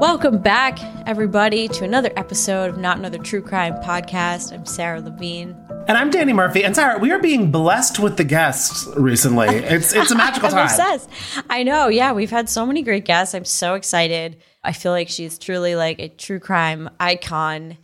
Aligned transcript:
Welcome 0.00 0.38
back, 0.38 0.78
everybody, 1.06 1.68
to 1.68 1.84
another 1.84 2.10
episode 2.16 2.70
of 2.70 2.78
Not 2.78 2.96
Another 2.96 3.18
True 3.18 3.42
Crime 3.42 3.74
podcast. 3.82 4.50
I'm 4.50 4.64
Sarah 4.64 5.00
Levine. 5.02 5.54
And 5.88 5.98
I'm 5.98 6.08
Danny 6.08 6.32
Murphy. 6.32 6.64
And 6.64 6.74
Sarah, 6.74 6.98
we 6.98 7.10
are 7.10 7.18
being 7.18 7.50
blessed 7.50 7.98
with 7.98 8.16
the 8.16 8.24
guests 8.24 8.86
recently. 8.96 9.48
It's 9.48 9.92
it's 9.92 10.10
a 10.10 10.14
magical 10.16 10.48
I'm 10.48 10.54
time. 10.54 10.64
obsessed. 10.64 11.10
I 11.50 11.62
know. 11.64 11.88
Yeah, 11.88 12.12
we've 12.12 12.30
had 12.30 12.48
so 12.48 12.64
many 12.64 12.82
great 12.82 13.04
guests. 13.04 13.34
I'm 13.34 13.44
so 13.44 13.74
excited. 13.74 14.38
I 14.64 14.72
feel 14.72 14.92
like 14.92 15.10
she's 15.10 15.38
truly 15.38 15.74
like 15.74 15.98
a 15.98 16.08
true 16.08 16.40
crime 16.40 16.88
icon 16.98 17.76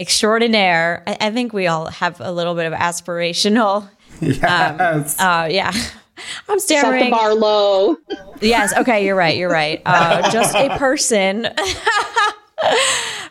extraordinaire. 0.00 1.02
I, 1.06 1.18
I 1.20 1.30
think 1.30 1.52
we 1.52 1.66
all 1.66 1.86
have 1.88 2.20
a 2.20 2.32
little 2.32 2.54
bit 2.54 2.66
of 2.66 2.72
aspirational. 2.72 3.88
Yes. 4.20 5.18
Uh, 5.18 5.48
yeah. 5.50 5.72
I'm 6.48 6.58
Set 6.58 6.80
staring. 6.80 7.04
the 7.04 7.10
bar 7.10 7.34
low. 7.34 7.96
Yes. 8.40 8.76
Okay. 8.76 9.04
You're 9.04 9.16
right. 9.16 9.36
You're 9.36 9.50
right. 9.50 9.82
Uh, 9.84 10.30
just 10.32 10.54
a 10.54 10.76
person. 10.78 11.48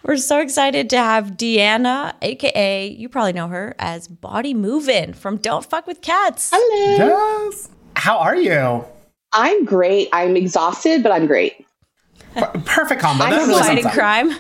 We're 0.04 0.18
so 0.18 0.40
excited 0.40 0.90
to 0.92 0.98
have 0.98 1.32
Deanna, 1.32 2.14
aka 2.22 2.88
you 2.88 3.08
probably 3.08 3.34
know 3.34 3.48
her 3.48 3.74
as 3.80 4.08
Baudi 4.08 4.54
Moovan 4.54 5.16
from 5.16 5.38
Don't 5.38 5.66
Fuck 5.66 5.88
with 5.88 6.02
Cats. 6.02 6.52
Hello. 6.54 7.48
yes. 7.50 7.70
How 7.96 8.18
are 8.18 8.36
you? 8.36 8.84
I'm 9.32 9.64
great. 9.66 10.10
I'm 10.12 10.36
exhausted, 10.36 11.04
but 11.04 11.12
I'm 11.14 11.26
great. 11.26 11.66
Perfect 12.66 13.02
combo. 13.02 13.24
I'm 13.24 13.32
That 13.32 13.48
really 13.48 13.60
Fighting 13.62 13.84
sums 13.84 13.96
crime. 13.96 14.32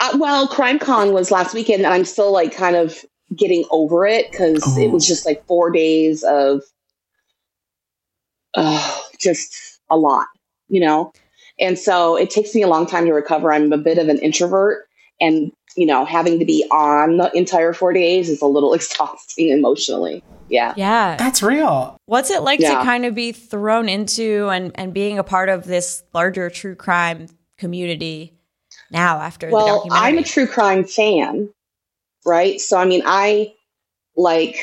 Uh, 0.00 0.16
well, 0.18 0.46
CrimeCon 0.46 1.12
was 1.12 1.30
last 1.30 1.54
weekend, 1.54 1.84
and 1.84 1.92
I'm 1.94 2.04
still 2.04 2.30
like 2.32 2.54
kind 2.54 2.76
of 2.76 3.02
getting 3.34 3.64
over 3.70 4.04
it 4.06 4.30
because 4.30 4.76
it 4.76 4.90
was 4.90 5.06
just 5.06 5.24
like 5.24 5.44
four 5.46 5.70
days 5.70 6.22
of 6.24 6.62
uh, 8.54 9.00
just 9.18 9.80
a 9.90 9.96
lot, 9.96 10.26
you 10.68 10.80
know? 10.80 11.12
And 11.58 11.78
so 11.78 12.16
it 12.16 12.30
takes 12.30 12.54
me 12.54 12.62
a 12.62 12.68
long 12.68 12.86
time 12.86 13.04
to 13.06 13.12
recover. 13.12 13.52
I'm 13.52 13.72
a 13.72 13.78
bit 13.78 13.98
of 13.98 14.08
an 14.08 14.18
introvert, 14.18 14.88
and, 15.20 15.52
you 15.76 15.86
know, 15.86 16.04
having 16.04 16.38
to 16.38 16.44
be 16.44 16.64
on 16.70 17.18
the 17.18 17.30
entire 17.36 17.72
four 17.72 17.92
days 17.92 18.28
is 18.28 18.42
a 18.42 18.46
little 18.46 18.74
exhausting 18.74 19.50
emotionally. 19.50 20.24
Yeah. 20.48 20.74
Yeah. 20.76 21.16
That's 21.16 21.42
real. 21.42 21.96
What's 22.06 22.30
it 22.30 22.42
like 22.42 22.58
to 22.60 22.66
kind 22.66 23.06
of 23.06 23.14
be 23.14 23.32
thrown 23.32 23.88
into 23.88 24.48
and, 24.50 24.72
and 24.74 24.92
being 24.92 25.18
a 25.18 25.24
part 25.24 25.48
of 25.48 25.64
this 25.64 26.02
larger 26.12 26.50
true 26.50 26.74
crime 26.74 27.28
community 27.62 28.34
now 28.90 29.20
after 29.20 29.46
the 29.48 29.52
well 29.52 29.76
documentary? 29.76 30.08
i'm 30.08 30.18
a 30.18 30.22
true 30.22 30.46
crime 30.46 30.84
fan 30.84 31.48
right 32.26 32.60
so 32.60 32.76
i 32.76 32.84
mean 32.84 33.02
i 33.06 33.52
like 34.16 34.56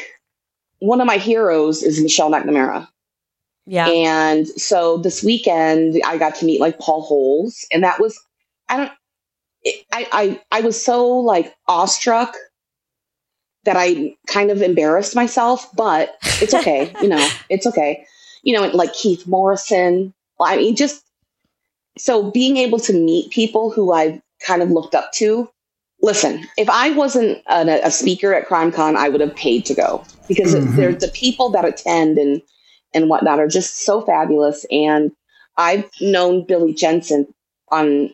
one 0.80 1.00
of 1.00 1.08
my 1.08 1.18
heroes 1.18 1.82
is 1.82 2.02
michelle 2.02 2.30
mcnamara 2.30 2.88
yeah. 3.70 3.88
and 3.88 4.48
so 4.48 4.98
this 4.98 5.24
weekend 5.24 6.02
i 6.06 6.18
got 6.18 6.36
to 6.36 6.46
meet 6.46 6.60
like 6.60 6.80
paul 6.80 7.02
holes 7.02 7.66
and 7.72 7.84
that 7.84 8.00
was 8.00 8.20
i 8.70 8.78
don't 8.78 8.92
it, 9.64 9.86
I, 9.94 10.08
I 10.12 10.58
i 10.58 10.62
was 10.62 10.84
so 10.84 11.08
like 11.08 11.56
awestruck 11.68 12.36
that 13.66 13.76
i 13.78 14.16
kind 14.28 14.52
of 14.52 14.62
embarrassed 14.62 15.16
myself 15.16 15.70
but 15.76 16.18
it's 16.42 16.54
okay 16.54 16.96
you 17.02 17.10
know 17.10 17.28
it's 17.50 17.68
okay 17.68 18.06
you 18.44 18.54
know 18.54 18.68
like 18.70 18.94
keith 18.94 19.28
morrison 19.28 20.14
i 20.40 20.58
mean 20.58 20.76
just 20.76 21.06
so 21.98 22.32
being 22.32 22.58
able 22.58 22.80
to 22.80 22.94
meet 22.94 23.30
people 23.32 23.72
who 23.72 23.92
I've 23.92 24.22
kind 24.46 24.62
of 24.62 24.72
looked 24.72 24.96
up 24.96 25.12
to. 25.14 25.50
Listen, 26.02 26.46
if 26.58 26.70
I 26.70 26.92
wasn't 26.92 27.40
an, 27.48 27.68
a 27.68 27.92
speaker 27.92 28.34
at 28.34 28.48
CrimeCon, 28.48 28.96
I 28.96 29.10
would 29.10 29.20
have 29.20 29.36
paid 29.36 29.66
to 29.66 29.74
go 29.74 30.06
because 30.30 30.56
Mhm. 30.56 30.76
there's 30.78 31.00
the 31.00 31.10
people 31.10 31.50
that 31.50 31.66
attend 31.66 32.18
and 32.18 32.42
and 32.94 33.10
whatnot 33.10 33.40
are 33.40 33.48
just 33.48 33.78
so 33.86 34.02
fabulous. 34.02 34.66
And 34.72 35.12
I've 35.58 35.86
known 36.02 36.46
Billy 36.46 36.74
Jensen 36.74 37.28
on 37.70 38.12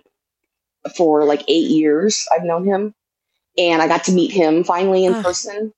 for 0.95 1.23
like 1.25 1.43
eight 1.47 1.69
years. 1.69 2.27
I've 2.35 2.43
known 2.43 2.65
him, 2.65 2.93
and 3.57 3.81
I 3.81 3.87
got 3.87 4.03
to 4.05 4.11
meet 4.11 4.31
him 4.31 4.63
finally 4.63 5.05
in 5.05 5.21
person. 5.23 5.73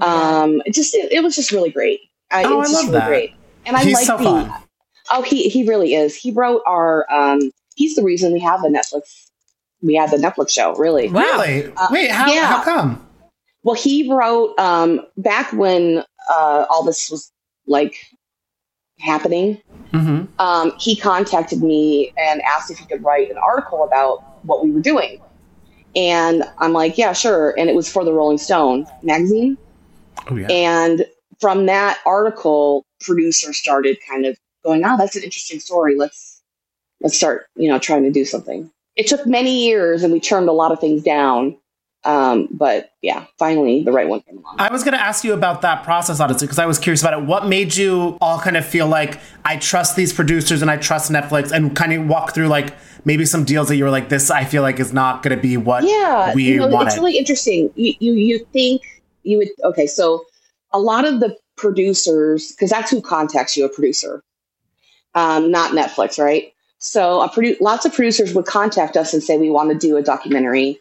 Oh. 0.00 0.42
Um, 0.44 0.62
it 0.66 0.74
just 0.74 0.94
it, 0.94 1.12
it 1.12 1.22
was 1.22 1.36
just 1.36 1.52
really 1.52 1.70
great. 1.70 2.00
I, 2.30 2.44
Oh, 2.44 2.60
it 2.62 2.68
I 2.68 2.72
love 2.72 2.86
really 2.86 2.90
that. 2.92 3.08
great. 3.08 3.34
And 3.66 3.76
I 3.76 3.84
He's 3.84 3.94
like 3.94 4.06
so 4.06 4.16
the 4.18 4.24
fun. 4.24 4.52
Oh, 5.10 5.22
he 5.22 5.48
he 5.48 5.66
really 5.68 5.94
is. 5.94 6.16
He 6.16 6.30
wrote 6.30 6.62
our. 6.66 7.10
Um, 7.12 7.50
he's 7.76 7.94
the 7.96 8.02
reason 8.02 8.32
we 8.32 8.40
have 8.40 8.62
the 8.62 8.68
Netflix. 8.68 9.28
We 9.82 9.94
had 9.94 10.10
the 10.10 10.16
Netflix 10.16 10.50
show. 10.50 10.74
Really. 10.76 11.10
wow. 11.10 11.20
Really? 11.20 11.72
Uh, 11.76 11.88
Wait, 11.90 12.10
how, 12.10 12.26
yeah. 12.32 12.46
how 12.46 12.62
come? 12.64 13.06
Well, 13.62 13.74
he 13.74 14.10
wrote 14.12 14.58
um, 14.58 15.00
back 15.16 15.52
when 15.52 16.02
uh, 16.30 16.66
all 16.70 16.82
this 16.84 17.10
was 17.10 17.30
like 17.66 17.94
happening. 19.04 19.60
hmm 19.92 20.24
Um, 20.38 20.72
he 20.78 20.96
contacted 20.96 21.62
me 21.62 22.12
and 22.16 22.42
asked 22.42 22.70
if 22.70 22.78
he 22.78 22.86
could 22.86 23.04
write 23.04 23.30
an 23.30 23.38
article 23.38 23.84
about 23.84 24.24
what 24.44 24.64
we 24.64 24.70
were 24.70 24.80
doing, 24.80 25.20
and 25.96 26.44
I'm 26.58 26.72
like, 26.72 26.98
yeah, 26.98 27.12
sure. 27.12 27.54
And 27.58 27.70
it 27.70 27.76
was 27.76 27.90
for 27.90 28.04
the 28.04 28.12
Rolling 28.12 28.38
Stone 28.38 28.86
magazine. 29.02 29.56
Oh, 30.28 30.36
yeah. 30.36 30.48
And 30.48 31.06
from 31.40 31.66
that 31.66 31.98
article, 32.06 32.84
producers 33.00 33.56
started 33.56 33.98
kind 34.08 34.26
of 34.26 34.36
going, 34.64 34.84
"Oh, 34.84 34.96
that's 34.96 35.16
an 35.16 35.22
interesting 35.22 35.60
story. 35.60 35.96
Let's 35.96 36.42
let's 37.00 37.16
start, 37.16 37.46
you 37.56 37.68
know, 37.68 37.78
trying 37.78 38.02
to 38.04 38.10
do 38.10 38.24
something." 38.24 38.70
It 38.96 39.06
took 39.08 39.26
many 39.26 39.64
years, 39.66 40.02
and 40.02 40.12
we 40.12 40.20
turned 40.20 40.48
a 40.48 40.52
lot 40.52 40.72
of 40.72 40.80
things 40.80 41.02
down. 41.02 41.56
Um, 42.04 42.48
but 42.50 42.92
yeah, 43.00 43.24
finally, 43.38 43.82
the 43.82 43.92
right 43.92 44.06
one 44.06 44.20
came 44.20 44.38
along. 44.38 44.56
I 44.58 44.70
was 44.70 44.84
going 44.84 44.92
to 44.92 45.00
ask 45.00 45.24
you 45.24 45.32
about 45.32 45.62
that 45.62 45.84
process, 45.84 46.20
honestly, 46.20 46.46
because 46.46 46.58
I 46.58 46.66
was 46.66 46.78
curious 46.78 47.00
about 47.00 47.18
it. 47.18 47.24
What 47.24 47.46
made 47.46 47.74
you 47.76 48.18
all 48.20 48.38
kind 48.38 48.58
of 48.58 48.66
feel 48.66 48.86
like 48.86 49.18
I 49.44 49.56
trust 49.56 49.96
these 49.96 50.12
producers 50.12 50.60
and 50.60 50.70
I 50.70 50.76
trust 50.76 51.10
Netflix, 51.10 51.50
and 51.50 51.74
kind 51.74 51.92
of 51.94 52.06
walk 52.06 52.34
through 52.34 52.48
like 52.48 52.74
maybe 53.06 53.24
some 53.24 53.44
deals 53.44 53.68
that 53.68 53.76
you 53.76 53.84
were 53.84 53.90
like, 53.90 54.10
this 54.10 54.30
I 54.30 54.44
feel 54.44 54.62
like 54.62 54.78
is 54.80 54.92
not 54.92 55.22
going 55.22 55.34
to 55.34 55.40
be 55.40 55.56
what 55.56 55.84
yeah, 55.84 56.34
we 56.34 56.44
you 56.44 56.56
know, 56.58 56.68
wanted. 56.68 56.88
it's 56.88 56.96
really 56.96 57.16
interesting. 57.16 57.70
You, 57.74 57.94
you 57.98 58.12
you 58.12 58.38
think 58.52 58.82
you 59.22 59.38
would 59.38 59.48
okay? 59.64 59.86
So 59.86 60.24
a 60.72 60.78
lot 60.78 61.06
of 61.06 61.20
the 61.20 61.36
producers, 61.56 62.52
because 62.52 62.68
that's 62.68 62.90
who 62.90 63.00
contacts 63.00 63.56
you, 63.56 63.64
a 63.64 63.68
producer, 63.68 64.22
um, 65.14 65.50
not 65.50 65.70
Netflix, 65.70 66.22
right? 66.22 66.52
So 66.78 67.22
a 67.22 67.30
produ- 67.30 67.58
lots 67.62 67.86
of 67.86 67.94
producers 67.94 68.34
would 68.34 68.44
contact 68.44 68.96
us 68.96 69.14
and 69.14 69.22
say 69.22 69.38
we 69.38 69.48
want 69.48 69.70
to 69.70 69.78
do 69.78 69.96
a 69.96 70.02
documentary, 70.02 70.78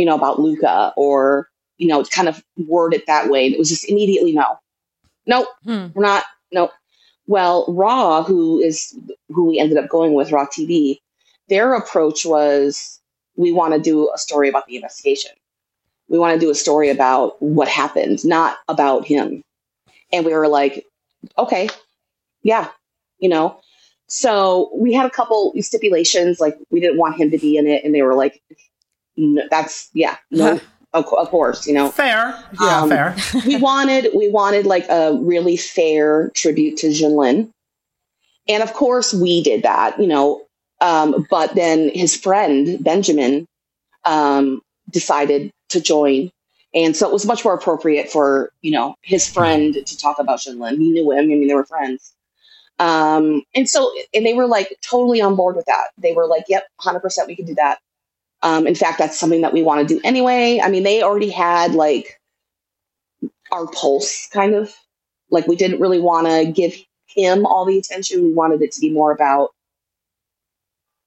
you 0.00 0.06
know, 0.06 0.16
about 0.16 0.40
Luca, 0.40 0.94
or 0.96 1.48
you 1.76 1.86
know, 1.86 2.02
kind 2.04 2.28
of 2.28 2.42
word 2.66 2.94
it 2.94 3.06
that 3.06 3.28
way. 3.30 3.44
And 3.44 3.54
it 3.54 3.58
was 3.58 3.68
just 3.68 3.88
immediately 3.88 4.32
no, 4.32 4.58
nope, 5.26 5.48
Hmm. 5.64 5.88
we're 5.94 6.02
not. 6.02 6.24
Nope. 6.52 6.70
Well, 7.26 7.66
Raw, 7.68 8.22
who 8.22 8.58
is 8.60 8.96
who 9.28 9.46
we 9.46 9.58
ended 9.58 9.78
up 9.78 9.88
going 9.88 10.14
with, 10.14 10.32
Raw 10.32 10.46
TV, 10.46 10.98
their 11.48 11.74
approach 11.74 12.24
was 12.24 13.00
we 13.36 13.52
want 13.52 13.74
to 13.74 13.80
do 13.80 14.10
a 14.14 14.18
story 14.18 14.48
about 14.48 14.66
the 14.66 14.76
investigation. 14.76 15.32
We 16.08 16.18
want 16.18 16.34
to 16.34 16.44
do 16.44 16.50
a 16.50 16.54
story 16.54 16.88
about 16.90 17.40
what 17.40 17.68
happened, 17.68 18.24
not 18.24 18.56
about 18.68 19.06
him. 19.06 19.42
And 20.12 20.24
we 20.26 20.32
were 20.34 20.48
like, 20.48 20.84
okay, 21.38 21.68
yeah, 22.42 22.68
you 23.18 23.28
know. 23.28 23.60
So 24.08 24.70
we 24.74 24.92
had 24.92 25.06
a 25.06 25.10
couple 25.10 25.52
stipulations, 25.60 26.40
like 26.40 26.58
we 26.70 26.80
didn't 26.80 26.98
want 26.98 27.16
him 27.20 27.30
to 27.30 27.38
be 27.38 27.56
in 27.56 27.68
it, 27.68 27.84
and 27.84 27.94
they 27.94 28.02
were 28.02 28.16
like, 28.16 28.42
"No, 29.20 29.42
that's 29.50 29.90
yeah, 29.94 30.16
no, 30.30 30.60
of, 30.92 31.06
of 31.12 31.28
course, 31.30 31.66
you 31.66 31.74
know. 31.74 31.90
Fair. 31.90 32.42
Yeah, 32.60 32.82
Um, 32.82 32.88
fair. 32.88 33.16
we 33.46 33.56
wanted 33.56 34.08
we 34.14 34.28
wanted 34.28 34.66
like 34.66 34.88
a 34.88 35.14
really 35.20 35.56
fair 35.56 36.30
tribute 36.34 36.76
to 36.78 36.92
Jun 36.92 37.16
Lin. 37.16 37.52
And 38.48 38.62
of 38.62 38.72
course 38.72 39.14
we 39.14 39.42
did 39.42 39.62
that, 39.62 39.98
you 40.00 40.06
know. 40.06 40.42
Um, 40.80 41.26
but 41.30 41.54
then 41.54 41.90
his 41.94 42.16
friend 42.16 42.82
Benjamin 42.82 43.46
um, 44.04 44.62
decided 44.90 45.50
to 45.68 45.80
join. 45.80 46.30
And 46.74 46.96
so 46.96 47.06
it 47.06 47.12
was 47.12 47.26
much 47.26 47.44
more 47.44 47.54
appropriate 47.54 48.10
for, 48.10 48.50
you 48.62 48.70
know, 48.70 48.94
his 49.02 49.28
friend 49.28 49.74
to 49.74 49.98
talk 49.98 50.18
about 50.18 50.40
Jun 50.40 50.58
Lin. 50.58 50.80
He 50.80 50.90
knew 50.90 51.10
him, 51.12 51.24
I 51.24 51.26
mean 51.26 51.46
they 51.46 51.54
were 51.54 51.66
friends. 51.66 52.14
Um, 52.80 53.42
and 53.54 53.68
so 53.68 53.92
and 54.14 54.24
they 54.24 54.34
were 54.34 54.46
like 54.46 54.76
totally 54.80 55.20
on 55.20 55.36
board 55.36 55.54
with 55.54 55.66
that. 55.66 55.88
They 55.98 56.14
were 56.14 56.26
like, 56.26 56.44
Yep, 56.48 56.66
hundred 56.80 57.00
percent 57.00 57.28
we 57.28 57.36
can 57.36 57.44
do 57.44 57.54
that. 57.56 57.78
Um, 58.42 58.66
in 58.66 58.74
fact, 58.74 58.98
that's 58.98 59.18
something 59.18 59.42
that 59.42 59.52
we 59.52 59.62
want 59.62 59.86
to 59.86 59.94
do 59.94 60.00
anyway. 60.02 60.60
I 60.62 60.70
mean, 60.70 60.82
they 60.82 61.02
already 61.02 61.30
had 61.30 61.74
like 61.74 62.20
our 63.52 63.66
pulse 63.66 64.28
kind 64.28 64.54
of 64.54 64.74
Like 65.30 65.46
we 65.46 65.56
didn't 65.56 65.80
really 65.80 66.00
want 66.00 66.26
to 66.26 66.50
give 66.50 66.74
him 67.06 67.46
all 67.46 67.64
the 67.64 67.78
attention. 67.78 68.22
We 68.22 68.32
wanted 68.32 68.62
it 68.62 68.72
to 68.72 68.80
be 68.80 68.90
more 68.90 69.12
about 69.12 69.50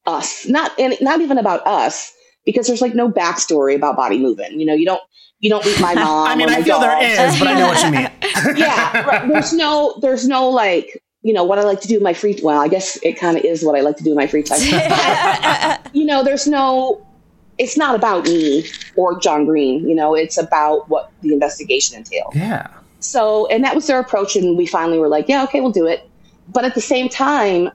us, 0.05 0.47
not 0.47 0.71
and 0.79 0.95
not 1.01 1.21
even 1.21 1.37
about 1.37 1.65
us, 1.65 2.13
because 2.45 2.67
there's 2.67 2.81
like 2.81 2.95
no 2.95 3.09
backstory 3.09 3.75
about 3.75 3.97
Baudi 3.97 4.19
Moovan. 4.19 4.59
You 4.59 4.65
know, 4.65 4.73
you 4.73 4.85
don't 4.85 5.01
you 5.39 5.49
don't 5.49 5.65
meet 5.65 5.79
my 5.81 5.93
mom. 6.05 6.27
I 6.27 6.35
mean, 6.35 6.49
I 6.49 6.61
feel 6.61 6.79
dog. 6.79 6.83
there 6.83 7.27
is, 7.27 7.39
but 7.39 7.47
I 7.47 7.53
know 7.59 7.67
what 7.67 7.83
you 7.83 7.91
mean. 7.91 8.09
yeah, 8.57 9.05
right. 9.05 9.27
there's 9.27 9.53
no 9.53 9.97
there's 10.01 10.27
no 10.27 10.49
like 10.49 11.01
you 11.21 11.33
know 11.33 11.43
what 11.43 11.59
I 11.59 11.63
like 11.63 11.81
to 11.81 11.87
do 11.87 11.97
in 11.97 12.03
my 12.03 12.13
free. 12.13 12.39
Well, 12.43 12.59
I 12.59 12.67
guess 12.67 12.97
it 13.03 13.13
kind 13.13 13.37
of 13.37 13.43
is 13.43 13.63
what 13.63 13.77
I 13.77 13.81
like 13.81 13.97
to 13.97 14.03
do 14.03 14.11
in 14.11 14.17
my 14.17 14.27
free 14.27 14.43
time. 14.43 14.59
you 15.93 16.05
know, 16.05 16.23
there's 16.23 16.47
no. 16.47 17.05
It's 17.57 17.77
not 17.77 17.95
about 17.95 18.25
me 18.25 18.65
or 18.95 19.19
John 19.19 19.45
Green. 19.45 19.87
You 19.87 19.95
know, 19.95 20.15
it's 20.15 20.37
about 20.37 20.89
what 20.89 21.11
the 21.21 21.33
investigation 21.33 21.97
entailed. 21.97 22.33
Yeah. 22.35 22.67
So, 22.99 23.47
and 23.47 23.63
that 23.63 23.75
was 23.75 23.87
their 23.87 23.99
approach, 23.99 24.35
and 24.35 24.57
we 24.57 24.65
finally 24.65 24.97
were 24.97 25.09
like, 25.09 25.27
yeah, 25.27 25.43
okay, 25.43 25.59
we'll 25.59 25.71
do 25.71 25.85
it. 25.85 26.09
But 26.47 26.65
at 26.65 26.73
the 26.73 26.81
same 26.81 27.09
time, 27.09 27.69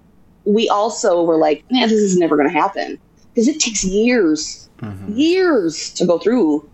we 0.45 0.69
also 0.69 1.23
were 1.23 1.37
like, 1.37 1.65
man, 1.71 1.89
this 1.89 1.99
is 1.99 2.17
never 2.17 2.37
going 2.37 2.49
to 2.49 2.55
happen 2.55 2.99
because 3.35 3.47
it 3.47 3.61
takes 3.61 3.85
years, 3.85 4.69
mm-hmm. 4.79 5.13
years 5.13 5.93
to 5.95 6.07
go 6.07 6.19
through 6.19 6.69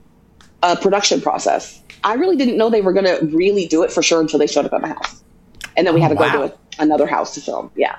a 0.62 0.76
production 0.76 1.20
process. 1.20 1.82
I 2.04 2.14
really 2.14 2.36
didn't 2.36 2.56
know 2.56 2.70
they 2.70 2.80
were 2.80 2.92
going 2.92 3.06
to 3.06 3.26
really 3.36 3.66
do 3.66 3.82
it 3.82 3.90
for 3.90 4.02
sure 4.02 4.20
until 4.20 4.38
they 4.38 4.46
showed 4.46 4.66
up 4.66 4.72
at 4.72 4.80
my 4.80 4.88
house, 4.88 5.22
and 5.76 5.86
then 5.86 5.94
we 5.94 6.00
had 6.00 6.08
to 6.08 6.16
oh, 6.16 6.20
wow. 6.20 6.32
go 6.32 6.48
to 6.48 6.54
a, 6.54 6.82
another 6.82 7.06
house 7.06 7.34
to 7.34 7.40
film. 7.40 7.72
Yeah, 7.74 7.96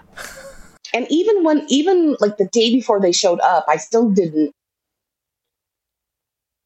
and 0.94 1.06
even 1.10 1.44
when, 1.44 1.66
even 1.68 2.16
like 2.22 2.38
the 2.38 2.48
day 2.48 2.74
before 2.74 3.02
they 3.02 3.12
showed 3.12 3.42
up, 3.42 3.66
I 3.68 3.76
still 3.76 4.10
didn't 4.10 4.56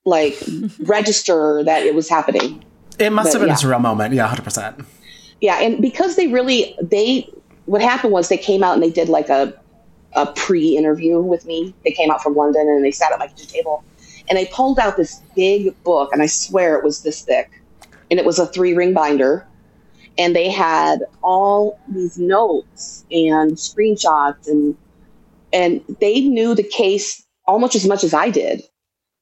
like 0.05 0.37
register 0.79 1.63
that 1.63 1.83
it 1.83 1.95
was 1.95 2.09
happening. 2.09 2.63
It 2.97 3.11
must 3.11 3.27
But, 3.27 3.33
have 3.33 3.41
been 3.41 3.49
yeah. 3.49 3.55
a 3.55 3.57
surreal 3.57 3.81
moment. 3.81 4.13
Yeah, 4.13 4.27
100%. 4.33 4.85
Yeah, 5.41 5.61
and 5.61 5.81
because 5.81 6.15
they 6.15 6.27
really 6.27 6.75
they 6.81 7.29
what 7.65 7.81
happened 7.81 8.11
was 8.11 8.29
they 8.29 8.37
came 8.37 8.63
out 8.63 8.73
and 8.73 8.83
they 8.83 8.89
did 8.89 9.09
like 9.09 9.29
a 9.29 9.53
a 10.13 10.25
pre-interview 10.33 11.21
with 11.21 11.45
me. 11.45 11.73
They 11.85 11.91
came 11.91 12.09
out 12.11 12.21
from 12.21 12.35
London 12.35 12.67
and 12.67 12.83
they 12.83 12.91
sat 12.91 13.11
at 13.11 13.19
my 13.19 13.27
kitchen 13.27 13.47
table 13.47 13.83
and 14.27 14.37
they 14.37 14.47
pulled 14.47 14.79
out 14.79 14.97
this 14.97 15.21
big 15.35 15.81
book 15.83 16.09
and 16.11 16.21
I 16.21 16.25
swear 16.25 16.77
it 16.77 16.83
was 16.83 17.03
this 17.03 17.21
thick. 17.21 17.61
And 18.09 18.19
it 18.19 18.25
was 18.25 18.39
a 18.39 18.47
three-ring 18.47 18.93
binder 18.93 19.45
and 20.17 20.35
they 20.35 20.49
had 20.49 21.03
all 21.23 21.79
these 21.87 22.17
notes 22.17 23.05
and 23.11 23.51
screenshots 23.53 24.47
and 24.47 24.75
and 25.53 25.81
they 25.99 26.21
knew 26.21 26.53
the 26.53 26.63
case 26.63 27.25
almost 27.47 27.75
as 27.75 27.87
much 27.87 28.03
as 28.03 28.13
I 28.13 28.29
did. 28.29 28.61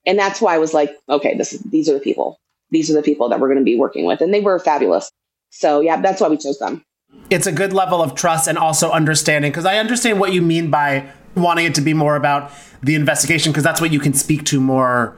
And 0.07 0.17
that's 0.17 0.41
why 0.41 0.55
I 0.55 0.57
was 0.57 0.73
like, 0.73 0.97
okay, 1.09 1.37
this 1.37 1.51
these 1.69 1.87
are 1.87 1.93
the 1.93 1.99
people. 1.99 2.39
These 2.71 2.89
are 2.89 2.93
the 2.93 3.03
people 3.03 3.29
that 3.29 3.39
we're 3.39 3.47
going 3.47 3.59
to 3.59 3.63
be 3.63 3.77
working 3.77 4.05
with 4.05 4.21
and 4.21 4.33
they 4.33 4.41
were 4.41 4.57
fabulous. 4.57 5.11
So 5.51 5.81
yeah, 5.81 6.01
that's 6.01 6.19
why 6.19 6.29
we 6.29 6.37
chose 6.37 6.57
them. 6.57 6.83
It's 7.29 7.47
a 7.47 7.51
good 7.51 7.73
level 7.73 8.01
of 8.01 8.15
trust 8.15 8.47
and 8.47 8.57
also 8.57 8.89
understanding 8.91 9.51
because 9.51 9.65
I 9.65 9.77
understand 9.77 10.19
what 10.19 10.33
you 10.33 10.41
mean 10.41 10.71
by 10.71 11.09
wanting 11.35 11.65
it 11.65 11.75
to 11.75 11.81
be 11.81 11.93
more 11.93 12.15
about 12.15 12.51
the 12.81 12.95
investigation 12.95 13.51
because 13.51 13.63
that's 13.63 13.79
what 13.79 13.91
you 13.91 13.99
can 13.99 14.13
speak 14.13 14.45
to 14.45 14.59
more 14.59 15.17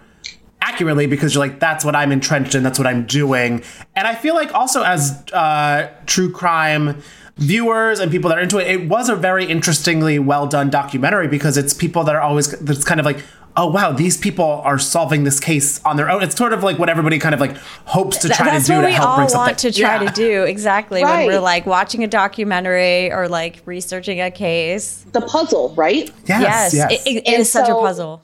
accurately 0.61 1.07
because 1.07 1.33
you're 1.33 1.43
like 1.45 1.59
that's 1.59 1.83
what 1.85 1.95
I'm 1.95 2.11
entrenched 2.11 2.53
in 2.55 2.63
that's 2.63 2.77
what 2.77 2.87
I'm 2.87 3.05
doing 3.05 3.63
and 3.95 4.07
I 4.07 4.15
feel 4.15 4.35
like 4.35 4.53
also 4.53 4.83
as 4.83 5.23
uh, 5.33 5.89
true 6.05 6.31
crime 6.31 7.01
viewers 7.37 7.99
and 7.99 8.11
people 8.11 8.29
that 8.29 8.37
are 8.37 8.41
into 8.41 8.57
it 8.57 8.67
it 8.67 8.89
was 8.89 9.07
a 9.09 9.15
very 9.15 9.45
interestingly 9.45 10.19
well 10.19 10.45
done 10.47 10.69
documentary 10.69 11.27
because 11.27 11.57
it's 11.57 11.73
people 11.73 12.03
that 12.03 12.15
are 12.15 12.21
always 12.21 12.51
that's 12.59 12.83
kind 12.83 12.99
of 12.99 13.05
like 13.05 13.23
oh 13.55 13.65
wow 13.71 13.93
these 13.93 14.17
people 14.17 14.43
are 14.65 14.77
solving 14.77 15.23
this 15.23 15.39
case 15.39 15.81
on 15.85 15.95
their 15.95 16.09
own 16.09 16.21
it's 16.21 16.35
sort 16.35 16.51
of 16.51 16.63
like 16.63 16.77
what 16.77 16.89
everybody 16.89 17.17
kind 17.17 17.33
of 17.33 17.39
like 17.39 17.55
hopes 17.85 18.17
to 18.17 18.27
try 18.27 18.45
that's 18.51 18.65
to 18.65 18.71
do 18.73 18.75
what 18.75 18.81
to 18.81 18.87
we 18.87 18.93
help 18.93 19.09
all 19.09 19.15
bring 19.15 19.29
want 19.29 19.57
something 19.59 19.71
to 19.71 19.79
try 19.79 19.93
Yeah. 19.93 19.99
to 19.99 20.05
try 20.05 20.13
to 20.13 20.21
do 20.21 20.43
exactly 20.43 21.03
when 21.03 21.25
we're 21.27 21.39
like 21.39 21.65
watching 21.65 22.03
a 22.03 22.07
documentary 22.07 23.11
or 23.11 23.27
like 23.29 23.61
researching 23.65 24.19
a 24.21 24.29
case. 24.29 25.05
The 25.13 25.21
puzzle, 25.21 25.73
right? 25.75 26.11
yes 26.27 26.73
yes, 26.73 26.91
It, 26.91 27.01
it- 27.07 27.17
it 27.17 27.27
And 27.27 27.41
is 27.41 27.51
such 27.51 27.69
a 27.69 27.73
puzzle. 27.73 28.21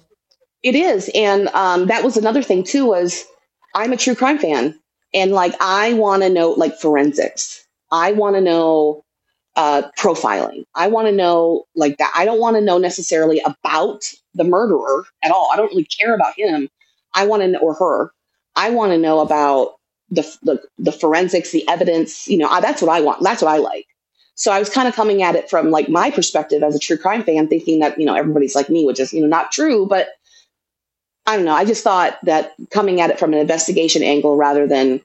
It 0.65 0.75
is, 0.75 1.11
and 1.15 1.47
um, 1.49 1.87
that 1.87 2.03
was 2.03 2.17
another 2.17 2.43
thing 2.43 2.63
too. 2.65 2.87
Was 2.87 3.25
I'm 3.75 3.93
a 3.93 3.97
true 3.97 4.15
crime 4.15 4.39
fan, 4.39 4.79
and 5.13 5.31
like 5.31 5.55
I 5.61 5.93
want 5.93 6.23
to 6.23 6.29
know 6.29 6.51
like 6.51 6.75
forensics. 6.79 7.65
I 7.91 8.13
want 8.13 8.35
to 8.35 8.41
know 8.41 9.05
uh, 9.57 9.83
profiling. 9.99 10.65
I 10.75 10.87
want 10.87 11.07
to 11.07 11.13
know 11.13 11.65
like 11.75 11.97
that. 11.99 12.13
I 12.15 12.25
don't 12.25 12.39
want 12.41 12.57
to 12.57 12.61
know 12.61 12.79
necessarily 12.79 13.41
about 13.41 14.05
the 14.35 14.45
murderer 14.45 15.05
at 15.23 15.31
all. 15.31 15.49
I 15.53 15.57
don't 15.57 15.69
really 15.69 15.85
care 15.85 16.15
about 16.15 16.37
him. 16.37 16.69
I 17.15 17.27
want 17.27 17.43
to 17.43 17.59
or 17.59 17.75
her. 17.75 18.11
I 18.55 18.71
want 18.71 18.93
to 18.93 18.99
know 18.99 19.21
about 19.21 19.75
the, 20.11 20.23
the 20.43 20.63
the 20.79 20.93
forensics, 20.93 21.51
the 21.51 21.67
evidence. 21.69 22.27
You 22.27 22.39
know, 22.39 22.49
I, 22.49 22.61
that's 22.61 22.81
what 22.83 22.91
I 22.91 23.01
want. 23.01 23.23
That's 23.23 23.43
what 23.43 23.53
I 23.53 23.57
like. 23.57 23.87
So 24.35 24.51
I 24.51 24.59
was 24.59 24.69
kind 24.69 24.87
of 24.87 24.95
coming 24.95 25.23
at 25.23 25.35
it 25.35 25.49
from 25.49 25.71
like 25.71 25.89
my 25.89 26.11
perspective 26.11 26.63
as 26.63 26.75
a 26.75 26.79
true 26.79 26.97
crime 26.97 27.23
fan, 27.23 27.47
thinking 27.47 27.79
that 27.79 27.99
you 27.99 28.05
know 28.05 28.15
everybody's 28.15 28.55
like 28.55 28.69
me, 28.69 28.85
which 28.85 28.99
is 28.99 29.13
you 29.13 29.21
know 29.21 29.27
not 29.27 29.51
true, 29.51 29.85
but 29.87 30.09
I 31.25 31.35
don't 31.35 31.45
know. 31.45 31.53
I 31.53 31.65
just 31.65 31.83
thought 31.83 32.17
that 32.23 32.53
coming 32.71 33.01
at 33.01 33.09
it 33.09 33.17
from 33.19 33.33
an 33.33 33.39
investigation 33.39 34.03
angle 34.03 34.35
rather 34.37 34.67
than, 34.67 35.01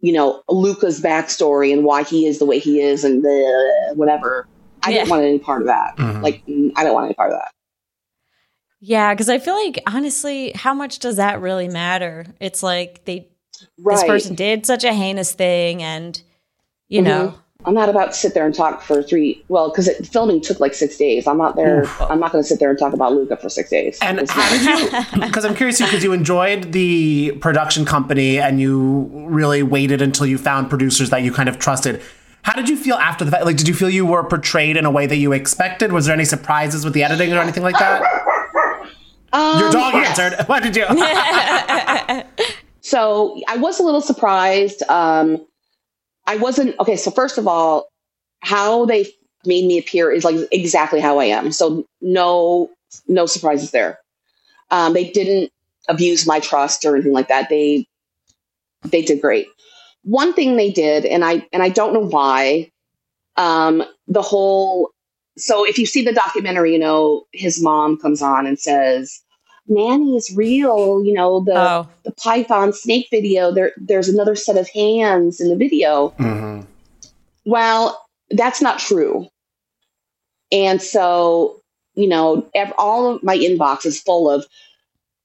you 0.00 0.12
know, 0.12 0.42
Luca's 0.48 1.00
backstory 1.00 1.72
and 1.72 1.84
why 1.84 2.02
he 2.04 2.26
is 2.26 2.38
the 2.38 2.46
way 2.46 2.58
he 2.58 2.80
is 2.80 3.04
and 3.04 3.22
the 3.22 3.92
whatever. 3.94 4.46
I 4.82 4.92
didn't 4.92 5.10
want 5.10 5.24
any 5.24 5.38
part 5.38 5.62
of 5.62 5.66
that. 5.66 5.96
Mhm. 5.96 6.22
Like, 6.22 6.42
I 6.76 6.84
don't 6.84 6.94
want 6.94 7.06
any 7.06 7.14
part 7.14 7.32
of 7.32 7.38
that. 7.38 7.50
Yeah, 8.80 9.12
because 9.12 9.28
I 9.28 9.38
feel 9.38 9.54
like 9.54 9.82
honestly, 9.86 10.52
how 10.54 10.74
much 10.74 11.00
does 11.00 11.16
that 11.16 11.40
really 11.40 11.68
matter? 11.68 12.26
It's 12.40 12.62
like 12.62 13.04
they 13.04 13.28
Right. 13.78 13.96
this 13.96 14.04
person 14.06 14.34
did 14.34 14.66
such 14.66 14.84
a 14.84 14.92
heinous 14.92 15.32
thing, 15.32 15.82
and 15.82 16.20
you 16.88 17.00
Mhm. 17.00 17.04
know, 17.04 17.34
I'm 17.64 17.74
not 17.74 17.88
about 17.88 18.06
to 18.10 18.14
sit 18.14 18.34
there 18.34 18.46
and 18.46 18.54
talk 18.54 18.82
for 18.82 19.02
three. 19.02 19.42
Well, 19.48 19.70
because 19.70 19.90
filming 20.08 20.40
took 20.40 20.60
like 20.60 20.72
six 20.74 20.96
days. 20.96 21.26
I'm 21.26 21.38
not 21.38 21.56
there. 21.56 21.84
I'm 22.02 22.20
not 22.20 22.30
going 22.30 22.42
to 22.44 22.48
sit 22.48 22.60
there 22.60 22.70
and 22.70 22.78
talk 22.78 22.92
about 22.92 23.12
Luca 23.12 23.36
for 23.36 23.48
six 23.48 23.70
days. 23.70 23.98
And 24.02 24.20
It's 24.20 24.30
how 24.30 24.40
not- 24.40 24.50
did 25.10 25.20
you? 25.20 25.20
Because 25.26 25.44
I'm 25.44 25.54
curious 25.54 25.80
because 25.80 26.04
you 26.04 26.12
enjoyed 26.12 26.70
the 26.72 27.32
production 27.40 27.84
company 27.84 28.38
and 28.38 28.60
you 28.60 29.10
really 29.28 29.62
waited 29.64 30.00
until 30.00 30.26
you 30.26 30.38
found 30.38 30.68
producers 30.70 31.10
that 31.10 31.22
you 31.22 31.32
kind 31.32 31.48
of 31.48 31.58
trusted. 31.58 32.00
How 32.42 32.52
did 32.52 32.68
you 32.68 32.76
feel 32.76 32.94
after 32.96 33.24
the 33.24 33.32
fact? 33.32 33.44
Like, 33.44 33.56
did 33.56 33.66
you 33.66 33.74
feel 33.74 33.90
you 33.90 34.06
were 34.06 34.22
portrayed 34.22 34.76
in 34.76 34.84
a 34.84 34.90
way 34.90 35.06
that 35.06 35.16
you 35.16 35.32
expected? 35.32 35.90
Was 35.92 36.06
there 36.06 36.14
any 36.14 36.24
surprises 36.24 36.84
with 36.84 36.94
the 36.94 37.02
editing 37.02 37.32
or 37.32 37.38
anything 37.40 37.64
like 37.64 37.76
that? 37.78 38.02
Um, 39.32 39.58
Your 39.58 39.70
dog 39.72 39.94
yes. 39.94 40.16
answered. 40.20 40.44
What 40.48 40.62
did 40.62 40.76
you? 40.76 40.84
So 42.80 43.40
I 43.48 43.56
was 43.56 43.80
a 43.80 43.82
little 43.82 44.00
surprised. 44.00 44.84
Um, 44.88 45.44
I 46.26 46.36
wasn't 46.36 46.78
okay. 46.80 46.96
So 46.96 47.10
first 47.10 47.38
of 47.38 47.46
all, 47.46 47.88
how 48.40 48.86
they 48.86 49.06
made 49.44 49.66
me 49.66 49.78
appear 49.78 50.10
is 50.10 50.24
like 50.24 50.36
exactly 50.52 51.00
how 51.00 51.18
I 51.18 51.26
am. 51.26 51.52
So 51.52 51.86
no, 52.00 52.70
no 53.08 53.26
surprises 53.26 53.70
there. 53.70 53.98
Um, 54.70 54.92
they 54.92 55.10
didn't 55.10 55.52
abuse 55.88 56.26
my 56.26 56.40
trust 56.40 56.84
or 56.84 56.94
anything 56.94 57.12
like 57.12 57.28
that. 57.28 57.48
They 57.48 57.86
they 58.84 59.02
did 59.02 59.20
great. 59.20 59.46
One 60.02 60.32
thing 60.32 60.56
they 60.56 60.70
did, 60.70 61.04
and 61.04 61.24
I 61.24 61.46
and 61.52 61.62
I 61.62 61.68
don't 61.68 61.92
know 61.92 62.06
why. 62.06 62.70
Um, 63.36 63.84
the 64.08 64.22
whole 64.22 64.90
so 65.36 65.66
if 65.66 65.78
you 65.78 65.86
see 65.86 66.02
the 66.02 66.12
documentary, 66.12 66.72
you 66.72 66.78
know 66.78 67.26
his 67.32 67.62
mom 67.62 67.98
comes 67.98 68.22
on 68.22 68.46
and 68.46 68.58
says, 68.58 69.20
"Nanny 69.68 70.16
is 70.16 70.32
real." 70.36 71.02
You 71.04 71.12
know 71.12 71.40
the 71.40 71.58
oh, 71.58 71.88
the 72.04 72.12
python 72.12 72.72
snake 72.72 73.08
video. 73.10 73.52
There 73.52 73.72
there's 73.76 74.08
another 74.08 74.36
set 74.36 74.56
of 74.56 74.68
hands 74.70 75.40
in 75.40 75.48
the 75.48 75.56
video. 75.56 76.08
Hmm 76.18 76.62
well 77.46 78.06
that's 78.30 78.60
not 78.60 78.78
true. 78.78 79.28
And 80.52 80.82
so 80.82 81.62
you 81.94 82.08
know 82.08 82.46
ev- 82.54 82.74
all 82.76 83.14
of 83.14 83.22
my 83.22 83.38
inbox 83.38 83.86
is 83.86 84.00
full 84.02 84.30
of 84.30 84.44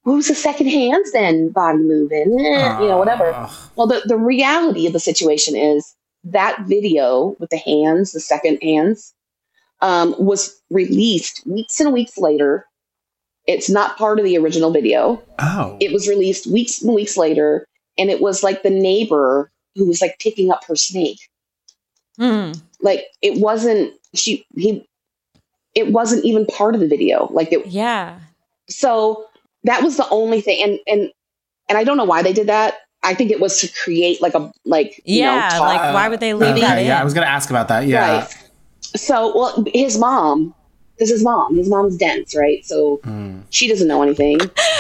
who's 0.04 0.30
the 0.30 0.36
second 0.36 0.68
hands 0.68 1.12
then 1.12 1.50
Baudi 1.52 1.84
Moovan? 1.84 2.40
Eh, 2.40 2.82
you 2.82 2.88
know 2.88 2.98
whatever. 2.98 3.50
Well 3.76 3.88
the, 3.88 4.04
the 4.06 4.18
reality 4.18 4.88
of 4.88 4.94
the 4.94 5.00
situation 5.00 5.58
is 5.58 5.94
that 6.24 6.64
video 6.68 7.36
with 7.40 7.50
the 7.50 7.58
hands 7.58 8.14
the 8.14 8.20
second 8.20 8.60
hands 8.62 9.14
um, 9.82 10.16
was 10.20 10.62
released 10.70 11.42
weeks 11.48 11.80
and 11.80 11.92
weeks 11.92 12.18
later 12.18 12.68
it's 13.48 13.70
not 13.70 13.98
part 13.98 14.20
of 14.20 14.26
the 14.26 14.38
original 14.38 14.72
video 14.72 15.22
Oh. 15.40 15.78
it 15.80 15.92
was 15.92 16.08
released 16.08 16.48
weeks 16.48 16.82
and 16.82 16.94
weeks 16.94 17.18
later 17.18 17.66
and 17.98 18.10
it 18.10 18.22
was 18.22 18.44
like 18.44 18.64
the 18.64 18.70
neighbor 18.70 19.52
who 19.76 19.88
was 19.88 20.02
like 20.02 20.18
picking 20.20 20.52
up 20.52 20.64
her 20.66 20.76
snake 20.76 21.20
hmm. 22.18 22.52
like 22.82 23.06
it 23.22 23.40
wasn't 23.40 23.94
she 24.14 24.46
he 24.56 24.86
it 25.76 25.92
wasn't 25.92 26.24
even 26.26 26.46
part 26.46 26.76
of 26.76 26.82
the 26.82 26.88
video 26.88 27.28
like 27.32 27.52
it 27.54 27.66
yeah, 27.68 28.20
so 28.70 29.26
that 29.64 29.82
was 29.84 29.98
the 29.98 30.08
only 30.10 30.42
thing 30.42 30.62
and 30.64 30.80
and 30.88 31.12
and 31.70 31.78
i 31.78 31.84
don't 31.84 31.98
know 31.98 32.04
why 32.04 32.22
they 32.22 32.34
did 32.34 32.48
that 32.48 32.76
i 33.04 33.14
think 33.14 33.32
it 33.32 33.40
was 33.40 33.60
to 33.62 33.68
create 33.84 34.22
like 34.22 34.34
a 34.34 34.52
like 34.66 35.02
you 35.06 35.22
know, 35.22 35.34
yeah. 35.36 35.50
talk- 35.50 35.62
like, 35.62 35.94
why 35.94 36.10
would 36.10 36.20
they 36.20 36.34
leave 36.34 36.52
Okay, 36.52 36.62
that 36.62 36.78
in? 36.80 36.88
yeah, 36.88 37.00
I 37.00 37.04
was 37.04 37.14
gonna 37.14 37.26
ask 37.28 37.50
about 37.50 37.68
that. 37.70 37.88
Yeah. 37.88 38.20
Right. 38.20 38.38
So, 38.94 39.32
well, 39.38 39.64
his 39.74 39.98
mom 39.98 40.54
because 41.02 41.10
is 41.12 41.24
mom, 41.24 41.56
his 41.56 41.68
mom's 41.68 41.98
dense, 41.98 42.36
right? 42.36 42.64
So 42.64 43.02
she 43.50 43.68
doesn't 43.68 43.88
know 43.88 44.04
anything. 44.04 44.38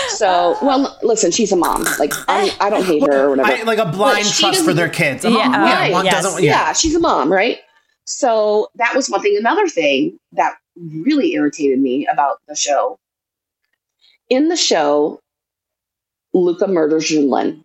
So, 0.10 0.56
well, 0.62 1.00
listen, 1.02 1.32
she's 1.32 1.52
a 1.52 1.56
mom. 1.56 1.84
Like 1.98 2.14
I, 2.28 2.56
I 2.60 2.70
don't 2.70 2.86
hate 2.86 3.02
her 3.02 3.26
or 3.26 3.30
whatever. 3.32 3.52
I, 3.52 3.64
like 3.64 3.80
a 3.80 3.92
blind 3.92 4.28
she 4.28 4.44
trust 4.44 4.64
for 4.64 4.72
their 4.74 4.88
kids. 4.90 5.26
A 5.26 5.32
Yeah, 5.32 5.48
mom- 5.48 5.62
right, 5.64 6.04
yes. 6.06 6.22
doesn't- 6.24 6.44
yeah. 6.44 6.74
she's 6.74 6.94
a 6.94 7.00
mom, 7.00 7.32
right? 7.34 7.58
So 8.06 8.70
that 8.76 8.94
was 8.96 9.10
one 9.10 9.22
thing. 9.24 9.36
Another 9.40 9.68
thing 9.68 10.20
that 10.34 10.54
really 10.78 11.34
irritated 11.34 11.80
me 11.80 12.06
about 12.12 12.38
the 12.48 12.56
show. 12.56 13.00
In 14.30 14.48
the 14.50 14.56
show, 14.58 15.20
Luca 16.34 16.68
murders 16.68 17.08
Jun 17.10 17.30
Lin. 17.32 17.64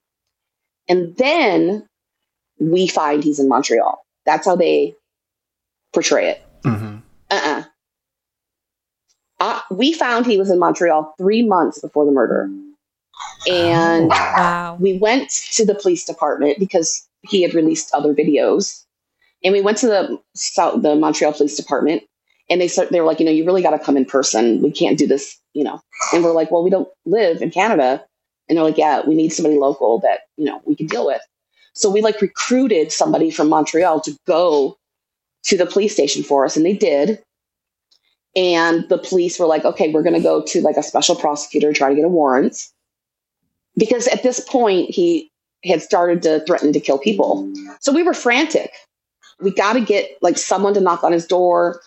And 0.88 1.14
then 1.16 1.86
we 2.58 2.86
find 2.86 3.22
he's 3.22 3.38
in 3.38 3.48
Montreal. 3.48 4.02
That's 4.24 4.46
how 4.46 4.56
they 4.56 4.94
portray 5.92 6.30
it. 6.30 6.42
Mhm. 6.64 7.02
Uh-uh. 7.30 7.64
Uh, 9.38 9.60
we 9.70 9.92
found 9.92 10.26
he 10.26 10.38
was 10.38 10.50
in 10.50 10.58
Montreal 10.58 11.14
three 11.18 11.42
months 11.46 11.80
before 11.80 12.04
the 12.04 12.12
murder. 12.12 12.50
And 13.48 14.08
Wow. 14.08 14.76
we 14.80 14.98
went 14.98 15.30
to 15.52 15.64
the 15.64 15.74
police 15.74 16.04
department 16.04 16.58
because 16.58 17.06
he 17.22 17.42
had 17.42 17.54
released 17.54 17.92
other 17.94 18.14
videos. 18.14 18.84
And 19.44 19.52
we 19.52 19.60
went 19.60 19.78
to 19.78 19.86
the 19.86 20.20
South, 20.34 20.82
the 20.82 20.96
Montreal 20.96 21.32
Police 21.32 21.56
Department, 21.56 22.02
and 22.48 22.60
they 22.60 22.68
start, 22.68 22.90
they 22.90 23.00
were 23.00 23.06
like, 23.06 23.20
you 23.20 23.26
know, 23.26 23.32
you 23.32 23.44
really 23.44 23.62
got 23.62 23.70
to 23.70 23.78
come 23.78 23.96
in 23.96 24.04
person. 24.04 24.62
We 24.62 24.70
can't 24.70 24.98
do 24.98 25.06
this, 25.06 25.38
you 25.52 25.64
know. 25.64 25.80
And 26.12 26.24
we're 26.24 26.32
like, 26.32 26.50
well, 26.50 26.64
we 26.64 26.70
don't 26.70 26.88
live 27.04 27.42
in 27.42 27.50
Canada, 27.50 28.04
and 28.48 28.56
they're 28.56 28.64
like, 28.64 28.78
yeah, 28.78 29.02
we 29.06 29.14
need 29.14 29.30
somebody 29.30 29.56
local 29.56 30.00
that 30.00 30.20
you 30.36 30.44
know 30.44 30.60
we 30.64 30.74
can 30.74 30.86
deal 30.86 31.06
with. 31.06 31.20
So 31.74 31.90
we 31.90 32.00
like 32.00 32.20
recruited 32.22 32.92
somebody 32.92 33.30
from 33.30 33.48
Montreal 33.48 34.00
to 34.02 34.16
go 34.26 34.78
to 35.44 35.56
the 35.56 35.66
police 35.66 35.92
station 35.92 36.22
for 36.22 36.44
us, 36.44 36.56
and 36.56 36.64
they 36.64 36.72
did. 36.72 37.22
And 38.36 38.86
the 38.90 38.98
police 38.98 39.38
were 39.38 39.46
like, 39.46 39.64
okay, 39.64 39.90
we're 39.90 40.02
going 40.02 40.14
to 40.14 40.20
go 40.20 40.42
to 40.42 40.60
like 40.60 40.76
a 40.76 40.82
special 40.82 41.16
prosecutor, 41.16 41.72
try 41.72 41.88
to 41.88 41.96
get 41.96 42.04
a 42.04 42.08
warrant. 42.08 42.68
Because 43.76 44.06
at 44.08 44.22
this 44.22 44.40
point, 44.40 44.90
he 44.90 45.30
had 45.64 45.82
started 45.82 46.22
to 46.22 46.44
threaten 46.44 46.72
to 46.72 46.80
kill 46.80 46.98
people. 46.98 47.50
So 47.80 47.92
we 47.92 48.02
were 48.02 48.14
frantic. 48.14 48.70
We 49.40 49.50
got 49.50 49.72
to 49.72 49.80
get 49.80 50.10
like 50.22 50.38
someone 50.38 50.74
to 50.74 50.80
knock 50.80 51.02
on 51.02 51.12
his 51.12 51.26
door, 51.26 51.80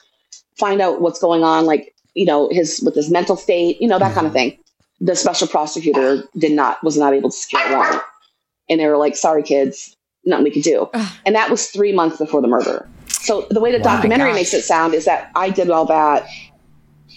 find 0.58 0.82
out 0.82 1.02
what's 1.02 1.20
going 1.20 1.44
on, 1.44 1.66
like, 1.66 1.94
you 2.16 2.26
know, 2.26 2.50
his 2.52 2.82
with 2.84 2.96
his 2.96 3.10
mental 3.10 3.36
state, 3.36 3.80
you 3.82 3.88
know, 3.88 4.00
that 4.00 4.14
kind 4.14 4.28
of 4.28 4.34
thing. 4.34 4.58
The 5.00 5.16
special 5.16 5.48
prosecutor 5.48 6.24
did 6.38 6.52
not 6.52 6.84
was 6.84 6.98
not 6.98 7.14
able 7.14 7.30
to 7.30 7.38
secure 7.38 7.66
a 7.68 7.72
warrant. 7.72 8.02
And 8.70 8.80
they 8.80 8.88
were 8.88 8.98
like, 8.98 9.16
sorry, 9.16 9.44
kids, 9.44 9.96
nothing 10.26 10.44
we 10.44 10.52
could 10.52 10.64
do. 10.64 10.90
And 11.26 11.36
that 11.36 11.50
was 11.50 11.68
three 11.68 11.94
months 11.94 12.18
before 12.18 12.42
the 12.42 12.48
murder. 12.48 12.88
So 13.22 13.46
the 13.50 13.60
way 13.60 13.72
the 13.72 13.80
Wow. 13.80 13.96
documentary 13.96 14.30
Gosh. 14.30 14.36
makes 14.40 14.54
it 14.54 14.64
sound 14.64 14.94
is 14.94 15.06
that 15.06 15.30
I 15.36 15.50
did 15.50 15.70
all 15.70 15.86
that 15.86 16.26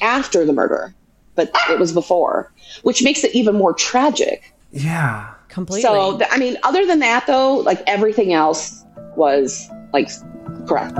after 0.01 0.45
the 0.45 0.53
murder, 0.53 0.95
but 1.37 1.51
it 1.71 1.79
was 1.79 1.93
before, 1.93 2.53
which 2.83 3.03
makes 3.03 3.23
it 3.25 3.35
even 3.35 3.55
more 3.55 3.73
tragic. 3.73 4.53
Yeah. 4.73 5.29
Completely. 5.49 5.83
So, 5.83 6.17
th- 6.19 6.31
I 6.33 6.39
mean, 6.39 6.57
other 6.63 6.87
than 6.87 7.01
that, 7.01 7.27
though, 7.27 7.57
like 7.57 7.83
everything 7.87 8.33
else 8.33 8.85
was 9.17 9.69
like 9.93 10.09
correct. 10.67 10.97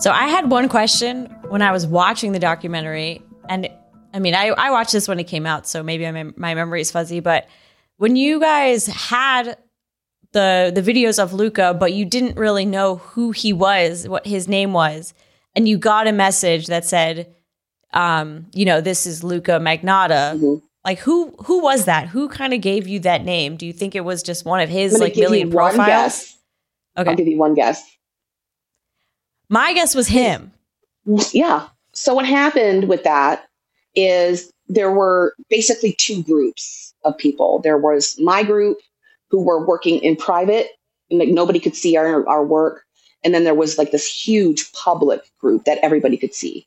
So 0.00 0.10
I 0.10 0.26
had 0.28 0.50
one 0.50 0.68
question 0.68 1.26
when 1.48 1.62
I 1.62 1.72
was 1.72 1.86
watching 1.86 2.32
the 2.32 2.38
documentary, 2.38 3.22
and 3.48 3.70
I 4.12 4.18
mean, 4.18 4.34
I, 4.34 4.48
I 4.48 4.70
watched 4.70 4.92
this 4.92 5.08
when 5.08 5.18
it 5.18 5.24
came 5.24 5.46
out, 5.46 5.66
so 5.66 5.82
maybe 5.82 6.10
my, 6.10 6.24
my 6.36 6.54
memory 6.54 6.82
is 6.82 6.90
fuzzy. 6.90 7.20
But 7.20 7.46
when 7.96 8.16
you 8.16 8.40
guys 8.40 8.86
had 8.86 9.56
the 10.32 10.72
the 10.74 10.82
videos 10.82 11.22
of 11.22 11.32
Luca, 11.32 11.74
but 11.78 11.92
you 11.92 12.04
didn't 12.04 12.36
really 12.36 12.64
know 12.64 12.96
who 12.96 13.30
he 13.30 13.52
was, 13.52 14.08
what 14.08 14.26
his 14.26 14.48
name 14.48 14.72
was, 14.72 15.14
and 15.54 15.68
you 15.68 15.78
got 15.78 16.06
a 16.06 16.12
message 16.12 16.66
that 16.66 16.84
said, 16.84 17.32
um, 17.92 18.46
you 18.52 18.64
know, 18.64 18.80
this 18.80 19.06
is 19.06 19.22
Luca 19.22 19.52
Magnotta. 19.52 20.38
Mhm. 20.38 20.62
Like 20.84 20.98
who 20.98 21.34
who 21.44 21.62
was 21.62 21.86
that? 21.86 22.08
Who 22.08 22.28
kind 22.28 22.52
of 22.52 22.60
gave 22.60 22.86
you 22.86 23.00
that 23.00 23.24
name? 23.24 23.56
Do 23.56 23.66
you 23.66 23.72
think 23.72 23.94
it 23.94 24.04
was 24.04 24.22
just 24.22 24.44
one 24.44 24.60
of 24.60 24.68
his 24.68 24.98
like 24.98 25.16
million 25.16 25.50
profiles? 25.50 26.36
Okay, 26.98 27.10
I'll 27.10 27.16
give 27.16 27.26
you 27.26 27.38
one 27.38 27.54
guess. 27.54 27.82
my 29.48 29.72
guess 29.72 29.94
was 29.94 30.08
him. 30.08 30.52
Yeah. 31.32 31.68
So 31.92 32.14
what 32.14 32.26
happened 32.26 32.88
with 32.88 33.04
that 33.04 33.44
is 33.94 34.50
there 34.68 34.90
were 34.90 35.34
basically 35.48 35.94
two 35.98 36.22
groups 36.22 36.93
of 37.04 37.16
people. 37.18 37.60
There 37.60 37.78
was 37.78 38.18
my 38.20 38.42
group 38.42 38.78
who 39.30 39.42
were 39.42 39.64
working 39.64 39.98
in 40.00 40.16
private, 40.16 40.68
and 41.10 41.18
like 41.18 41.28
nobody 41.28 41.60
could 41.60 41.76
see 41.76 41.96
our, 41.96 42.26
our 42.28 42.44
work. 42.44 42.84
And 43.24 43.34
then 43.34 43.44
there 43.44 43.54
was 43.54 43.78
like 43.78 43.90
this 43.90 44.06
huge 44.06 44.70
public 44.72 45.22
group 45.40 45.64
that 45.64 45.78
everybody 45.82 46.16
could 46.16 46.34
see. 46.34 46.66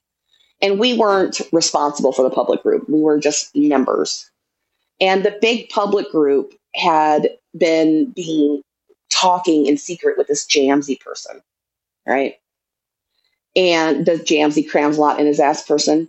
And 0.61 0.79
we 0.79 0.97
weren't 0.97 1.41
responsible 1.51 2.11
for 2.11 2.23
the 2.23 2.33
public 2.33 2.63
group. 2.63 2.89
We 2.89 3.01
were 3.01 3.19
just 3.19 3.55
members. 3.55 4.29
And 4.99 5.23
the 5.23 5.37
big 5.39 5.69
public 5.69 6.11
group 6.11 6.53
had 6.75 7.29
been 7.55 8.11
being 8.15 8.63
talking 9.11 9.67
in 9.67 9.77
secret 9.77 10.17
with 10.17 10.27
this 10.27 10.47
Jamsey 10.47 10.99
person, 10.99 11.41
right? 12.07 12.35
and 13.57 14.05
the 14.05 14.13
Jamsey 14.13 14.69
crams 14.69 14.97
a 14.97 15.01
lot 15.01 15.19
in 15.19 15.25
his 15.25 15.39
ass 15.39 15.63
person. 15.63 16.07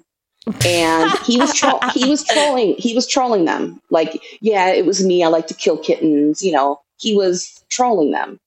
And 0.64 1.10
he 1.24 1.38
was 1.38 1.54
tro- 1.54 1.80
he 1.94 2.08
was 2.08 2.24
trolling 2.24 2.74
he 2.78 2.94
was 2.94 3.06
trolling 3.06 3.44
them. 3.44 3.80
Like 3.90 4.22
yeah 4.40 4.68
it 4.68 4.86
was 4.86 5.04
me. 5.04 5.22
I 5.22 5.28
like 5.28 5.46
to 5.48 5.54
kill 5.54 5.78
kittens 5.78 6.42
you 6.42 6.52
know. 6.52 6.80
He 6.96 7.14
was 7.14 7.62
trolling 7.68 8.10
them. 8.10 8.40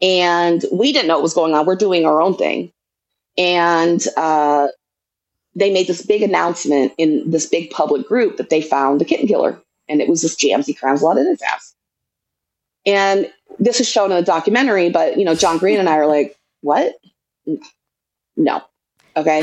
And 0.00 0.64
we 0.72 0.92
didn't 0.92 1.08
know 1.08 1.14
what 1.14 1.22
was 1.22 1.34
going 1.34 1.54
on. 1.54 1.66
We're 1.66 1.76
doing 1.76 2.06
our 2.06 2.20
own 2.20 2.36
thing. 2.36 2.72
And 3.36 4.02
uh, 4.16 4.68
they 5.54 5.72
made 5.72 5.86
this 5.86 6.04
big 6.04 6.22
announcement 6.22 6.92
in 6.98 7.30
this 7.30 7.46
big 7.46 7.70
public 7.70 8.06
group 8.06 8.36
that 8.36 8.50
they 8.50 8.60
found 8.60 9.00
the 9.00 9.04
kitten 9.04 9.28
killer. 9.28 9.60
And 9.88 10.00
it 10.00 10.08
was 10.08 10.22
this 10.22 10.34
Jamsey 10.34 10.76
crams 10.76 11.02
lot 11.02 11.18
in 11.18 11.26
his 11.26 11.42
ass 11.42 11.74
and 12.86 13.30
this 13.58 13.80
is 13.80 13.88
shown 13.88 14.10
in 14.10 14.16
the 14.16 14.22
documentary 14.22 14.90
but 14.90 15.18
you 15.18 15.24
know 15.24 15.34
John 15.34 15.58
Green 15.58 15.78
and 15.78 15.88
I 15.88 15.96
are 15.96 16.06
like 16.06 16.36
what? 16.60 16.94
No. 18.36 18.62
Okay. 19.16 19.42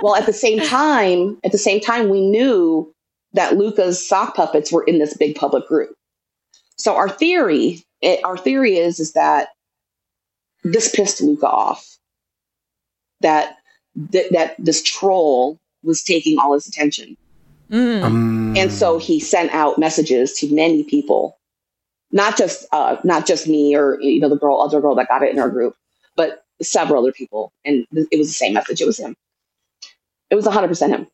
Well, 0.00 0.14
at 0.16 0.26
the 0.26 0.32
same 0.32 0.60
time, 0.60 1.38
at 1.44 1.52
the 1.52 1.58
same 1.58 1.80
time, 1.80 2.08
we 2.08 2.20
knew 2.20 2.92
that 3.32 3.56
Luca's 3.56 4.06
sock 4.06 4.36
puppets 4.36 4.70
were 4.70 4.84
in 4.84 4.98
this 4.98 5.16
big 5.16 5.34
public 5.34 5.66
group. 5.66 5.94
So 6.76 6.96
our 6.96 7.08
theory, 7.08 7.84
it, 8.00 8.24
our 8.24 8.36
theory 8.36 8.76
is, 8.76 9.00
is 9.00 9.12
that 9.12 9.48
this 10.62 10.94
pissed 10.94 11.20
Luca 11.20 11.48
off. 11.48 11.98
That 13.20 13.56
that 13.96 14.32
that 14.32 14.56
this 14.58 14.82
troll 14.82 15.58
was 15.82 16.02
taking 16.02 16.38
all 16.38 16.52
his 16.52 16.66
attention, 16.66 17.16
Mm. 17.70 18.02
Um, 18.02 18.56
and 18.56 18.72
so 18.72 18.98
he 18.98 19.18
sent 19.18 19.52
out 19.52 19.78
messages 19.78 20.32
to 20.34 20.54
many 20.54 20.84
people, 20.84 21.38
not 22.12 22.36
just 22.36 22.66
uh, 22.72 22.96
not 23.04 23.26
just 23.26 23.48
me 23.48 23.74
or 23.74 24.00
you 24.00 24.20
know 24.20 24.28
the 24.28 24.36
girl, 24.36 24.60
other 24.60 24.80
girl 24.80 24.94
that 24.94 25.08
got 25.08 25.22
it 25.22 25.32
in 25.32 25.38
our 25.38 25.48
group, 25.48 25.74
but 26.16 26.44
several 26.62 27.02
other 27.02 27.12
people, 27.12 27.52
and 27.64 27.86
th- 27.94 28.06
it 28.12 28.18
was 28.18 28.28
the 28.28 28.34
same 28.34 28.54
message. 28.54 28.80
It 28.80 28.86
was 28.86 28.98
him. 28.98 29.16
It 30.30 30.34
was 30.34 30.46
100% 30.46 30.88
him. 30.88 31.06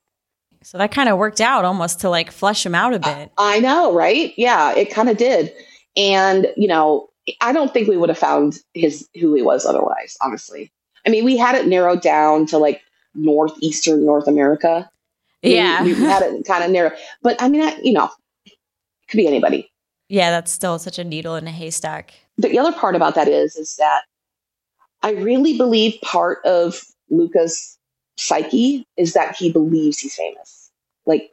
So 0.62 0.79
that 0.79 0.93
kind 0.93 1.09
of 1.09 1.19
worked 1.19 1.40
out 1.40 1.64
almost 1.64 2.00
to 2.00 2.11
like 2.11 2.31
flush 2.31 2.64
him 2.67 2.75
out 2.75 2.93
a 2.93 2.99
bit. 2.99 3.33
I 3.38 3.61
know, 3.61 3.95
right? 3.95 4.35
Yeah, 4.37 4.73
it 4.75 4.93
kind 4.93 5.09
of 5.09 5.17
did. 5.17 5.52
And, 5.97 6.49
you 6.57 6.69
know, 6.69 7.09
I 7.40 7.52
don't 7.52 7.73
think 7.73 7.88
we 7.88 7.97
would 7.97 8.09
have 8.11 8.19
found 8.19 8.59
his 8.75 9.09
who 9.19 9.35
he 9.35 9.43
was 9.43 9.64
otherwise, 9.64 10.17
honestly. 10.21 10.71
I 11.07 11.11
mean, 11.11 11.25
we 11.25 11.37
had 11.37 11.55
it 11.55 11.67
narrowed 11.67 12.02
down 12.02 12.45
to 12.47 12.59
like 12.59 12.83
northeastern 13.14 14.05
North 14.05 14.29
America. 14.29 14.90
Yeah. 15.43 15.83
We, 15.83 15.95
had 15.95 16.23
it 16.23 16.45
kind 16.47 16.62
of 16.62 16.71
narrow. 16.71 16.93
But 17.23 17.40
I 17.40 17.49
mean, 17.49 17.62
I, 17.62 17.79
you 17.83 17.93
know, 17.93 18.11
it 18.45 18.52
could 19.09 19.17
be 19.17 19.26
anybody. 19.26 19.71
yeah, 20.09 20.31
that's 20.31 20.52
still 20.52 20.79
such 20.79 20.99
a 20.99 21.05
needle 21.05 21.37
in 21.37 21.47
a 21.47 21.50
haystack. 21.50 22.12
the 22.37 22.59
other 22.59 22.73
part 22.73 22.95
about 22.97 23.14
that 23.14 23.29
is 23.29 23.57
is 23.57 23.76
that 23.76 24.02
I 25.02 25.12
really 25.12 25.57
believe 25.57 25.99
part 26.02 26.45
of 26.45 26.83
Luca's 27.09 27.79
psyche 28.21 28.87
is 28.97 29.15
that 29.15 29.35
he 29.35 29.50
believes 29.50 29.99
he's 29.99 30.15
famous. 30.15 30.71
Like 31.07 31.31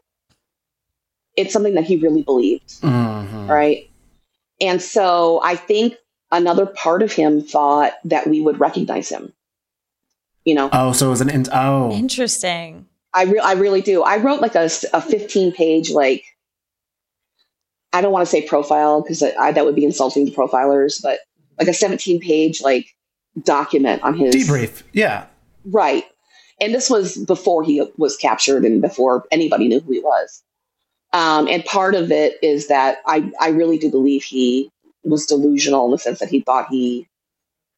it's 1.36 1.54
something 1.54 1.76
that 1.76 1.84
he 1.84 1.98
really 1.98 2.24
believed, 2.24 2.82
mhm. 2.82 3.48
right? 3.48 3.90
And 4.62 4.82
so 4.82 5.40
I 5.44 5.56
think 5.56 5.96
another 6.32 6.66
part 6.66 7.04
of 7.04 7.12
him 7.12 7.42
thought 7.42 7.94
that 8.06 8.28
we 8.28 8.42
would 8.42 8.60
recognize 8.60 9.10
him. 9.10 9.34
You 10.46 10.56
know, 10.56 10.70
Oh, 10.72 10.94
so 10.94 11.08
it 11.08 11.10
was 11.10 11.22
an 11.22 11.30
in- 11.30 11.46
oh. 11.52 11.92
Interesting. 11.92 12.88
I 13.14 13.24
re- 13.24 13.40
I 13.40 13.54
really 13.54 13.82
do. 13.82 14.04
I 14.04 14.18
wrote 14.18 14.42
like 14.42 14.56
a, 14.56 14.70
a 14.94 15.02
15 15.02 15.52
page 15.52 15.92
like 15.92 16.24
I 17.94 18.02
don't 18.02 18.12
want 18.12 18.26
to 18.26 18.32
say 18.32 18.42
profile 18.42 19.02
because 19.02 19.24
I, 19.24 19.52
that 19.52 19.66
would 19.66 19.76
be 19.76 19.86
insulting 19.86 20.26
to 20.26 20.32
profilers, 20.32 21.02
but 21.02 21.20
like 21.60 21.68
a 21.68 21.74
17 21.74 22.20
page 22.22 22.62
like 22.62 22.96
document 23.44 24.04
on 24.04 24.14
his 24.18 24.36
Debrief. 24.36 24.84
Yeah. 24.94 25.26
Right. 25.66 26.06
And 26.60 26.74
this 26.74 26.90
was 26.90 27.18
before 27.18 27.64
he 27.64 27.86
was 27.98 28.18
captured 28.18 28.66
and 28.66 28.82
before 28.82 29.26
anybody 29.32 29.68
knew 29.68 29.80
who 29.80 29.94
he 29.94 30.00
was. 30.00 30.44
Um, 31.14 31.48
and 31.48 31.64
part 31.66 31.96
of 31.96 32.12
it 32.12 32.38
is 32.42 32.68
that 32.68 32.98
I, 33.06 33.32
I 33.40 33.50
really 33.50 33.78
do 33.78 33.90
believe 33.90 34.24
he 34.24 34.72
was 35.04 35.26
delusional 35.26 35.86
in 35.86 35.92
the 35.92 35.98
sense 35.98 36.20
that 36.20 36.30
he 36.30 36.42
thought 36.42 36.68
he 36.70 37.08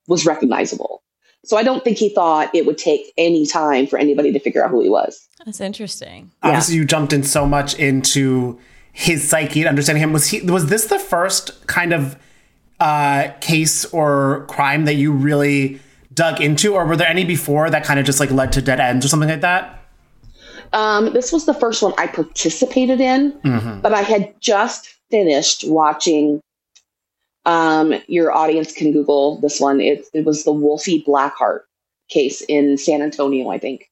was 0.08 0.26
recognizable. 0.26 1.04
So 1.46 1.58
I 1.58 1.64
don't 1.64 1.84
think 1.84 1.98
he 1.98 2.10
thought 2.10 2.54
it 2.54 2.66
would 2.66 2.78
take 2.78 3.14
any 3.18 3.46
time 3.46 3.88
for 3.88 3.98
anybody 3.98 4.32
to 4.34 4.40
figure 4.40 4.64
out 4.64 4.72
who 4.72 4.82
he 4.82 4.90
was. 4.90 5.28
That's 5.46 5.62
interesting. 5.62 6.32
Obviously, 6.44 6.76
you 6.76 6.86
jumped 6.86 7.14
in 7.14 7.24
so 7.24 7.46
much 7.46 7.76
into 7.76 8.60
his 8.92 9.28
psyche 9.28 9.62
and 9.62 9.70
understanding 9.70 10.04
him. 10.04 10.12
Was 10.12 10.28
he? 10.28 10.42
Was 10.42 10.66
this 10.68 10.88
the 10.88 11.00
first 11.00 11.66
kind 11.68 11.94
of 11.94 12.18
uh, 12.80 13.30
case 13.40 13.86
or 13.86 14.46
crime 14.50 14.86
that 14.86 14.96
you 14.96 15.14
really 15.14 15.80
dug 16.14 16.42
into, 16.42 16.74
or 16.76 16.86
were 16.86 16.96
there 16.96 17.08
any 17.08 17.24
before 17.26 17.70
that 17.70 17.84
kind 17.84 18.00
of 18.00 18.06
just 18.06 18.20
like 18.20 18.32
led 18.32 18.52
to 18.54 18.62
dead 18.62 18.80
ends 18.80 19.06
or 19.06 19.10
something 19.10 19.30
like 19.30 19.42
that? 19.42 19.76
Um, 20.74 21.14
this 21.14 21.32
was 21.32 21.46
the 21.46 21.54
first 21.54 21.82
one 21.82 21.94
I 21.98 22.08
participated 22.08 23.00
in, 23.02 23.32
Mm-hmm. 23.44 23.82
but 23.82 23.94
I 23.94 24.02
had 24.02 24.40
just 24.42 24.90
finished 25.10 25.64
watching. 25.68 26.42
Um, 27.46 27.96
your 28.08 28.32
audience 28.32 28.74
can 28.74 28.92
Google 28.92 29.40
this 29.40 29.60
one. 29.60 29.82
It, 29.82 30.06
it 30.14 30.26
was 30.26 30.44
the 30.44 30.52
Wolfie 30.52 31.04
Blackheart 31.08 31.62
case 32.10 32.42
in 32.42 32.78
San 32.78 33.02
Antonio, 33.02 33.50
I 33.50 33.58
think. 33.58 33.90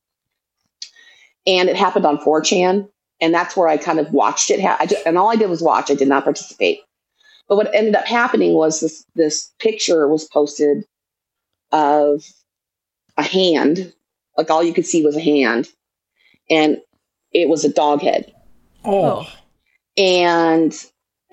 And 1.48 1.70
it 1.70 1.76
happened 1.76 2.06
on 2.06 2.18
4chan. 2.18 2.88
And 3.20 3.34
that's 3.34 3.56
where 3.58 3.68
I 3.68 3.78
kind 3.78 4.00
of 4.00 4.12
watched 4.12 4.52
it. 4.52 4.62
Ha- 4.62 4.78
I 4.80 4.86
ju- 4.86 4.98
and 5.08 5.18
all 5.18 5.30
I 5.32 5.36
did 5.38 5.50
was 5.50 5.62
watch. 5.64 5.90
I 5.90 5.96
did 5.96 6.08
not 6.08 6.24
participate. 6.24 6.82
But 7.48 7.56
what 7.56 7.74
ended 7.74 7.96
up 7.96 8.06
happening 8.06 8.54
was 8.54 8.82
this, 8.82 9.04
this 9.16 9.52
picture 9.60 10.08
was 10.08 10.26
posted 10.26 10.84
of 11.72 12.24
a 13.18 13.24
hand. 13.24 13.94
Like 14.38 14.50
all 14.50 14.64
you 14.64 14.74
could 14.74 14.86
see 14.86 15.04
was 15.04 15.16
a 15.16 15.22
hand. 15.22 15.68
And 16.50 16.78
it 17.34 17.50
was 17.50 17.66
a 17.66 17.74
dog 17.74 18.02
head 18.02 18.34
Oh, 18.88 19.28
and 19.98 20.74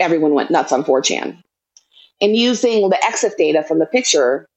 everyone 0.01 0.35
went 0.35 0.51
nuts 0.51 0.73
on 0.73 0.85
4chan. 0.85 1.41
And 2.21 2.37
using 2.37 2.89
the 2.89 2.99
EXIF 3.05 3.37
data 3.37 3.63
from 3.63 3.79
the 3.79 3.87
picture, 3.87 4.49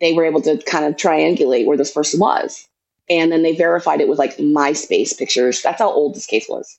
they 0.00 0.12
were 0.12 0.24
able 0.24 0.40
to 0.42 0.58
kind 0.62 0.84
of 0.84 0.94
triangulate 0.94 1.66
where 1.66 1.76
this 1.76 1.90
person 1.90 2.20
was. 2.20 2.66
And 3.10 3.32
then 3.32 3.42
they 3.42 3.54
verified 3.54 4.00
it 4.00 4.08
with 4.08 4.18
like 4.18 4.36
MySpace 4.36 5.16
pictures. 5.18 5.62
That's 5.62 5.80
how 5.80 5.90
old 5.90 6.14
this 6.14 6.26
case 6.26 6.46
was. 6.48 6.78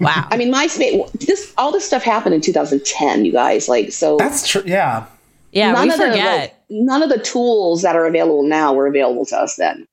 Wow. 0.00 0.26
I 0.30 0.36
mean, 0.36 0.52
MySpace, 0.52 1.10
this, 1.12 1.52
all 1.56 1.72
this 1.72 1.86
stuff 1.86 2.02
happened 2.02 2.34
in 2.34 2.40
2010, 2.40 3.24
you 3.24 3.32
guys. 3.32 3.68
Like, 3.68 3.92
so 3.92 4.16
that's 4.16 4.46
true. 4.46 4.62
Yeah. 4.64 5.06
yeah, 5.52 5.80
we 5.80 5.90
of 5.90 5.98
the, 5.98 6.06
forget. 6.06 6.40
like, 6.40 6.54
none 6.70 7.02
of 7.02 7.08
the 7.08 7.18
tools 7.18 7.82
that 7.82 7.96
are 7.96 8.06
available 8.06 8.42
now 8.42 8.72
were 8.72 8.86
available 8.86 9.26
to 9.26 9.36
us 9.36 9.56
then. 9.56 9.86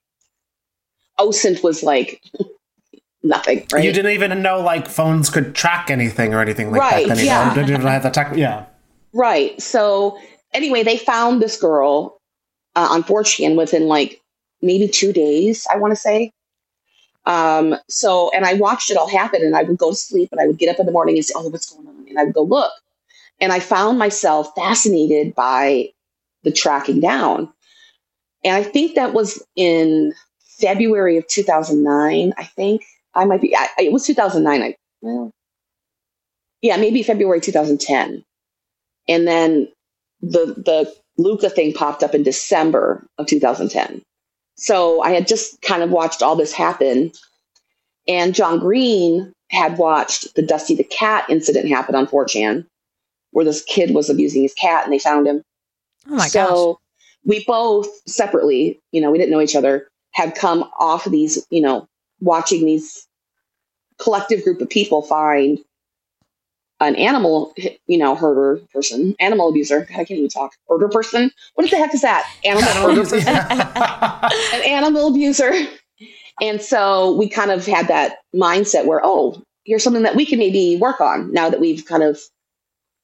OSINT 1.20 1.64
was 1.64 1.84
like 1.84 2.22
nothing, 3.24 3.66
right? 3.72 3.84
You 3.84 3.94
didn't 3.94 4.12
even 4.12 4.42
know 4.42 4.60
like 4.60 4.88
phones 4.88 5.30
could 5.30 5.56
track 5.56 5.90
anything 5.90 6.34
or 6.34 6.42
anything 6.42 6.72
like 6.72 6.82
Right, 6.82 7.08
that. 7.08 7.20
Yeah. 7.20 7.54
Didn't 7.54 7.70
even 7.70 7.88
have 7.88 8.04
the 8.04 8.10
tech. 8.10 8.36
Yeah. 8.36 8.66
Right. 9.14 9.60
So 9.62 10.20
anyway, 10.54 10.84
they 10.84 10.98
found 10.98 11.42
this 11.42 11.58
girl 11.60 12.20
uh, 12.76 12.88
on 12.92 13.04
4chan 13.04 13.56
within 13.56 13.88
like 13.88 14.22
maybe 14.62 14.88
two 14.88 15.14
days, 15.14 15.66
I 15.74 15.78
want 15.78 15.92
to 15.92 15.96
say. 15.96 16.32
Um, 17.26 17.76
so, 17.88 18.30
and 18.36 18.46
I 18.46 18.54
watched 18.54 18.92
it 18.92 18.98
all 18.98 19.10
happen 19.10 19.42
and 19.42 19.56
I 19.56 19.64
would 19.64 19.78
go 19.78 19.90
to 19.92 19.96
sleep 19.96 20.30
and 20.32 20.40
I 20.40 20.46
would 20.46 20.58
get 20.58 20.70
up 20.70 20.80
in 20.80 20.86
the 20.86 20.92
morning 20.92 21.16
and 21.16 21.26
say, 21.26 21.34
oh, 21.36 21.48
what's 21.50 21.74
going 21.74 21.88
on? 21.88 22.06
And 22.08 22.20
I 22.20 22.26
would 22.26 22.34
go 22.34 22.44
look. 22.44 22.72
And 23.40 23.52
I 23.52 23.60
found 23.60 23.98
myself 23.98 24.52
fascinated 24.56 25.34
by 25.34 25.90
the 26.46 26.52
tracking 26.54 27.02
down. 27.02 27.52
And 28.46 28.56
I 28.56 28.64
think 28.64 28.96
that 28.96 29.14
was 29.14 29.44
in 29.58 30.14
February 30.60 31.18
of 31.18 31.28
2009, 31.28 32.34
I 32.38 32.44
think. 32.46 32.84
I 33.16 33.26
might 33.26 33.42
be, 33.42 33.56
I, 33.56 33.70
it 33.80 33.92
was 33.92 34.06
2009. 34.06 34.62
I, 34.64 34.76
well, 35.02 35.32
yeah, 36.62 36.78
maybe 36.78 37.04
February 37.04 37.42
2010 37.42 38.24
and 39.08 39.28
then 39.28 39.68
the 40.22 40.56
the 40.58 40.94
Luca 41.18 41.50
thing 41.50 41.74
popped 41.74 42.04
up 42.04 42.14
in 42.16 42.24
December 42.24 43.06
of 43.18 43.28
2010. 43.28 44.02
So 44.58 45.02
I 45.02 45.12
had 45.12 45.28
just 45.28 45.62
kind 45.62 45.84
of 45.84 45.92
watched 45.92 46.22
all 46.22 46.36
this 46.36 46.54
happen, 46.54 47.12
and 48.08 48.36
John 48.36 48.60
Green 48.60 49.34
had 49.50 49.78
watched 49.78 50.36
the 50.36 50.42
Dusty 50.42 50.76
the 50.76 50.84
Cat 50.84 51.26
incident 51.30 51.70
happen 51.70 51.96
on 51.96 52.08
4chan, 52.08 52.66
where 53.32 53.46
this 53.46 53.64
kid 53.64 53.94
was 53.94 54.10
abusing 54.10 54.44
his 54.44 54.54
cat, 54.54 54.84
and 54.84 54.94
they 54.94 55.00
found 55.00 55.28
him. 55.28 55.42
Oh 56.08 56.16
my 56.16 56.28
so 56.28 56.74
gosh. 56.74 56.76
we 57.26 57.44
both 57.46 57.88
separately, 58.08 58.80
you 58.92 59.02
know, 59.02 59.12
we 59.12 59.18
didn't 59.18 59.32
know 59.32 59.42
each 59.42 59.56
other, 59.56 59.88
had 60.12 60.36
come 60.36 60.70
off 60.80 61.06
of 61.06 61.12
these, 61.12 61.46
you 61.50 61.62
know, 61.62 61.88
watching 62.20 62.66
these 62.66 63.08
collective 63.98 64.44
group 64.44 64.62
of 64.62 64.70
people 64.70 65.02
find 65.02 65.60
an 66.80 66.96
animal, 66.96 67.54
you 67.88 67.98
know, 67.98 68.16
herder 68.16 68.62
person, 68.74 69.16
animal 69.20 69.50
abuser. 69.50 69.88
I 69.92 70.04
can't 70.04 70.12
even 70.12 70.30
talk. 70.30 70.54
Herder 70.70 70.90
person. 70.90 71.32
What 71.56 71.70
the 71.70 71.78
heck 71.78 71.94
is 71.94 72.02
that? 72.02 72.30
Animal 72.44 72.70
herder 72.70 73.02
person. 73.02 73.28
An 73.28 74.62
animal 74.66 75.08
abuser. 75.08 75.54
And 76.42 76.62
so 76.62 77.16
we 77.16 77.30
kind 77.30 77.52
of 77.52 77.66
had 77.66 77.88
that 77.88 78.18
mindset 78.36 78.86
where, 78.86 79.00
oh, 79.04 79.42
here's 79.64 79.84
something 79.84 80.04
that 80.04 80.16
we 80.16 80.26
can 80.26 80.38
maybe 80.38 80.78
work 80.78 81.00
on 81.00 81.32
now 81.32 81.50
that 81.50 81.62
we've 81.62 81.86
kind 81.86 82.04
of 82.04 82.20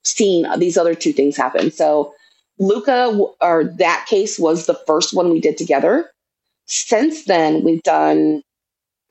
seen 0.03 0.45
these 0.59 0.77
other 0.77 0.93
two 0.93 1.13
things 1.13 1.37
happen. 1.37 1.71
So 1.71 2.13
Luca, 2.61 3.07
or 3.41 3.63
that 3.63 4.05
case 4.07 4.37
was 4.37 4.67
the 4.67 4.79
first 4.85 5.15
one 5.15 5.31
we 5.31 5.41
did 5.41 5.57
together. 5.57 6.11
Since 6.67 7.25
then, 7.25 7.63
we've 7.63 7.81
done 7.81 8.43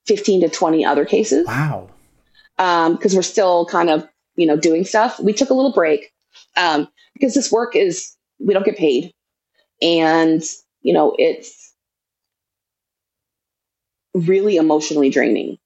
15 0.06 0.42
to 0.42 0.48
20 0.48 0.84
other 0.84 1.04
cases 1.04 1.46
wow. 1.46 1.88
because 2.56 3.14
we're 3.14 3.22
still 3.22 3.66
kind 3.66 3.90
of 3.90 4.08
you 4.36 4.46
know 4.46 4.56
doing 4.56 4.84
stuff 4.84 5.20
we 5.20 5.32
took 5.32 5.50
a 5.50 5.54
little 5.54 5.72
break 5.72 6.12
um, 6.56 6.88
because 7.12 7.34
this 7.34 7.52
work 7.52 7.76
is 7.76 8.16
we 8.38 8.54
don't 8.54 8.64
get 8.64 8.78
paid 8.78 9.12
and 9.82 10.42
you 10.82 10.92
know 10.92 11.14
it's 11.18 11.74
really 14.14 14.56
emotionally 14.56 15.10
draining 15.10 15.58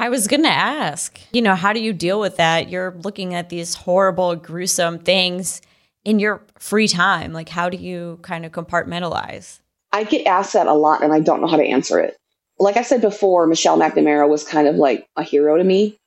I 0.00 0.10
was 0.10 0.28
going 0.28 0.44
to 0.44 0.48
ask, 0.48 1.18
you 1.32 1.42
know, 1.42 1.56
how 1.56 1.72
do 1.72 1.80
you 1.80 1.92
deal 1.92 2.20
with 2.20 2.36
that? 2.36 2.68
You're 2.68 2.94
looking 3.02 3.34
at 3.34 3.48
these 3.48 3.74
horrible, 3.74 4.36
gruesome 4.36 5.00
things 5.00 5.60
in 6.04 6.18
your 6.18 6.42
free 6.58 6.88
time. 6.88 7.32
Like, 7.32 7.48
how 7.48 7.68
do 7.68 7.76
you 7.76 8.18
kind 8.22 8.44
of 8.46 8.52
compartmentalize? 8.52 9.60
i 9.90 10.04
get 10.04 10.26
asked 10.26 10.52
that 10.52 10.66
a 10.66 10.74
lot 10.74 11.02
and 11.02 11.14
i 11.14 11.18
don't 11.20 11.40
know 11.40 11.46
how 11.46 11.56
to 11.56 11.64
answer 11.64 11.98
it 11.98 12.14
like 12.58 12.76
i 12.76 12.82
said 12.82 13.00
before 13.00 13.46
michelle 13.46 13.78
mcnamara 13.78 14.28
was 14.28 14.44
kind 14.44 14.68
of 14.68 14.76
like 14.76 15.08
a 15.16 15.22
hero 15.22 15.56
to 15.56 15.64
me 15.64 15.98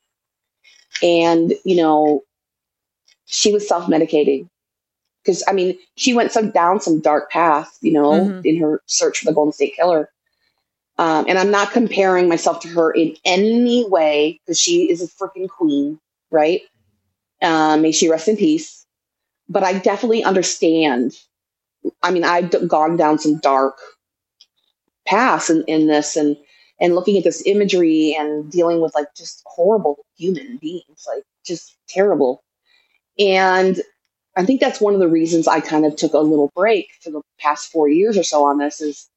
and 1.01 1.53
you 1.65 1.75
know 1.75 2.21
she 3.25 3.51
was 3.51 3.67
self-medicating 3.67 4.47
because 5.23 5.43
i 5.47 5.51
mean 5.51 5.75
she 5.95 6.13
went 6.13 6.31
some 6.31 6.51
down 6.51 6.79
some 6.79 6.99
dark 6.99 7.31
path 7.31 7.75
you 7.81 7.91
know 7.91 8.11
Mhm. 8.11 8.45
in 8.45 8.61
her 8.61 8.83
search 8.85 9.17
for 9.17 9.25
the 9.25 9.33
golden 9.33 9.51
state 9.51 9.75
killer 9.75 10.09
um, 10.99 11.25
and 11.27 11.39
i'm 11.39 11.49
not 11.49 11.71
comparing 11.71 12.29
myself 12.29 12.59
to 12.61 12.67
her 12.67 12.91
in 12.91 13.15
any 13.25 13.87
way 13.89 14.39
because 14.45 14.59
she 14.59 14.91
is 14.91 15.01
a 15.01 15.07
freaking 15.07 15.49
queen 15.49 15.99
right 16.29 16.61
um, 17.41 17.81
may 17.81 17.91
she 17.91 18.07
rest 18.09 18.27
in 18.27 18.37
peace 18.37 18.80
but 19.51 19.63
i 19.63 19.77
definitely 19.77 20.23
understand 20.23 21.13
i 22.03 22.11
mean 22.11 22.23
i've 22.23 22.51
gone 22.67 22.97
down 22.97 23.19
some 23.19 23.37
dark 23.39 23.77
paths 25.05 25.49
in, 25.49 25.63
in 25.67 25.87
this 25.87 26.15
and 26.15 26.37
and 26.79 26.95
looking 26.95 27.17
at 27.17 27.23
this 27.23 27.43
imagery 27.45 28.15
and 28.17 28.51
dealing 28.51 28.81
with 28.81 28.95
like 28.95 29.13
just 29.15 29.43
horrible 29.45 30.05
human 30.17 30.57
beings 30.57 31.05
like 31.07 31.23
just 31.45 31.75
terrible. 31.87 32.43
And 33.19 33.81
i 34.37 34.45
think 34.45 34.61
that's 34.61 34.81
one 34.81 34.93
of 34.93 34.99
the 35.01 35.09
reasons 35.09 35.47
i 35.47 35.59
kind 35.59 35.85
of 35.85 35.95
took 35.95 36.13
a 36.13 36.19
little 36.19 36.51
break 36.55 36.91
for 37.01 37.11
the 37.11 37.21
past 37.39 37.71
four 37.71 37.89
years 37.89 38.17
or 38.17 38.23
so 38.23 38.45
on 38.45 38.57
this 38.59 38.79
is 38.81 39.09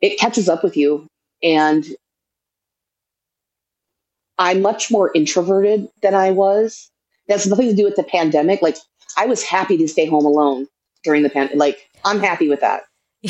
it 0.00 0.18
catches 0.18 0.48
up 0.48 0.62
with 0.62 0.76
you 0.76 1.06
and 1.42 1.86
i'm 4.38 4.62
much 4.62 4.90
more 4.90 5.10
introverted 5.14 5.88
than 6.02 6.14
i 6.14 6.30
was. 6.30 6.90
That's 7.28 7.46
nothing 7.46 7.68
to 7.70 7.76
do 7.76 7.84
with 7.84 7.96
the 7.96 8.04
pandemic 8.04 8.62
like 8.62 8.76
i 9.16 9.26
was 9.26 9.42
happy 9.42 9.76
to 9.76 9.88
stay 9.88 10.06
home 10.06 10.24
alone 10.24 10.66
during 11.02 11.22
the 11.22 11.30
pandemic 11.30 11.58
like 11.58 11.88
i'm 12.04 12.20
happy 12.20 12.48
with 12.48 12.60
that. 12.60 12.82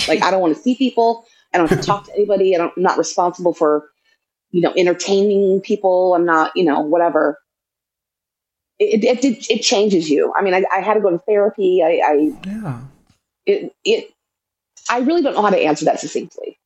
Like 0.08 0.22
i 0.22 0.30
don't 0.30 0.40
want 0.40 0.56
to 0.56 0.60
see 0.62 0.74
people. 0.74 1.24
I 1.52 1.58
don't 1.58 1.70
have 1.70 1.80
to 1.80 1.86
talk 1.86 2.06
to 2.06 2.14
anybody. 2.14 2.54
I 2.54 2.58
don't, 2.58 2.72
i'm 2.76 2.82
not 2.82 2.98
responsible 2.98 3.54
for 3.54 3.88
you 4.50 4.60
know 4.60 4.72
entertaining 4.76 5.60
people. 5.60 6.14
I'm 6.14 6.24
not 6.26 6.50
you 6.56 6.64
know 6.64 6.80
whatever. 6.80 7.38
It 8.80 9.04
it, 9.04 9.24
it, 9.24 9.50
it 9.50 9.62
changes 9.62 10.10
you. 10.10 10.32
I 10.36 10.42
mean 10.42 10.54
I, 10.54 10.64
I 10.72 10.80
had 10.80 10.94
to 10.94 11.00
go 11.00 11.10
to 11.10 11.18
therapy. 11.18 11.82
I, 11.82 12.00
I 12.04 12.32
Yeah. 12.44 12.80
it, 13.46 13.74
it 13.84 14.10
i 14.90 14.98
really 14.98 15.22
don't 15.22 15.34
know 15.34 15.42
how 15.42 15.50
to 15.50 15.58
answer 15.58 15.84
that 15.84 16.00
succinctly 16.00 16.58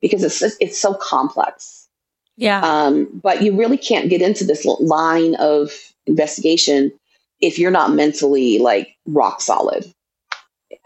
because 0.00 0.22
it's 0.22 0.56
it's 0.60 0.80
so 0.80 0.94
complex. 0.94 1.88
Yeah. 2.36 2.60
um, 2.60 3.08
but 3.20 3.42
you 3.42 3.58
really 3.58 3.76
can't 3.76 4.08
get 4.08 4.22
into 4.22 4.44
this 4.44 4.64
line 4.64 5.34
of 5.34 5.72
investigation 6.06 6.92
if 7.40 7.58
you're 7.58 7.70
not 7.70 7.92
mentally 7.92 8.58
like 8.58 8.96
rock 9.06 9.40
solid 9.40 9.84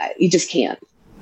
Uh, 0.01 0.09
you 0.19 0.29
just 0.31 0.51
can't 0.51 0.79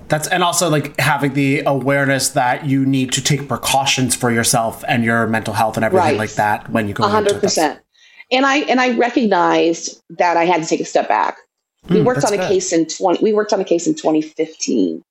That's 0.09 0.27
and 0.29 0.43
also 0.43 0.69
like 0.69 0.99
having 0.99 1.35
the 1.35 1.61
awareness 1.67 2.31
that 2.31 2.67
you 2.67 2.85
need 2.85 3.13
to 3.13 3.23
take 3.23 3.47
precautions 3.49 4.15
for 4.17 4.31
yourself 4.31 4.83
and 4.89 5.05
your 5.05 5.27
mental 5.27 5.55
health 5.55 5.77
and 5.77 5.85
everything 5.85 6.09
Right. 6.09 6.19
like 6.19 6.33
that 6.35 6.69
when 6.71 6.89
you 6.89 6.95
go 6.95 7.05
hundred 7.05 7.41
percent. 7.41 7.81
And 8.33 8.47
I 8.47 8.59
and 8.71 8.81
I 8.81 8.97
recognized 8.97 10.01
that 10.19 10.37
I 10.37 10.45
had 10.45 10.63
to 10.63 10.69
take 10.69 10.81
a 10.81 10.85
step 10.85 11.09
back. 11.09 11.39
We 11.89 11.99
Hmm, 11.99 12.05
worked 12.05 12.25
on 12.25 12.33
a 12.33 12.37
good. 12.37 12.49
case 12.49 12.73
in 12.73 12.87
twenty. 12.87 13.23
We 13.23 13.33
worked 13.33 13.53
on 13.53 13.61
a 13.61 13.65
case 13.65 13.87
in 13.89 13.95
2015, 13.95 15.03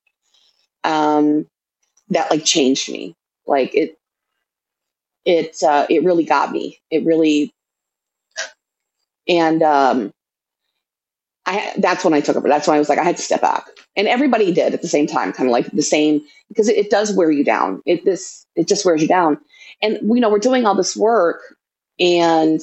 um, 0.84 1.46
that 2.08 2.30
like 2.30 2.44
changed 2.44 2.90
me. 2.90 3.14
Like 3.46 3.74
it, 3.74 3.98
it, 5.24 5.62
uh, 5.62 5.86
it 5.90 6.02
really 6.04 6.24
got 6.24 6.50
me. 6.52 6.78
It 6.90 7.04
really, 7.04 7.52
and 9.30 9.62
um, 9.62 10.12
I 11.46 11.72
that's 11.78 12.04
when 12.04 12.12
I 12.12 12.20
took 12.20 12.36
over. 12.36 12.48
That's 12.48 12.66
when 12.66 12.76
I 12.76 12.78
was 12.78 12.90
like, 12.90 12.98
I 12.98 13.04
had 13.04 13.16
to 13.16 13.22
step 13.22 13.40
back, 13.40 13.64
and 13.96 14.08
everybody 14.08 14.52
did 14.52 14.74
at 14.74 14.82
the 14.82 14.88
same 14.88 15.06
time, 15.06 15.32
kind 15.32 15.48
of 15.48 15.52
like 15.52 15.70
the 15.70 15.82
same 15.82 16.20
because 16.48 16.68
it, 16.68 16.76
it 16.76 16.90
does 16.90 17.12
wear 17.14 17.30
you 17.30 17.44
down. 17.44 17.80
It 17.86 18.04
this 18.04 18.44
it 18.56 18.68
just 18.68 18.84
wears 18.84 19.00
you 19.00 19.08
down, 19.08 19.38
and 19.80 19.98
you 20.02 20.20
know 20.20 20.28
we're 20.28 20.38
doing 20.38 20.66
all 20.66 20.74
this 20.74 20.96
work, 20.96 21.40
and 21.98 22.60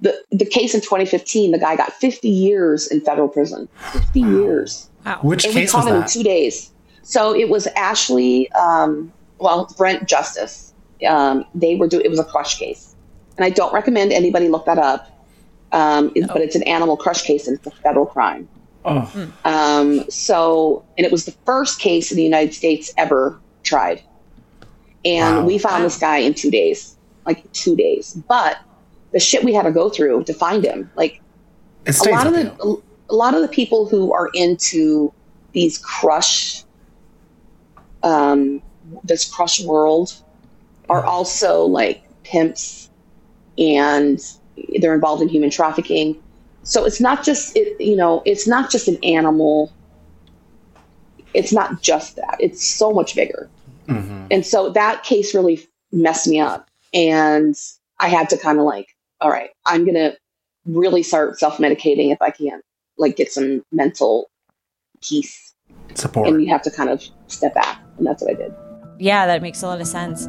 the 0.00 0.20
the 0.30 0.44
case 0.44 0.74
in 0.74 0.80
2015, 0.80 1.52
the 1.52 1.58
guy 1.58 1.76
got 1.76 1.92
50 1.92 2.28
years 2.28 2.88
in 2.88 3.00
federal 3.00 3.28
prison. 3.28 3.68
50 3.92 4.22
wow. 4.22 4.28
years. 4.28 4.90
Wow. 5.06 5.20
Which 5.22 5.44
and 5.44 5.54
case 5.54 5.72
we 5.72 5.72
caught 5.72 5.84
was 5.84 5.94
him 5.94 6.00
that? 6.00 6.16
in 6.16 6.22
two 6.22 6.28
days. 6.28 6.70
So 7.02 7.32
it 7.32 7.48
was 7.48 7.68
Ashley, 7.68 8.50
um, 8.52 9.12
well, 9.38 9.72
Brent 9.76 10.08
Justice. 10.08 10.74
Um, 11.06 11.44
they 11.54 11.76
were 11.76 11.86
doing 11.86 12.04
it 12.04 12.10
was 12.10 12.18
a 12.18 12.24
crush 12.24 12.58
case, 12.58 12.96
and 13.36 13.44
I 13.44 13.50
don't 13.50 13.72
recommend 13.72 14.12
anybody 14.12 14.48
look 14.48 14.66
that 14.66 14.78
up. 14.78 15.15
Um, 15.72 16.12
it, 16.14 16.26
But 16.28 16.42
it's 16.42 16.54
an 16.54 16.62
animal 16.64 16.96
crush 16.96 17.22
case, 17.22 17.46
and 17.46 17.56
it's 17.58 17.66
a 17.66 17.70
federal 17.70 18.06
crime. 18.06 18.48
Oh, 18.84 19.10
Um, 19.44 20.08
so, 20.08 20.84
and 20.96 21.04
it 21.04 21.10
was 21.10 21.24
the 21.24 21.32
first 21.44 21.80
case 21.80 22.10
in 22.12 22.16
the 22.16 22.22
United 22.22 22.54
States 22.54 22.92
ever 22.96 23.38
tried. 23.64 24.00
And 25.04 25.38
Wow. 25.38 25.44
we 25.44 25.58
found 25.58 25.84
this 25.84 25.98
guy 25.98 26.18
in 26.18 26.34
two 26.34 26.50
days, 26.50 26.96
like 27.24 27.50
two 27.52 27.74
days. 27.76 28.16
But 28.28 28.58
the 29.12 29.18
shit 29.20 29.42
we 29.44 29.52
had 29.52 29.62
to 29.62 29.72
go 29.72 29.88
through 29.88 30.24
to 30.24 30.34
find 30.34 30.64
him, 30.64 30.90
like 30.96 31.20
a 31.86 32.10
lot 32.10 32.26
of 32.26 32.32
the 32.32 32.52
you. 32.64 32.82
a 33.10 33.14
lot 33.14 33.34
of 33.34 33.42
the 33.42 33.48
people 33.48 33.86
who 33.86 34.12
are 34.12 34.28
into 34.34 35.12
these 35.52 35.78
crush, 35.78 36.62
um, 38.02 38.62
this 39.04 39.24
crush 39.24 39.60
world, 39.64 40.14
are 40.88 41.04
also 41.04 41.62
like 41.64 42.02
pimps, 42.24 42.90
and 43.58 44.20
they're 44.80 44.94
involved 44.94 45.22
in 45.22 45.28
human 45.28 45.50
trafficking. 45.50 46.20
So 46.62 46.84
it's 46.84 47.00
not 47.00 47.24
just 47.24 47.56
it, 47.56 47.80
you 47.80 47.96
know, 47.96 48.22
it's 48.24 48.46
not 48.46 48.70
just 48.70 48.88
an 48.88 49.02
animal. 49.04 49.72
It's 51.34 51.52
not 51.52 51.82
just 51.82 52.16
that. 52.16 52.36
It's 52.40 52.64
so 52.64 52.92
much 52.92 53.14
bigger. 53.14 53.48
Mhm. 53.88 54.26
And 54.30 54.44
so 54.44 54.70
that 54.70 55.04
case 55.04 55.34
really 55.34 55.64
messed 55.92 56.26
me 56.26 56.40
up. 56.40 56.68
And 56.92 57.54
I 58.00 58.08
had 58.08 58.28
to 58.30 58.38
kind 58.38 58.58
of 58.58 58.64
like, 58.64 58.88
all 59.20 59.30
right, 59.30 59.50
I'm 59.64 59.84
going 59.84 59.94
to 59.94 60.16
really 60.64 61.02
start 61.02 61.38
self 61.38 61.58
medicating 61.58 62.12
if 62.12 62.20
I 62.20 62.30
can, 62.30 62.60
like 62.98 63.16
get 63.16 63.32
some 63.32 63.64
mental 63.70 64.30
peace. 65.02 65.54
Support. 65.94 66.28
And 66.28 66.42
you 66.42 66.48
have 66.48 66.62
to 66.62 66.70
kind 66.70 66.90
of 66.90 67.02
step 67.28 67.54
back. 67.54 67.80
And 67.98 68.06
that's 68.06 68.22
what 68.22 68.32
I 68.32 68.34
did. 68.34 68.54
Yeah, 68.98 69.26
that 69.26 69.42
makes 69.42 69.62
a 69.62 69.66
lot 69.66 69.80
of 69.80 69.86
sense. 69.86 70.26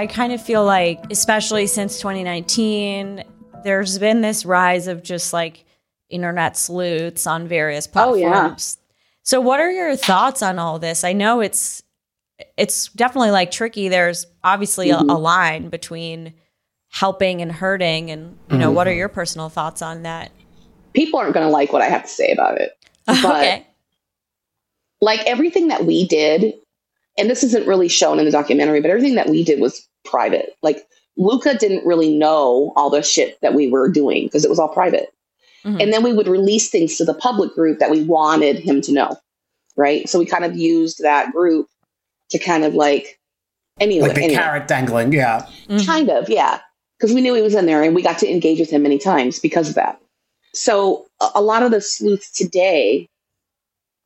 I 0.00 0.06
kind 0.06 0.32
of 0.32 0.40
feel 0.40 0.64
like, 0.64 0.98
especially 1.10 1.66
since 1.66 1.98
2019, 1.98 3.22
there's 3.64 3.98
been 3.98 4.22
this 4.22 4.46
rise 4.46 4.86
of 4.86 5.02
just 5.02 5.34
like 5.34 5.66
internet 6.08 6.56
sleuths 6.56 7.26
on 7.26 7.46
various 7.46 7.86
platforms. 7.86 8.16
Oh, 8.16 8.16
yeah. 8.16 8.56
So, 9.24 9.42
what 9.42 9.60
are 9.60 9.70
your 9.70 9.96
thoughts 9.96 10.40
on 10.40 10.58
all 10.58 10.78
this? 10.78 11.04
I 11.04 11.12
know 11.12 11.40
it's 11.40 11.82
it's 12.56 12.88
definitely 12.94 13.30
like 13.32 13.50
tricky. 13.50 13.88
There's 13.90 14.24
obviously 14.42 14.88
Mhm. 14.88 15.10
a, 15.10 15.12
a 15.12 15.18
line 15.18 15.68
between 15.68 16.32
helping 16.88 17.42
and 17.42 17.52
hurting, 17.52 18.10
and 18.10 18.38
you 18.50 18.56
know, 18.56 18.70
Mhm. 18.70 18.74
what 18.76 18.88
are 18.88 18.94
your 18.94 19.10
personal 19.10 19.50
thoughts 19.50 19.82
on 19.82 20.04
that? 20.04 20.32
People 20.94 21.20
aren't 21.20 21.34
going 21.34 21.46
to 21.46 21.52
like 21.52 21.74
what 21.74 21.82
I 21.82 21.90
have 21.90 22.04
to 22.04 22.08
say 22.08 22.32
about 22.32 22.58
it. 22.58 22.72
But 23.06 23.16
okay. 23.26 23.66
like 25.02 25.20
everything 25.26 25.68
that 25.68 25.84
we 25.84 26.06
did, 26.08 26.54
and 27.18 27.28
this 27.28 27.44
isn't 27.44 27.66
really 27.66 27.88
shown 27.88 28.18
in 28.18 28.24
the 28.24 28.30
documentary, 28.30 28.80
but 28.80 28.90
everything 28.90 29.16
that 29.16 29.28
we 29.28 29.44
did 29.44 29.60
was 29.60 29.86
private. 30.10 30.56
Like 30.62 30.86
Luca 31.16 31.54
didn't 31.56 31.86
really 31.86 32.16
know 32.16 32.72
all 32.76 32.90
the 32.90 33.02
shit 33.02 33.38
that 33.42 33.54
we 33.54 33.68
were 33.70 33.88
doing 33.88 34.24
because 34.26 34.44
it 34.44 34.50
was 34.50 34.58
all 34.58 34.68
private. 34.68 35.12
Mhm. 35.64 35.82
And 35.82 35.92
then 35.92 36.02
we 36.02 36.12
would 36.12 36.28
release 36.28 36.70
things 36.70 36.96
to 36.96 37.04
the 37.04 37.14
public 37.14 37.54
group 37.54 37.78
that 37.78 37.90
we 37.90 38.02
wanted 38.02 38.58
him 38.58 38.80
to 38.82 38.92
know. 38.92 39.16
Right. 39.76 40.08
So 40.08 40.18
we 40.18 40.26
kind 40.26 40.44
of 40.44 40.56
used 40.56 41.00
that 41.02 41.32
group 41.32 41.66
to 42.30 42.38
kind 42.38 42.64
of 42.64 42.74
like, 42.74 43.18
anyway, 43.78 44.08
like 44.08 44.16
the 44.16 44.22
anyway. 44.24 44.42
carrot 44.42 44.68
dangling. 44.68 45.12
Yeah. 45.12 45.46
Mhm. 45.68 45.86
Kind 45.86 46.10
of, 46.10 46.28
yeah. 46.28 46.60
Because 46.98 47.14
we 47.14 47.20
knew 47.20 47.34
he 47.34 47.42
was 47.42 47.54
in 47.54 47.66
there 47.66 47.82
and 47.82 47.94
we 47.94 48.02
got 48.02 48.18
to 48.18 48.30
engage 48.30 48.58
with 48.60 48.70
him 48.70 48.82
many 48.82 48.98
times 48.98 49.38
because 49.38 49.68
of 49.68 49.74
that. 49.74 50.00
So 50.54 51.06
a, 51.20 51.30
a 51.36 51.42
lot 51.42 51.62
of 51.62 51.70
the 51.70 51.80
sleuths 51.80 52.30
today 52.30 53.08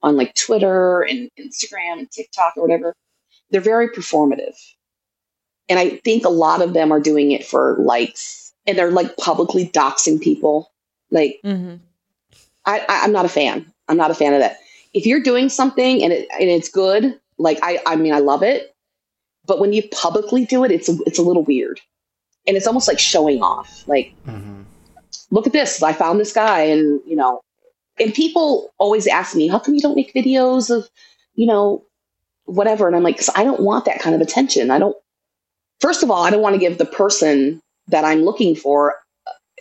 on 0.02 0.16
like 0.16 0.34
Twitter 0.34 1.02
and 1.02 1.30
Instagram 1.38 1.98
and 1.98 2.10
TikTok 2.10 2.54
or 2.56 2.62
whatever, 2.62 2.94
they're 3.50 3.60
very 3.60 3.88
performative. 3.88 4.54
And 5.68 5.78
I 5.78 5.96
think 6.04 6.24
a 6.24 6.30
lot 6.30 6.60
of 6.62 6.74
them 6.74 6.92
are 6.92 7.00
doing 7.00 7.32
it 7.32 7.46
for 7.46 7.76
likes 7.78 8.52
and 8.66 8.78
they're 8.78 8.90
like 8.90 9.16
publicly 9.16 9.68
doxing 9.68 10.20
people. 10.20 10.70
Like, 11.10 11.40
mm-hmm. 11.44 11.76
I, 12.66 12.80
I, 12.80 13.04
I'm 13.04 13.12
not 13.12 13.24
a 13.24 13.30
fan. 13.30 13.70
I'm 13.88 13.96
not 13.96 14.10
a 14.10 14.14
fan 14.14 14.34
of 14.34 14.40
that. 14.40 14.58
If 14.92 15.06
you're 15.06 15.22
doing 15.22 15.48
something 15.48 16.02
and 16.02 16.12
it 16.12 16.28
and 16.38 16.48
it's 16.48 16.68
good, 16.68 17.18
like 17.38 17.58
I, 17.62 17.80
I 17.86 17.96
mean, 17.96 18.14
I 18.14 18.20
love 18.20 18.42
it. 18.42 18.74
But 19.46 19.60
when 19.60 19.72
you 19.72 19.82
publicly 19.90 20.46
do 20.46 20.64
it, 20.64 20.70
it's 20.70 20.88
a, 20.88 20.96
it's 21.06 21.18
a 21.18 21.22
little 21.22 21.44
weird, 21.44 21.80
and 22.46 22.56
it's 22.56 22.66
almost 22.66 22.88
like 22.88 22.98
showing 22.98 23.42
off. 23.42 23.86
Like, 23.86 24.14
mm-hmm. 24.26 24.62
look 25.30 25.46
at 25.46 25.52
this! 25.52 25.82
I 25.82 25.92
found 25.92 26.18
this 26.18 26.32
guy, 26.32 26.60
and 26.60 27.00
you 27.06 27.14
know, 27.14 27.42
and 28.00 28.14
people 28.14 28.72
always 28.78 29.06
ask 29.06 29.36
me, 29.36 29.48
how 29.48 29.58
come 29.58 29.74
you 29.74 29.80
don't 29.80 29.96
make 29.96 30.14
videos 30.14 30.74
of, 30.74 30.88
you 31.34 31.46
know, 31.46 31.84
whatever? 32.46 32.86
And 32.86 32.96
I'm 32.96 33.02
like, 33.02 33.16
'Cause 33.16 33.30
I 33.36 33.44
don't 33.44 33.60
want 33.60 33.84
that 33.84 34.00
kind 34.00 34.14
of 34.14 34.22
attention. 34.22 34.70
I 34.70 34.78
don't. 34.78 34.96
First 35.80 36.02
of 36.02 36.10
all, 36.10 36.22
I 36.24 36.30
don't 36.30 36.40
want 36.42 36.54
to 36.54 36.58
give 36.60 36.78
the 36.78 36.86
person 36.86 37.60
that 37.88 38.04
I'm 38.04 38.22
looking 38.22 38.54
for 38.56 38.94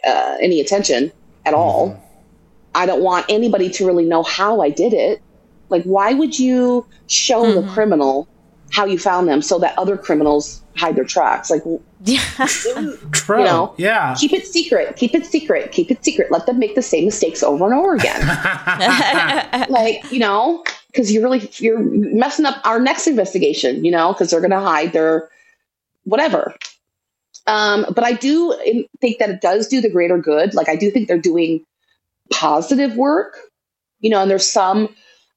uh, 0.08 0.38
any 0.42 0.60
attention 0.60 1.12
at 1.46 1.54
all. 1.54 2.00
I 2.76 2.86
don't 2.86 3.02
want 3.04 3.26
anybody 3.30 3.70
to 3.70 3.86
really 3.86 4.06
know 4.06 4.24
how 4.24 4.62
I 4.62 4.70
did 4.70 4.94
it. 4.94 5.22
Like, 5.70 5.84
why 5.84 6.14
would 6.14 6.38
you 6.40 6.86
show 7.08 7.52
the 7.54 7.62
Mhm. 7.62 7.74
criminal 7.74 8.28
how 8.72 8.86
you 8.86 8.98
found 8.98 9.28
them 9.28 9.42
so 9.42 9.60
that 9.60 9.78
other 9.78 9.98
criminals 9.98 10.62
hide 10.76 10.96
their 10.96 11.04
tracks? 11.06 11.50
Like, 11.50 11.64
Yeah. 12.06 12.20
True. 13.12 13.40
You 13.40 13.46
know, 13.46 13.74
yeah. 13.78 14.16
keep 14.18 14.34
it 14.34 14.46
secret, 14.48 14.96
keep 14.98 15.14
it 15.16 15.26
secret, 15.26 15.72
keep 15.72 15.90
it 15.92 16.04
secret. 16.04 16.32
Let 16.32 16.46
them 16.46 16.60
make 16.60 16.76
the 16.76 16.82
same 16.82 17.06
mistakes 17.06 17.44
over 17.44 17.66
and 17.66 17.74
over 17.74 17.94
again. 17.96 18.22
like, 19.70 20.04
you 20.12 20.20
know, 20.20 20.64
because 20.88 21.12
you're 21.12 21.24
really 21.24 21.50
you're 21.58 21.80
messing 21.80 22.46
up 22.46 22.58
our 22.66 22.80
next 22.80 23.08
investigation. 23.08 23.84
You 23.86 23.92
know, 23.92 24.14
because 24.14 24.32
they're 24.32 24.42
going 24.42 24.52
to 24.52 24.60
hide 24.60 24.94
their 24.94 25.30
whatever. 26.04 26.56
Um, 27.48 27.86
but 27.94 28.04
I 28.04 28.14
do 28.14 28.56
think 29.02 29.20
that 29.20 29.30
it 29.30 29.42
does 29.42 29.68
do 29.68 29.82
the 29.82 29.90
greater 29.90 30.18
good. 30.18 30.54
Like, 30.54 30.70
I 30.70 30.76
do 30.76 30.90
think 30.92 31.08
they're 31.08 31.18
doing 31.18 31.66
positive 32.32 32.96
work. 32.96 33.38
You 34.00 34.10
know, 34.10 34.22
and 34.22 34.30
there's 34.30 34.50
some 34.50 34.94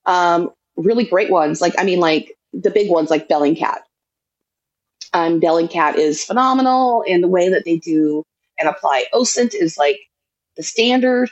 um, 0.06 0.50
really 0.76 1.04
great 1.04 1.30
ones. 1.30 1.60
Like, 1.60 1.74
I 1.78 1.84
mean, 1.84 2.00
like 2.00 2.36
the 2.52 2.70
big 2.70 2.90
ones, 2.90 3.10
like 3.10 3.28
Bellingcat. 3.28 3.78
Um, 5.12 5.40
Bellingcat 5.40 5.96
is 5.96 6.24
phenomenal 6.24 7.02
in 7.02 7.20
the 7.20 7.28
way 7.28 7.48
that 7.48 7.64
they 7.64 7.76
do 7.76 8.24
and 8.58 8.68
apply 8.68 9.04
OSINT 9.14 9.54
is 9.54 9.78
like 9.78 9.98
the 10.56 10.62
standard. 10.62 11.30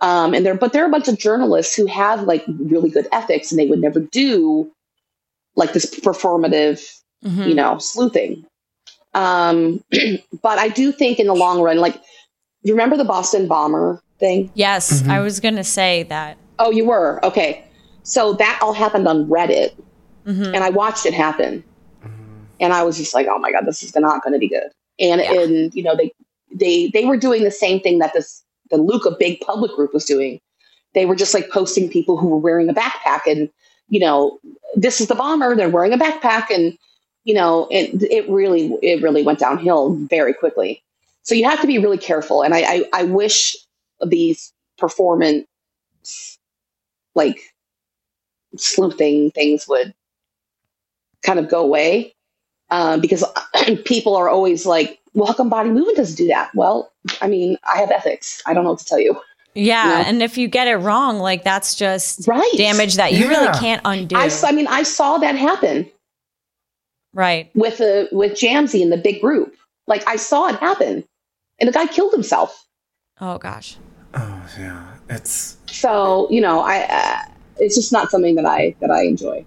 Um, 0.00 0.34
and 0.34 0.44
there, 0.44 0.54
but 0.54 0.72
there 0.72 0.82
are 0.84 0.88
a 0.88 0.90
bunch 0.92 1.08
of 1.08 1.18
journalists 1.18 1.74
who 1.74 1.86
have 1.86 2.22
like 2.22 2.44
really 2.48 2.90
good 2.90 3.06
ethics, 3.12 3.50
and 3.50 3.58
they 3.58 3.66
would 3.66 3.80
never 3.80 4.00
do 4.00 4.70
like 5.56 5.72
this 5.72 5.86
performative, 5.86 6.90
Mhm. 7.24 7.48
you 7.48 7.54
know, 7.54 7.78
sleuthing. 7.78 8.44
Um, 9.14 9.82
but 10.42 10.58
I 10.58 10.68
do 10.68 10.92
think 10.92 11.18
in 11.18 11.26
the 11.26 11.34
long 11.34 11.60
run, 11.60 11.78
like, 11.78 12.00
you 12.62 12.72
remember 12.72 12.96
the 12.96 13.04
Boston 13.04 13.46
bomber 13.46 14.02
thing? 14.18 14.50
Yes, 14.54 15.02
Mhm. 15.02 15.08
I 15.10 15.20
was 15.20 15.40
going 15.40 15.56
to 15.56 15.64
say 15.64 16.02
that. 16.04 16.36
Oh, 16.58 16.70
you 16.70 16.84
were 16.84 17.24
okay. 17.24 17.64
So 18.04 18.32
that 18.34 18.58
all 18.62 18.72
happened 18.72 19.06
on 19.08 19.26
Reddit, 19.26 19.72
Mhm. 20.26 20.54
and 20.54 20.58
I 20.64 20.70
watched 20.70 21.04
it 21.06 21.14
happen, 21.14 21.64
and 22.60 22.72
I 22.72 22.82
was 22.84 22.96
just 22.96 23.12
like, 23.14 23.26
"Oh 23.28 23.38
my 23.38 23.50
god, 23.50 23.64
this 23.66 23.82
is 23.82 23.94
not 23.96 24.22
going 24.22 24.32
to 24.34 24.38
be 24.38 24.48
good." 24.48 24.68
And 25.00 25.20
Yeah. 25.20 25.32
and 25.40 25.74
you 25.74 25.82
know 25.82 25.96
they 25.96 26.12
they 26.54 26.88
they 26.94 27.04
were 27.04 27.16
doing 27.16 27.44
the 27.44 27.50
same 27.50 27.80
thing 27.80 27.98
that 27.98 28.12
this 28.14 28.42
the 28.70 28.76
Luca 28.76 29.10
big 29.18 29.40
public 29.40 29.72
group 29.72 29.92
was 29.92 30.04
doing. 30.04 30.40
They 30.94 31.06
were 31.06 31.16
just 31.16 31.34
like 31.34 31.50
posting 31.50 31.88
people 31.88 32.16
who 32.16 32.28
were 32.28 32.38
wearing 32.38 32.68
a 32.68 32.74
backpack, 32.74 33.22
and 33.26 33.48
you 33.88 34.00
know, 34.00 34.38
this 34.76 35.00
is 35.00 35.08
the 35.08 35.14
bomber. 35.14 35.54
They're 35.56 35.68
wearing 35.68 35.92
a 35.92 35.98
backpack, 35.98 36.50
and 36.50 36.78
you 37.24 37.34
know, 37.34 37.68
it 37.70 38.02
it 38.02 38.28
really 38.28 38.76
it 38.82 39.02
really 39.02 39.22
went 39.22 39.38
downhill 39.38 39.94
very 39.94 40.34
quickly. 40.34 40.82
So 41.22 41.34
you 41.34 41.48
have 41.48 41.60
to 41.62 41.66
be 41.66 41.78
really 41.78 41.98
careful. 41.98 42.42
And 42.42 42.54
I 42.54 42.60
I, 42.60 42.84
I 42.92 43.04
wish 43.04 43.56
these 44.06 44.52
performance 44.78 45.46
like 47.14 47.40
sleuthing 48.56 49.30
things 49.32 49.66
would 49.68 49.94
kind 51.22 51.38
of 51.38 51.48
go 51.48 51.62
away 51.62 52.14
uh, 52.70 52.98
because 52.98 53.24
people 53.84 54.16
are 54.16 54.28
always 54.28 54.66
like, 54.66 55.00
well, 55.14 55.26
how 55.26 55.32
come 55.32 55.48
body 55.48 55.70
movement 55.70 55.96
doesn't 55.96 56.16
do 56.16 56.26
that? 56.28 56.50
Well, 56.54 56.92
I 57.22 57.28
mean, 57.28 57.56
I 57.64 57.78
have 57.78 57.90
ethics. 57.90 58.42
I 58.46 58.54
don't 58.54 58.64
know 58.64 58.70
what 58.70 58.80
to 58.80 58.84
tell 58.84 59.00
you. 59.00 59.18
Yeah, 59.54 59.98
You 59.98 60.04
know? 60.04 60.10
and 60.10 60.22
if 60.22 60.36
you 60.36 60.48
get 60.48 60.66
it 60.66 60.76
wrong, 60.76 61.18
like 61.20 61.44
that's 61.44 61.76
just 61.76 62.26
Right. 62.26 62.50
damage 62.56 62.96
that 62.96 63.12
you 63.12 63.20
Yeah. 63.24 63.28
really 63.28 63.58
can't 63.60 63.80
undo. 63.84 64.16
I 64.16 64.52
mean, 64.52 64.66
I 64.66 64.82
saw 64.82 65.18
that 65.18 65.36
happen 65.36 65.88
right. 67.14 67.50
with 67.54 67.80
a 67.80 68.08
with 68.12 68.32
Jamsey 68.32 68.82
in 68.82 68.90
the 68.90 68.96
big 68.96 69.20
group. 69.20 69.56
Like 69.86 70.06
I 70.06 70.16
saw 70.16 70.48
it 70.48 70.56
happen, 70.56 71.04
and 71.58 71.68
the 71.68 71.72
guy 71.72 71.86
killed 71.86 72.12
himself. 72.12 72.66
Oh 73.20 73.38
gosh. 73.38 73.76
Oh 74.14 74.46
yeah, 74.58 74.86
it's. 75.08 75.56
So 75.66 76.28
you 76.30 76.40
know, 76.40 76.60
I 76.60 76.86
uh, 76.88 77.18
it's 77.58 77.74
just 77.74 77.92
not 77.92 78.10
something 78.10 78.34
that 78.36 78.46
I 78.46 78.74
that 78.80 78.90
I 78.90 79.04
enjoy. 79.04 79.44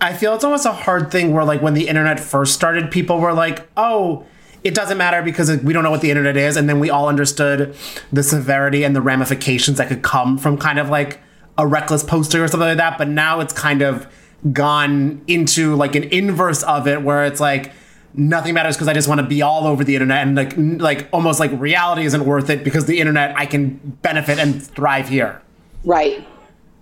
I 0.00 0.12
feel 0.12 0.34
it's 0.34 0.44
almost 0.44 0.66
a 0.66 0.72
hard 0.72 1.10
thing 1.10 1.32
where 1.32 1.44
like 1.44 1.62
when 1.62 1.74
the 1.74 1.88
internet 1.88 2.20
first 2.20 2.54
started, 2.54 2.90
people 2.90 3.18
were 3.18 3.32
like, 3.32 3.68
"Oh, 3.76 4.24
it 4.62 4.74
doesn't 4.74 4.98
matter 4.98 5.22
because 5.22 5.50
we 5.62 5.72
don't 5.72 5.84
know 5.84 5.90
what 5.90 6.02
the 6.02 6.10
internet 6.10 6.36
is," 6.36 6.56
and 6.56 6.68
then 6.68 6.80
we 6.80 6.90
all 6.90 7.08
understood 7.08 7.74
the 8.12 8.22
severity 8.22 8.84
and 8.84 8.94
the 8.94 9.00
ramifications 9.00 9.78
that 9.78 9.88
could 9.88 10.02
come 10.02 10.38
from 10.38 10.58
kind 10.58 10.78
of 10.78 10.88
like 10.90 11.20
a 11.58 11.66
reckless 11.66 12.04
posting 12.04 12.40
or 12.40 12.48
something 12.48 12.68
like 12.68 12.76
that. 12.76 12.98
But 12.98 13.08
now 13.08 13.40
it's 13.40 13.52
kind 13.52 13.82
of 13.82 14.06
gone 14.52 15.22
into 15.26 15.74
like 15.76 15.94
an 15.94 16.04
inverse 16.04 16.62
of 16.62 16.86
it, 16.86 17.02
where 17.02 17.24
it's 17.24 17.40
like 17.40 17.72
nothing 18.14 18.54
matters 18.54 18.76
because 18.76 18.88
I 18.88 18.94
just 18.94 19.08
want 19.08 19.20
to 19.20 19.26
be 19.26 19.42
all 19.42 19.66
over 19.66 19.84
the 19.84 19.94
internet, 19.94 20.26
and 20.26 20.36
like 20.36 20.56
n- 20.56 20.78
like 20.78 21.08
almost 21.12 21.40
like 21.40 21.50
reality 21.54 22.04
isn't 22.04 22.24
worth 22.24 22.50
it 22.50 22.64
because 22.64 22.86
the 22.86 22.98
internet 23.00 23.36
I 23.36 23.46
can 23.46 23.74
benefit 24.02 24.38
and 24.38 24.62
thrive 24.62 25.08
here. 25.08 25.40
Right. 25.84 26.26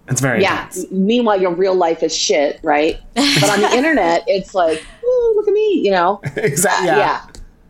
It's 0.08 0.20
very 0.20 0.42
Yeah. 0.42 0.66
intense. 0.66 0.90
Meanwhile, 0.90 1.40
your 1.40 1.54
real 1.54 1.74
life 1.74 2.02
is 2.02 2.14
shit, 2.14 2.60
right? 2.62 2.98
But 3.14 3.48
on 3.50 3.60
the 3.62 3.70
internet, 3.76 4.22
it's 4.26 4.54
like, 4.54 4.84
Ooh, 5.02 5.32
look 5.36 5.48
at 5.48 5.54
me, 5.54 5.80
you 5.82 5.90
know. 5.90 6.20
exactly. 6.36 6.88
yeah. 6.88 7.22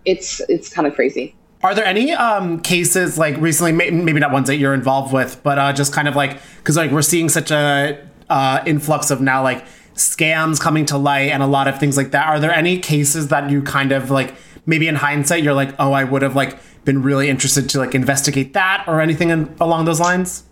It's 0.04 0.40
it's 0.48 0.68
kind 0.68 0.86
of 0.88 0.94
crazy. 0.94 1.34
Are 1.62 1.74
there 1.74 1.86
any 1.86 2.12
um, 2.12 2.60
cases 2.60 3.16
like 3.16 3.36
recently, 3.38 3.72
maybe 3.72 4.20
not 4.20 4.32
ones 4.32 4.48
that 4.48 4.56
you're 4.56 4.74
involved 4.74 5.14
with, 5.14 5.40
but 5.42 5.58
uh, 5.58 5.72
just 5.72 5.92
kind 5.94 6.08
of 6.08 6.14
like 6.16 6.38
because 6.58 6.76
like 6.76 6.90
we're 6.90 7.00
seeing 7.02 7.28
such 7.30 7.50
a 7.50 7.98
uh, 8.28 8.62
influx 8.66 9.10
of 9.10 9.20
now 9.20 9.42
like 9.42 9.64
scams 9.94 10.60
coming 10.60 10.84
to 10.86 10.98
light 10.98 11.30
and 11.30 11.42
a 11.42 11.46
lot 11.46 11.68
of 11.68 11.78
things 11.78 11.96
like 11.96 12.10
that. 12.10 12.26
Are 12.26 12.40
there 12.40 12.52
any 12.52 12.78
cases 12.78 13.28
that 13.28 13.50
you 13.50 13.62
kind 13.62 13.92
of 13.92 14.10
like 14.10 14.34
maybe 14.66 14.88
in 14.88 14.96
hindsight 14.96 15.42
you're 15.42 15.54
like, 15.54 15.74
oh, 15.78 15.92
I 15.92 16.04
would 16.04 16.22
have 16.22 16.34
like 16.34 16.58
been 16.84 17.02
really 17.02 17.28
interested 17.28 17.68
to 17.70 17.78
like 17.78 17.94
investigate 17.94 18.52
that 18.54 18.84
or 18.86 19.00
anything 19.00 19.30
in, 19.30 19.54
along 19.60 19.84
those 19.84 20.00
lines? 20.00 20.44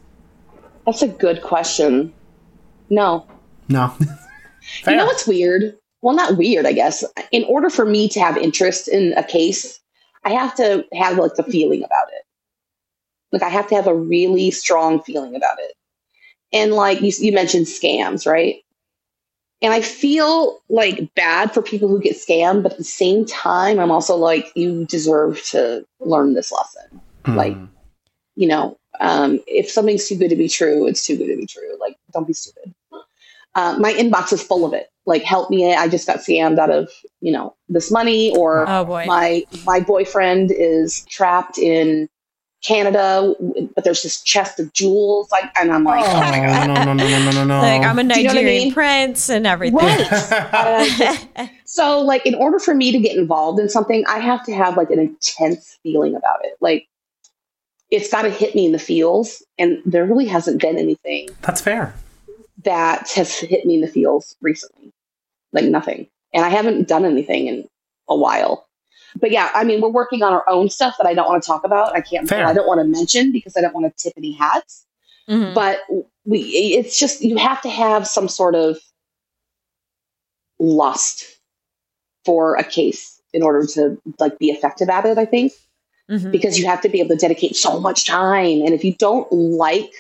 That's 0.86 1.02
a 1.02 1.08
good 1.08 1.42
question. 1.42 2.12
No. 2.90 3.26
No. 3.68 3.94
You 4.86 4.94
know 4.94 5.06
what's 5.06 5.26
weird? 5.26 5.76
Well, 6.02 6.14
not 6.14 6.36
weird, 6.36 6.66
I 6.66 6.72
guess. 6.72 7.04
In 7.32 7.44
order 7.44 7.68
for 7.68 7.84
me 7.84 8.08
to 8.10 8.20
have 8.20 8.36
interest 8.36 8.86
in 8.86 9.12
a 9.14 9.24
case, 9.24 9.80
I 10.24 10.30
have 10.30 10.54
to 10.56 10.84
have 10.94 11.18
like 11.18 11.34
the 11.34 11.42
feeling 11.42 11.82
about 11.82 12.06
it. 12.12 12.24
Like 13.32 13.42
I 13.42 13.48
have 13.48 13.66
to 13.68 13.74
have 13.74 13.86
a 13.86 13.94
really 13.94 14.50
strong 14.50 15.02
feeling 15.02 15.34
about 15.34 15.58
it. 15.58 15.72
And 16.52 16.72
like 16.72 17.00
you, 17.00 17.12
you 17.18 17.32
mentioned 17.32 17.66
scams, 17.66 18.26
right? 18.26 18.56
And 19.62 19.72
I 19.72 19.80
feel 19.80 20.60
like 20.68 21.14
bad 21.14 21.54
for 21.54 21.62
people 21.62 21.88
who 21.88 22.00
get 22.00 22.16
scammed, 22.16 22.64
but 22.64 22.72
at 22.72 22.78
the 22.78 22.84
same 22.84 23.24
time, 23.24 23.78
I'm 23.78 23.92
also 23.92 24.16
like, 24.16 24.50
you 24.56 24.84
deserve 24.86 25.42
to 25.50 25.86
learn 26.00 26.34
this 26.34 26.50
lesson. 26.50 27.00
Like, 27.36 27.56
you 28.34 28.48
know, 28.48 28.76
um, 28.98 29.38
if 29.46 29.70
something's 29.70 30.08
too 30.08 30.16
good 30.16 30.30
to 30.30 30.36
be 30.36 30.48
true, 30.48 30.88
it's 30.88 31.06
too 31.06 31.16
good 31.16 31.28
to 31.28 31.36
be 31.36 31.46
true. 31.46 31.78
Like, 31.80 31.96
don't 32.12 32.26
be 32.26 32.32
stupid. 32.32 32.74
Uh, 33.54 33.76
my 33.78 33.92
inbox 33.92 34.32
is 34.32 34.42
full 34.42 34.64
of 34.64 34.72
it. 34.72 34.88
Like, 35.06 35.22
help 35.22 35.50
me! 35.50 35.74
I 35.74 35.88
just 35.88 36.06
got 36.06 36.18
scammed 36.18 36.58
out 36.58 36.70
of 36.70 36.88
you 37.20 37.32
know 37.32 37.54
this 37.68 37.90
money, 37.90 38.34
or 38.36 38.64
Oh 38.68 38.84
boy. 38.84 39.04
my 39.06 39.44
my 39.66 39.80
boyfriend 39.80 40.52
is 40.52 41.04
trapped 41.10 41.58
in 41.58 42.08
Canada, 42.62 43.34
but 43.74 43.84
there's 43.84 44.02
this 44.02 44.20
chest 44.22 44.60
of 44.60 44.72
jewels. 44.72 45.30
Like, 45.30 45.50
and 45.60 45.72
I'm 45.72 45.84
like, 45.84 46.04
oh, 46.06 46.20
my 46.20 46.38
god, 46.38 46.66
no, 46.68 46.74
no, 46.74 46.92
no, 46.92 47.08
no, 47.08 47.18
no, 47.24 47.30
no, 47.32 47.44
no. 47.44 47.60
like 47.60 47.82
I'm 47.82 47.98
a 47.98 48.04
Do 48.04 48.20
you 48.20 48.24
know 48.26 48.30
I 48.30 48.34
Nigerian 48.34 48.62
mean? 48.64 48.72
prince 48.72 49.28
and 49.28 49.46
everything. 49.46 49.78
right. 49.78 50.12
Uh, 50.32 50.84
just- 50.96 51.26
so, 51.64 52.00
like, 52.00 52.24
in 52.24 52.34
order 52.34 52.58
for 52.58 52.74
me 52.74 52.92
to 52.92 52.98
get 52.98 53.16
involved 53.16 53.58
in 53.60 53.68
something, 53.68 54.04
I 54.06 54.18
have 54.18 54.44
to 54.46 54.52
have 54.54 54.76
like 54.76 54.90
an 54.90 54.98
intense 55.00 55.78
feeling 55.82 56.14
about 56.14 56.44
it. 56.44 56.56
Like, 56.60 56.86
it's 57.90 58.10
got 58.10 58.22
to 58.22 58.30
hit 58.30 58.54
me 58.54 58.66
in 58.66 58.72
the 58.72 58.78
feels, 58.78 59.42
and 59.58 59.82
there 59.84 60.04
really 60.06 60.26
hasn't 60.26 60.60
been 60.62 60.78
anything 60.78 61.28
That's 61.42 61.60
fair. 61.60 61.94
that 62.64 63.10
has 63.10 63.36
hit 63.36 63.66
me 63.66 63.74
in 63.74 63.80
the 63.82 63.88
feels 63.88 64.34
recently. 64.40 64.92
Like 65.52 65.64
nothing. 65.66 66.06
And 66.32 66.44
I 66.44 66.48
haven't 66.48 66.88
done 66.88 67.04
anything 67.04 67.46
in 67.48 67.68
a 68.08 68.16
while. 68.16 68.66
But 69.20 69.30
yeah, 69.30 69.50
I 69.54 69.64
mean, 69.64 69.80
we're 69.80 69.88
working 69.90 70.22
on 70.22 70.32
our 70.32 70.48
own 70.48 70.68
stuff 70.70 70.96
that 70.98 71.06
I 71.06 71.14
don't 71.14 71.28
want 71.28 71.42
to 71.42 71.46
talk 71.46 71.64
about. 71.64 71.94
I 71.94 72.00
can't, 72.00 72.28
Fair. 72.28 72.46
I 72.46 72.52
don't 72.54 72.66
want 72.66 72.80
to 72.80 72.84
mention 72.84 73.32
because 73.32 73.56
I 73.56 73.60
don't 73.60 73.74
want 73.74 73.86
to 73.94 74.02
tip 74.02 74.14
any 74.16 74.32
hats. 74.32 74.86
Mhm. 75.28 75.54
But 75.54 75.80
we, 76.24 76.40
it's 76.40 76.98
just, 76.98 77.22
you 77.22 77.36
have 77.36 77.60
to 77.62 77.68
have 77.70 78.06
some 78.08 78.28
sort 78.28 78.54
of 78.54 78.78
lust 80.58 81.24
for 82.24 82.56
a 82.56 82.64
case 82.64 83.20
in 83.32 83.42
order 83.42 83.66
to 83.66 84.00
like 84.18 84.38
be 84.38 84.50
effective 84.50 84.88
at 84.88 85.04
it, 85.06 85.18
I 85.18 85.24
think 85.24 85.52
Mhm. 86.10 86.30
because 86.30 86.58
you 86.58 86.66
have 86.66 86.80
to 86.82 86.88
be 86.88 87.00
able 87.00 87.10
to 87.10 87.16
dedicate 87.16 87.56
so 87.56 87.80
much 87.80 88.06
time. 88.06 88.60
And 88.62 88.70
if 88.70 88.84
you 88.84 88.94
don't 88.94 89.30
like 89.32 89.90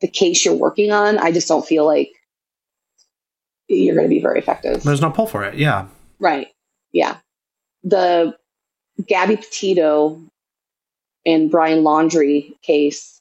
the 0.00 0.08
case 0.08 0.44
you're 0.44 0.54
working 0.54 0.90
on, 0.92 1.18
I 1.18 1.30
just 1.32 1.48
don't 1.48 1.66
feel 1.66 1.84
like 1.84 2.10
you're 3.68 3.94
going 3.94 4.06
to 4.08 4.14
be 4.14 4.20
very 4.20 4.38
effective. 4.38 4.82
There's 4.82 5.00
no 5.00 5.10
pull 5.10 5.26
for 5.26 5.44
it. 5.44 5.54
Yeah. 5.54 5.86
Right. 6.18 6.48
Yeah. 6.92 7.18
The 7.84 8.36
Gabby 9.06 9.36
Petito 9.36 10.20
and 11.24 11.50
Brian 11.50 11.82
Laundrie 11.82 12.60
case 12.62 13.20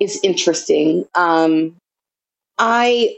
is 0.00 0.20
interesting. 0.22 1.06
Um, 1.14 1.76
I 2.58 3.16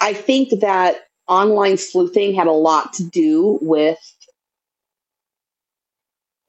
I 0.00 0.12
think 0.12 0.60
that 0.60 0.96
online 1.28 1.76
sleuthing 1.76 2.34
had 2.34 2.46
a 2.46 2.52
lot 2.52 2.92
to 2.94 3.04
do 3.04 3.58
with. 3.62 3.98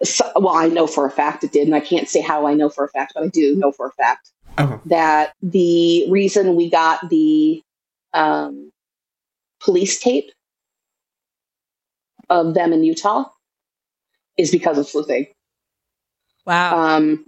So, 0.03 0.31
well, 0.35 0.55
I 0.55 0.67
know 0.67 0.85
for 0.85 1.07
a 1.07 1.11
fact 1.11 1.43
it 1.43 1.51
did, 1.51 1.65
and 1.67 1.75
I 1.75 1.79
can't 1.79 2.07
say 2.07 2.21
how 2.21 2.45
I 2.45 2.53
know 2.53 2.69
for 2.69 2.85
a 2.85 2.89
fact, 2.89 3.13
but 3.15 3.23
I 3.23 3.27
do 3.27 3.55
know 3.55 3.71
for 3.71 3.87
a 3.87 3.91
fact 3.91 4.31
Okay. 4.59 4.77
that 4.85 5.33
the 5.41 6.09
reason 6.09 6.55
we 6.55 6.69
got 6.69 7.09
the 7.09 7.61
um, 8.13 8.71
police 9.59 9.99
tape 9.99 10.31
of 12.29 12.53
them 12.53 12.73
in 12.73 12.83
Utah 12.83 13.25
is 14.37 14.51
because 14.51 14.77
of 14.77 14.87
sleuthing. 14.87 15.27
Wow. 16.45 16.77
Um, 16.77 17.25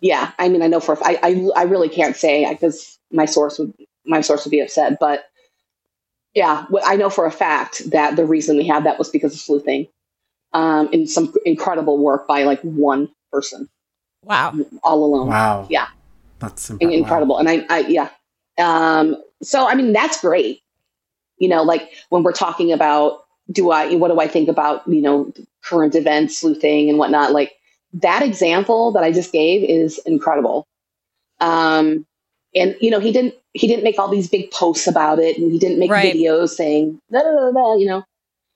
yeah, 0.00 0.32
I 0.38 0.48
mean, 0.48 0.62
I 0.62 0.66
know 0.66 0.80
for 0.80 0.98
I 1.04 1.18
I, 1.22 1.60
I 1.60 1.62
really 1.64 1.88
can't 1.88 2.16
say 2.16 2.48
because 2.50 2.98
my 3.10 3.24
source 3.24 3.58
would 3.58 3.72
my 4.04 4.20
source 4.20 4.44
would 4.44 4.50
be 4.50 4.60
upset, 4.60 4.98
but 4.98 5.24
yeah, 6.34 6.66
wh- 6.72 6.86
I 6.86 6.96
know 6.96 7.10
for 7.10 7.26
a 7.26 7.30
fact 7.30 7.90
that 7.90 8.16
the 8.16 8.24
reason 8.24 8.56
we 8.56 8.66
had 8.66 8.84
that 8.84 8.98
was 8.98 9.10
because 9.10 9.34
of 9.34 9.40
sleuthing, 9.40 9.88
um, 10.52 10.88
and 10.92 11.08
some 11.08 11.34
incredible 11.44 11.98
work 11.98 12.26
by 12.26 12.44
like 12.44 12.60
one 12.62 13.08
person 13.32 13.68
wow. 14.24 14.54
all 14.82 15.04
alone. 15.04 15.28
Wow. 15.28 15.66
Yeah. 15.68 15.88
That's 16.38 16.70
In- 16.70 16.76
impressive. 16.76 16.98
incredible. 16.98 17.38
And 17.38 17.48
I, 17.48 17.66
I 17.68 17.78
yeah. 17.80 18.08
Um, 18.58 19.16
so 19.42 19.66
I 19.66 19.74
mean, 19.74 19.92
that's 19.92 20.20
great. 20.20 20.60
You 21.38 21.48
know, 21.48 21.62
like 21.62 21.92
when 22.10 22.22
we're 22.22 22.32
talking 22.32 22.72
about 22.72 23.24
do 23.50 23.70
I 23.70 23.94
what 23.96 24.08
do 24.08 24.20
I 24.20 24.28
think 24.28 24.48
about, 24.48 24.86
you 24.86 25.02
know, 25.02 25.32
current 25.62 25.94
events, 25.94 26.38
sleuthing 26.38 26.88
and 26.88 26.98
whatnot, 26.98 27.32
like 27.32 27.52
that 27.92 28.22
example 28.22 28.92
that 28.92 29.02
I 29.02 29.12
just 29.12 29.32
gave 29.32 29.68
is 29.68 29.98
incredible. 30.06 30.66
Um 31.40 32.06
and 32.54 32.76
you 32.80 32.90
know, 32.90 33.00
he 33.00 33.12
didn't 33.12 33.34
he 33.52 33.66
didn't 33.66 33.84
make 33.84 33.98
all 33.98 34.08
these 34.08 34.28
big 34.28 34.50
posts 34.50 34.86
about 34.86 35.18
it 35.18 35.38
and 35.38 35.50
he 35.52 35.58
didn't 35.58 35.78
make 35.78 35.90
Right. 35.90 36.14
videos 36.14 36.50
saying 36.50 37.00
da, 37.10 37.20
da, 37.20 37.50
da, 37.50 37.76
you 37.76 37.86
know. 37.86 38.04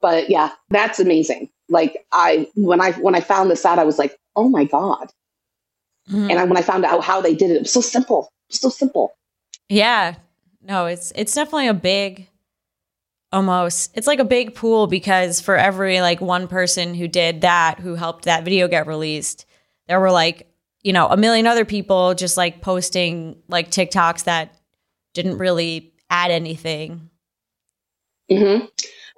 But 0.00 0.28
yeah, 0.30 0.50
that's 0.70 1.00
amazing. 1.00 1.48
Like 1.68 2.04
I 2.12 2.48
when 2.54 2.80
I 2.80 2.92
when 2.92 3.14
I 3.14 3.20
found 3.20 3.50
this 3.50 3.64
out, 3.64 3.78
I 3.78 3.84
was 3.84 3.98
like, 3.98 4.16
oh 4.36 4.48
my 4.48 4.64
God. 4.64 5.10
Mhm. 6.10 6.30
And 6.30 6.38
I, 6.38 6.44
when 6.44 6.58
I 6.58 6.62
found 6.62 6.84
out 6.84 7.02
how 7.02 7.22
they 7.22 7.34
did 7.34 7.50
it, 7.50 7.56
it 7.56 7.60
was 7.62 7.72
so 7.72 7.80
simple, 7.80 8.28
so 8.50 8.68
simple. 8.68 9.14
Yeah. 9.70 10.16
No, 10.60 10.86
it's 10.86 11.12
it's 11.16 11.34
definitely 11.34 11.68
a 11.68 11.74
big 11.74 12.28
almost 13.34 13.90
it's 13.94 14.06
like 14.06 14.20
a 14.20 14.24
big 14.24 14.54
pool 14.54 14.86
because 14.86 15.40
for 15.40 15.56
every 15.56 16.00
like 16.00 16.20
one 16.22 16.48
person 16.48 16.94
who 16.94 17.08
did 17.08 17.42
that 17.42 17.80
who 17.80 17.94
helped 17.96 18.24
that 18.24 18.44
video 18.44 18.68
get 18.68 18.86
released, 18.86 19.44
there 19.88 20.00
were 20.00 20.10
like, 20.12 20.46
you 20.82 20.92
know, 20.92 21.08
a 21.08 21.16
million 21.16 21.46
other 21.46 21.64
people 21.66 22.14
just 22.14 22.36
like 22.38 22.62
posting 22.62 23.36
like 23.48 23.70
TikToks 23.70 24.24
that 24.24 24.54
didn't 25.12 25.38
really 25.38 25.92
add 26.10 26.30
anything. 26.30 27.10
hmm 28.30 28.60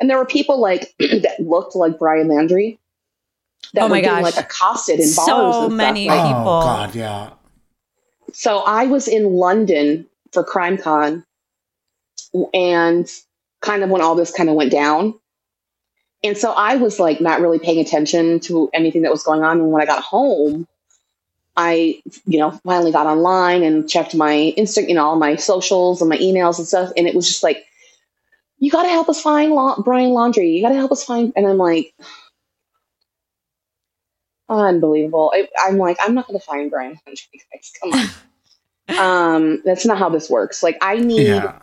And 0.00 0.10
there 0.10 0.16
were 0.18 0.26
people 0.26 0.60
like 0.60 0.94
that 0.98 1.36
looked 1.38 1.76
like 1.76 1.98
Brian 1.98 2.28
Laundrie 2.28 2.78
that 3.74 3.84
Oh 3.84 3.88
my 3.88 3.98
were 3.98 4.02
getting 4.02 4.24
gosh. 4.24 4.36
like 4.36 4.44
accosted 4.44 5.00
in 5.00 5.12
bars. 5.14 5.26
So 5.26 5.66
and 5.66 5.76
many 5.76 6.06
Stuff. 6.06 6.16
Like, 6.18 6.26
people. 6.26 6.52
Oh 6.52 6.60
God, 6.62 6.94
yeah. 6.94 7.30
so 8.32 8.58
I 8.60 8.86
was 8.86 9.08
in 9.08 9.32
London 9.34 10.06
for 10.32 10.44
CrimeCon, 10.44 11.24
and 12.54 13.10
kind 13.60 13.82
of 13.82 13.90
when 13.90 14.02
all 14.02 14.14
this 14.14 14.32
kind 14.32 14.48
of 14.48 14.54
went 14.54 14.70
down. 14.72 15.14
And 16.22 16.36
so 16.36 16.52
I 16.52 16.76
was 16.76 16.98
like 16.98 17.20
not 17.20 17.40
really 17.40 17.58
paying 17.58 17.78
attention 17.78 18.40
to 18.40 18.70
anything 18.74 19.02
that 19.02 19.12
was 19.12 19.22
going 19.22 19.42
on. 19.44 19.60
And 19.60 19.70
when 19.70 19.82
I 19.82 19.86
got 19.86 20.02
home, 20.02 20.66
I, 21.56 22.02
you 22.26 22.38
know, 22.38 22.50
finally 22.64 22.92
got 22.92 23.06
online 23.06 23.62
and 23.62 23.88
checked 23.88 24.14
my 24.14 24.54
Insta, 24.58 24.86
you 24.88 24.94
know, 24.94 25.04
all 25.06 25.16
my 25.16 25.36
socials 25.36 26.00
and 26.02 26.10
my 26.10 26.18
emails 26.18 26.58
and 26.58 26.66
stuff. 26.66 26.90
And 26.96 27.06
it 27.06 27.14
was 27.14 27.26
just 27.28 27.42
like, 27.42 27.64
you 28.58 28.70
got 28.70 28.82
to 28.84 28.88
help 28.88 29.08
us 29.08 29.20
find 29.20 29.52
La- 29.52 29.80
Brian 29.82 30.10
Laundrie. 30.10 30.54
You 30.54 30.62
got 30.62 30.70
to 30.70 30.74
help 30.74 30.92
us 30.92 31.04
find. 31.04 31.32
And 31.36 31.46
I'm 31.46 31.58
like, 31.58 31.94
unbelievable. 34.48 35.32
I, 35.34 35.48
I'm 35.58 35.76
like, 35.78 35.96
I'm 36.00 36.14
not 36.14 36.26
going 36.26 36.38
to 36.38 36.44
find 36.44 36.70
Brian 36.70 36.98
Laundrie, 37.06 37.40
guys. 37.52 37.72
Come 37.82 37.92
on. 38.88 39.36
um, 39.42 39.62
that's 39.64 39.84
not 39.86 39.98
how 39.98 40.08
this 40.08 40.30
works. 40.30 40.62
Like, 40.62 40.78
I 40.80 40.96
need, 40.98 41.26
Yeah. 41.26 41.60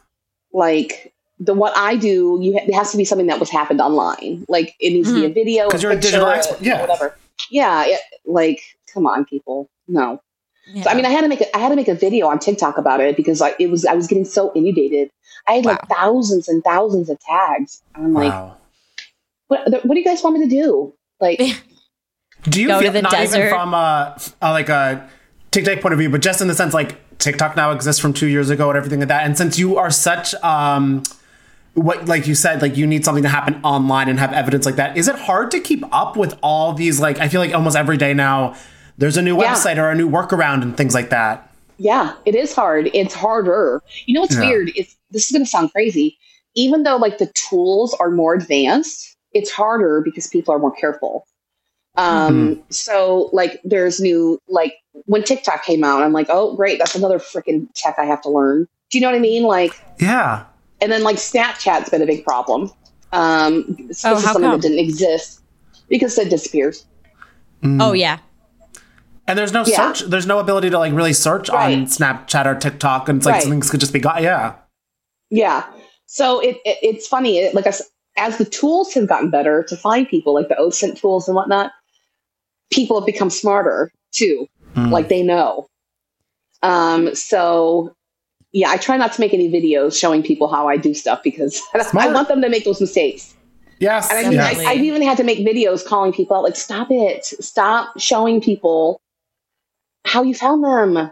like, 0.52 1.14
the 1.44 1.54
what 1.54 1.76
I 1.76 1.96
do, 1.96 2.40
you 2.42 2.54
ha- 2.54 2.66
it 2.68 2.74
has 2.74 2.92
to 2.92 2.98
be 2.98 3.06
something 3.06 3.28
that 3.28 3.40
was 3.40 3.50
happened 3.50 3.82
online. 3.82 4.46
Like, 4.48 4.76
it 4.80 4.92
needs 4.92 5.10
to 5.10 5.16
be 5.16 5.26
a 5.26 5.30
video 5.30 5.68
because 5.68 5.84
you're 5.84 5.92
a 5.92 6.00
digital 6.00 6.28
expert. 6.28 6.62
Yeah. 6.62 6.82
whatever. 6.82 7.16
Yeah, 7.50 7.84
it, 7.86 8.00
like, 8.26 8.62
come 8.94 9.06
on, 9.06 9.26
people. 9.26 9.70
No. 9.88 10.22
Yeah. 10.68 10.84
So 10.84 10.90
I 10.90 10.94
mean, 10.94 11.06
I 11.06 11.10
had 11.10 11.22
to 11.22 11.28
make 11.28 11.42
a, 11.42 11.56
I 11.56 11.60
had 11.60 11.70
to 11.70 11.76
make 11.76 11.88
a 11.90 11.96
video 11.96 12.28
on 12.28 12.40
TikTok 12.40 12.78
about 12.78 13.02
it 13.02 13.18
because 13.18 13.42
I, 13.42 13.54
it 13.60 13.70
was 13.70 13.86
I 13.86 13.94
was 13.94 14.08
getting 14.08 14.24
so 14.24 14.52
inundated. 14.56 15.10
I 15.48 15.54
had 15.54 15.66
like 15.66 15.86
thousands 15.90 16.48
and 16.48 16.64
thousands 16.64 17.10
of 17.10 17.20
tags. 17.20 17.82
And 17.96 18.06
I'm 18.06 18.14
like, 18.14 18.32
wow. 18.32 18.56
what, 19.48 19.70
what 19.86 19.94
do 19.94 20.00
you 20.00 20.06
guys 20.06 20.24
want 20.24 20.38
me 20.38 20.48
to 20.48 20.50
do? 20.50 20.94
Like, 21.20 21.40
Do 22.50 22.62
you 22.62 22.68
Go 22.68 22.80
to 22.80 22.84
feel 22.84 22.92
the 22.92 23.02
not 23.02 23.12
desert. 23.12 23.38
even 23.38 23.50
from 23.50 23.74
a, 23.74 24.18
a 24.42 24.52
like 24.52 24.70
a 24.70 25.10
TikTok 25.52 25.82
point 25.82 25.94
of 25.94 26.00
view, 26.00 26.10
but 26.10 26.22
just 26.22 26.42
in 26.42 26.48
the 26.48 26.56
sense 26.56 26.74
like 26.74 27.18
TikTok 27.18 27.56
now 27.56 27.72
exists 27.72 28.02
from 28.02 28.14
two 28.14 28.28
years 28.28 28.50
ago 28.50 28.70
and 28.70 28.78
everything 28.78 29.00
like 29.00 29.08
that. 29.08 29.26
And 29.26 29.38
since 29.38 29.58
you 29.58 29.78
are 29.78 29.90
such 29.90 30.34
um 30.36 31.04
what 31.76 32.08
like 32.08 32.28
you 32.28 32.36
said, 32.36 32.62
like 32.62 32.78
you 32.78 32.86
need 32.86 33.04
something 33.06 33.24
to 33.24 33.30
happen 33.30 33.60
online 33.64 34.08
and 34.10 34.20
have 34.20 34.32
evidence 34.34 34.66
like 34.66 34.76
that, 34.76 34.96
is 34.98 35.08
it 35.08 35.16
hard 35.16 35.50
to 35.52 35.60
keep 35.60 35.84
up 35.92 36.16
with 36.16 36.38
all 36.44 36.74
these 36.74 37.00
like 37.00 37.18
I 37.20 37.28
feel 37.28 37.42
like 37.42 37.54
almost 37.54 37.76
every 37.76 37.98
day 37.98 38.14
now 38.14 38.56
there's 38.98 39.18
a 39.18 39.22
new 39.22 39.40
Yeah. 39.42 39.54
website 39.56 39.78
or 39.78 39.90
a 39.90 39.96
new 39.96 40.10
workaround 40.10 40.62
and 40.62 40.78
things 40.78 40.94
like 40.94 41.10
that. 41.10 41.50
yeah, 41.80 42.14
it 42.26 42.36
is 42.36 42.54
hard. 42.54 42.90
It's 42.94 43.16
harder. 43.16 43.82
You 44.06 44.14
know 44.14 44.22
what's 44.22 44.36
Yeah. 44.36 44.42
weird? 44.48 44.72
It's 44.76 44.96
this 45.12 45.26
is 45.26 45.32
gonna 45.32 45.46
sound 45.48 45.72
crazy. 45.72 46.18
Even 46.56 46.84
though 46.84 46.98
like 46.98 47.18
the 47.18 47.26
tools 47.34 47.96
are 48.00 48.12
more 48.12 48.36
advanced, 48.36 49.18
it's 49.34 49.50
harder 49.50 50.02
because 50.02 50.28
people 50.28 50.54
are 50.54 50.60
more 50.60 50.72
careful. 50.76 51.26
Um, 51.96 52.62
so 52.70 53.30
like 53.34 53.60
there's 53.64 54.00
new 54.00 54.40
like 54.48 54.76
when 55.06 55.24
TikTok 55.24 55.64
came 55.64 55.84
out, 55.84 56.04
I'm 56.04 56.14
like, 56.14 56.28
oh 56.30 56.56
great, 56.56 56.78
that's 56.80 56.96
another 56.96 57.18
freaking 57.20 57.68
tech 57.76 57.96
I 57.98 58.06
have 58.06 58.22
to 58.22 58.30
learn. 58.30 58.68
Do 58.92 58.98
you 58.98 59.02
know 59.02 59.10
what 59.10 59.16
I 59.16 59.20
mean? 59.20 59.44
Like 59.44 59.74
Yeah. 60.00 60.44
And 60.84 60.92
then 60.92 61.02
like 61.04 61.16
Snapchat's 61.18 61.90
been 61.90 62.02
a 62.02 62.06
big 62.06 62.24
problem. 62.24 62.72
Um, 63.12 63.76
this 63.88 64.04
Oh, 64.06 64.18
is 64.18 64.24
how 64.26 64.34
something 64.34 64.42
come? 64.52 64.60
that 64.60 64.62
didn't 64.62 64.80
exist 64.80 65.42
because 65.90 66.18
it 66.18 66.30
disappears. 66.30 66.86
oh 67.64 67.94
yeah. 67.94 68.20
And 69.28 69.40
there's 69.40 69.54
no 69.54 69.64
Yeah. 69.66 69.94
search 69.94 70.10
there's 70.10 70.28
no 70.28 70.40
ability 70.40 70.70
to 70.70 70.78
like 70.78 70.94
really 70.94 71.14
search 71.14 71.50
on 71.50 71.86
Snapchat 71.86 72.46
or 72.46 72.56
TikTok 72.56 73.08
and 73.10 73.18
it's 73.18 73.26
like 73.26 73.36
Right. 73.36 73.44
things 73.44 73.70
could 73.72 73.80
just 73.80 73.94
be 73.94 74.00
got 74.00 74.22
yeah. 74.22 74.56
Yeah. 75.30 75.64
So 76.06 76.40
it, 76.42 76.58
it 76.66 76.78
it's 76.84 77.08
funny. 77.08 77.38
It, 77.40 77.56
like 77.56 77.66
I 77.66 77.70
s 77.70 77.82
as 78.18 78.38
the 78.38 78.46
tools 78.46 78.94
have 78.94 79.08
gotten 79.08 79.32
better 79.32 79.64
to 79.64 79.76
find 79.76 80.08
people, 80.08 80.34
like 80.36 80.48
the 80.50 80.56
OSINT 80.56 81.00
tools 81.00 81.28
and 81.28 81.36
whatnot, 81.36 81.72
people 82.72 83.00
have 83.00 83.06
become 83.08 83.30
smarter 83.32 83.92
too. 84.12 84.46
Mm. 84.76 84.92
Like 84.92 85.08
they 85.10 85.24
know. 85.24 85.68
Um. 86.62 87.16
So 87.16 87.96
yeah, 88.54 88.70
I 88.70 88.78
try 88.78 88.96
not 88.98 89.12
to 89.14 89.20
make 89.22 89.34
any 89.34 89.50
videos 89.52 90.00
showing 90.00 90.24
people 90.24 90.48
how 90.48 90.68
I 90.70 90.78
do 90.78 90.94
stuff 90.94 91.22
because 91.24 91.62
I 91.74 92.12
want 92.12 92.28
them 92.30 92.42
to 92.42 92.50
make 92.50 92.64
those 92.66 92.80
mistakes. 92.80 93.36
Yes. 93.80 94.10
And 94.10 94.20
I 94.20 94.24
mean, 94.24 94.34
yes. 94.34 94.46
I, 94.46 94.50
Definitely. 94.52 94.72
I've 94.80 94.84
even 94.86 95.02
had 95.02 95.18
to 95.18 95.24
make 95.24 95.40
videos 95.40 95.86
calling 95.86 96.14
people 96.14 96.38
out, 96.38 96.44
like, 96.44 96.56
stop 96.56 96.88
it. 96.92 97.26
Stop 97.26 98.00
showing 98.00 98.40
people 98.40 99.02
how 100.06 100.24
you 100.24 100.34
found 100.36 100.64
them. 100.64 101.12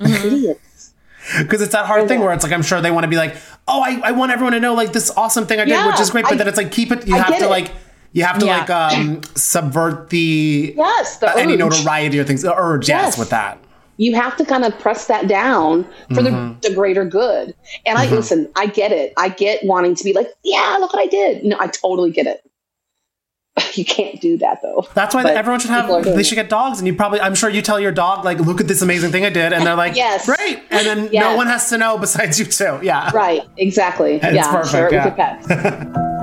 Mm-hmm. 0.00 0.26
Idiots. 0.26 0.94
Because 1.38 1.60
it's 1.60 1.72
that 1.72 1.86
hard 1.86 2.06
thing 2.06 2.20
where 2.20 2.32
it's 2.32 2.44
like 2.44 2.52
I'm 2.52 2.62
sure 2.62 2.80
they 2.80 2.92
want 2.92 3.02
to 3.04 3.08
be 3.08 3.16
like, 3.16 3.34
oh, 3.66 3.80
I, 3.82 4.00
I 4.04 4.12
want 4.12 4.30
everyone 4.30 4.52
to 4.52 4.60
know 4.60 4.74
like 4.74 4.92
this 4.92 5.10
awesome 5.16 5.44
thing 5.46 5.58
I 5.58 5.64
did, 5.64 5.72
Yeah, 5.72 5.88
which 5.88 5.98
is 6.00 6.10
great. 6.10 6.24
But 6.24 6.34
I- 6.34 6.36
then 6.36 6.48
it's 6.48 6.56
like 6.56 6.70
keep 6.70 6.92
it. 6.92 7.06
You 7.08 7.16
I 7.16 7.18
have 7.18 7.38
to 7.38 7.44
it. 7.46 7.50
like 7.50 7.72
you 8.12 8.22
have 8.24 8.38
to 8.38 8.46
Yeah. 8.46 8.58
like 8.58 8.70
um 8.70 9.22
subvert 9.34 10.08
the 10.10 10.72
Yes, 10.76 11.16
the 11.16 11.36
any 11.36 11.54
urge. 11.54 11.58
notoriety 11.58 12.20
or 12.20 12.24
things 12.24 12.42
the 12.42 12.54
urge. 12.54 12.88
Yes, 12.88 13.04
Yes. 13.06 13.18
with 13.18 13.30
that. 13.30 13.58
You 13.98 14.14
have 14.14 14.36
to 14.36 14.44
kind 14.44 14.64
of 14.64 14.78
press 14.78 15.06
that 15.06 15.26
down 15.28 15.84
for 16.08 16.20
Mm-hmm. 16.22 16.60
the, 16.60 16.68
the 16.68 16.74
greater 16.74 17.04
good. 17.04 17.54
And 17.86 17.98
I 17.98 18.08
listen, 18.10 18.48
I 18.56 18.66
get 18.66 18.92
it. 18.92 19.12
I 19.16 19.28
get 19.30 19.64
wanting 19.64 19.94
to 19.94 20.04
be 20.04 20.12
like, 20.12 20.28
yeah, 20.44 20.76
look 20.80 20.92
what 20.92 21.02
I 21.02 21.06
did. 21.06 21.44
No, 21.44 21.56
I 21.58 21.66
totally 21.68 22.10
get 22.10 22.26
it. 22.26 22.42
You 23.74 23.84
can't 23.84 24.20
do 24.22 24.36
that 24.38 24.60
though. 24.62 24.86
That's 24.94 25.14
why 25.14 25.22
But 25.22 25.34
everyone 25.36 25.60
should 25.60 25.70
have. 25.70 25.84
people 25.84 25.96
are 25.96 26.02
doing 26.02 26.16
They 26.16 26.22
should 26.22 26.34
get 26.36 26.48
dogs, 26.50 26.78
and 26.78 26.86
you 26.86 26.94
probably. 26.94 27.20
I'm 27.20 27.34
sure 27.34 27.48
you 27.50 27.60
tell 27.62 27.78
your 27.80 27.92
dog 27.92 28.24
like, 28.24 28.38
look 28.38 28.60
at 28.60 28.68
this 28.68 28.80
amazing 28.82 29.12
thing 29.12 29.24
I 29.24 29.30
did, 29.30 29.52
and 29.52 29.66
they're 29.66 29.74
like, 29.76 29.96
Yes. 29.96 30.24
great. 30.26 30.62
And 30.70 30.86
then 30.86 31.10
no 31.12 31.36
one 31.36 31.46
has 31.46 31.68
to 31.70 31.78
know 31.78 31.96
besides 31.98 32.38
you 32.38 32.44
too. 32.46 32.78
Yeah. 32.82 33.10
Right, 33.14 33.42
exactly. 33.58 34.14
It's 34.22 34.34
yeah, 34.34 34.50
perfect, 34.50 34.70
share 34.72 34.86
it 34.88 34.92
yeah. 34.92 35.04
with 35.08 35.18
your 35.18 35.26
pets. 35.26 35.96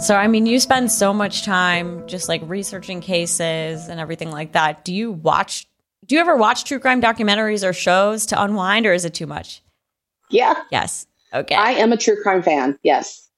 So 0.00 0.14
I 0.14 0.28
mean, 0.28 0.46
you 0.46 0.60
spend 0.60 0.92
so 0.92 1.12
much 1.12 1.42
time 1.42 2.06
just 2.06 2.28
like 2.28 2.40
researching 2.44 3.00
cases 3.00 3.88
and 3.88 3.98
everything 3.98 4.30
like 4.30 4.52
that. 4.52 4.84
Do 4.84 4.94
you 4.94 5.12
watch? 5.12 5.66
Do 6.06 6.14
you 6.14 6.20
ever 6.20 6.36
watch 6.36 6.64
true 6.64 6.78
crime 6.78 7.02
documentaries 7.02 7.68
or 7.68 7.72
shows 7.72 8.24
to 8.26 8.40
unwind, 8.40 8.86
or 8.86 8.92
is 8.92 9.04
it 9.04 9.14
too 9.14 9.26
much? 9.26 9.62
yeah, 10.30 10.54
Yes. 10.70 11.06
Okay. 11.34 11.54
I 11.54 11.72
am 11.72 11.92
a 11.92 11.96
true 11.96 12.22
crime 12.22 12.42
fan. 12.42 12.78
Yes. 12.82 13.28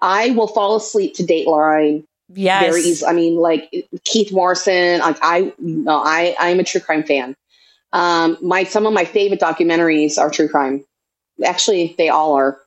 I 0.00 0.30
will 0.30 0.46
fall 0.46 0.76
asleep 0.76 1.14
to 1.14 1.24
Dateline 1.24 2.04
yes. 2.34 2.62
very 2.62 2.82
easy. 2.82 3.06
I 3.06 3.12
mean, 3.12 3.36
like 3.36 3.72
Keith 4.04 4.32
Morrison. 4.32 5.00
Like 5.00 5.18
I, 5.22 5.52
no, 5.58 6.02
I, 6.04 6.36
I'm 6.38 6.60
a 6.60 6.64
true 6.64 6.80
crime 6.80 7.02
fan. 7.02 7.36
Um, 7.92 8.38
my 8.40 8.64
some 8.64 8.86
of 8.86 8.92
my 8.92 9.04
favorite 9.04 9.40
documentaries 9.40 10.18
are 10.18 10.30
true 10.30 10.48
crime. 10.48 10.84
Actually, 11.44 11.94
they 11.98 12.08
all 12.08 12.34
are. 12.34 12.60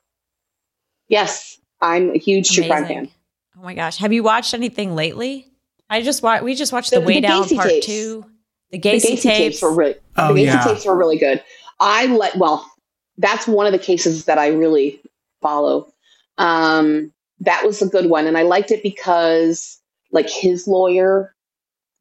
Yes, 1.08 1.58
I'm 1.80 2.10
a 2.10 2.18
huge 2.18 2.50
true 2.50 2.66
crime 2.66 2.86
fan. 2.86 3.08
Oh 3.58 3.62
my 3.62 3.74
gosh. 3.74 3.96
Have 3.98 4.12
you 4.12 4.22
watched 4.22 4.54
anything 4.54 4.94
lately? 4.94 5.48
I 5.88 6.02
just 6.02 6.22
watched. 6.22 6.44
We 6.44 6.54
just 6.54 6.72
watched 6.72 6.90
The- 6.90 7.00
the, 7.00 7.06
Way 7.06 7.14
the 7.14 7.20
Down 7.22 7.44
Gacy 7.44 7.56
Part 7.56 7.68
tapes. 7.68 7.86
Two. 7.86 8.24
The 8.70 8.78
The 8.78 8.88
Gacy, 8.88 8.96
Gacy 8.96 9.22
tapes. 9.22 9.22
tapes. 9.22 9.62
were 9.62 9.74
really. 9.74 9.94
Oh, 10.16 10.34
the 10.34 10.42
Gacy 10.42 10.46
yeah. 10.46 10.64
tapes 10.64 10.84
were 10.84 10.96
really 10.96 11.18
good. 11.18 11.42
I 11.80 12.06
let 12.06 12.36
well. 12.36 12.70
That's 13.18 13.46
one 13.46 13.66
of 13.66 13.72
the 13.72 13.78
cases 13.78 14.26
that 14.26 14.38
I 14.38 14.48
really 14.48 15.00
follow. 15.40 15.90
Um, 16.38 17.12
that 17.40 17.64
was 17.64 17.80
a 17.80 17.86
good 17.86 18.06
one, 18.10 18.26
and 18.26 18.36
I 18.36 18.42
liked 18.42 18.70
it 18.70 18.82
because 18.82 19.80
like 20.12 20.28
his 20.28 20.66
lawyer 20.66 21.34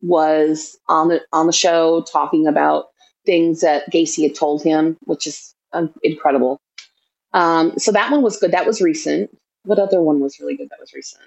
was 0.01 0.77
on 0.87 1.07
the 1.09 1.21
on 1.31 1.47
the 1.47 1.53
show 1.53 2.01
talking 2.11 2.47
about 2.47 2.87
things 3.25 3.61
that 3.61 3.89
Gacy 3.91 4.23
had 4.23 4.35
told 4.35 4.61
him, 4.63 4.97
which 5.05 5.25
is 5.27 5.53
um, 5.73 5.93
incredible. 6.03 6.59
Um, 7.33 7.77
so 7.77 7.91
that 7.91 8.11
one 8.11 8.21
was 8.21 8.37
good. 8.37 8.51
That 8.51 8.65
was 8.65 8.81
recent. 8.81 9.29
What 9.63 9.79
other 9.79 10.01
one 10.01 10.19
was 10.19 10.39
really 10.39 10.55
good? 10.55 10.69
That 10.69 10.79
was 10.79 10.93
recent. 10.93 11.23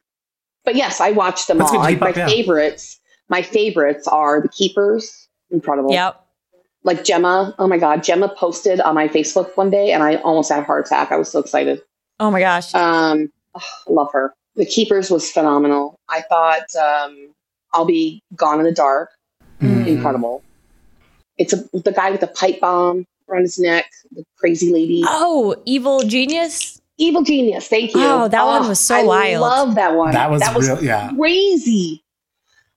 But 0.64 0.77
yes, 0.77 1.01
I 1.01 1.12
watched 1.12 1.49
them 1.49 1.59
That's 1.59 1.73
all. 1.73 1.85
to 1.87 1.97
my 1.99 2.09
up, 2.11 2.16
yeah. 2.16 2.27
favorites. 2.27 3.01
My 3.29 3.42
favorites 3.42 4.07
are 4.09 4.40
the 4.40 4.49
Keepers. 4.49 5.29
Incredible 5.51 5.92
Yep. 5.92 6.21
like 6.85 7.05
Gemma. 7.05 7.55
Oh 7.59 7.66
my 7.66 7.79
God, 7.79 8.03
Gemma 8.03 8.29
posted 8.29 8.81
on 8.81 8.94
my 8.94 9.09
Facebook 9.09 9.57
one 9.57 9.71
day, 9.71 9.92
and 9.92 10.03
I 10.03 10.16
almost 10.16 10.51
had 10.51 10.61
a 10.61 10.64
heart 10.64 10.87
attack. 10.87 11.11
I 11.11 11.16
was 11.16 11.31
so 11.31 11.38
excited. 11.38 11.81
Oh 12.21 12.31
my 12.31 12.40
gosh. 12.40 12.75
Um, 12.75 13.31
oh, 13.55 13.61
I 13.88 13.92
love 13.92 14.09
her. 14.12 14.35
The 14.57 14.66
Keepers 14.66 15.11
was 15.11 15.31
phenomenal. 15.31 15.99
I 16.09 16.23
thought 16.23 16.64
um, 16.77 17.33
I'll 17.73 17.85
be 17.87 18.23
Gone 18.35 18.59
in 18.59 18.64
the 18.66 18.73
Dark. 18.73 19.11
Mhm. 19.62 19.87
Incredible. 19.87 20.42
It's 21.38 21.53
a, 21.53 21.62
the 21.73 21.92
guy 21.92 22.11
with 22.11 22.21
the 22.21 22.27
pipe 22.27 22.61
bomb 22.61 23.07
around 23.29 23.42
his 23.42 23.59
neck, 23.59 23.87
the 24.12 24.25
crazy 24.37 24.73
lady, 24.73 25.03
oh, 25.07 25.55
Evil 25.64 26.03
Genius. 26.03 26.78
Evil 26.99 27.23
genius. 27.23 27.67
Thank 27.69 27.95
you. 27.95 28.01
Oh, 28.03 28.29
that 28.29 28.45
one 28.45 28.69
was 28.69 28.81
so 28.81 28.97
I 28.97 29.03
wild. 29.05 29.35
I 29.35 29.39
love 29.39 29.75
that 29.77 29.95
one. 29.95 30.13
That 30.13 30.31
was 30.31 30.41
that 30.43 30.55
was 30.57 30.69
real. 30.69 30.83
Yeah. 30.85 31.11
crazy. 31.17 32.05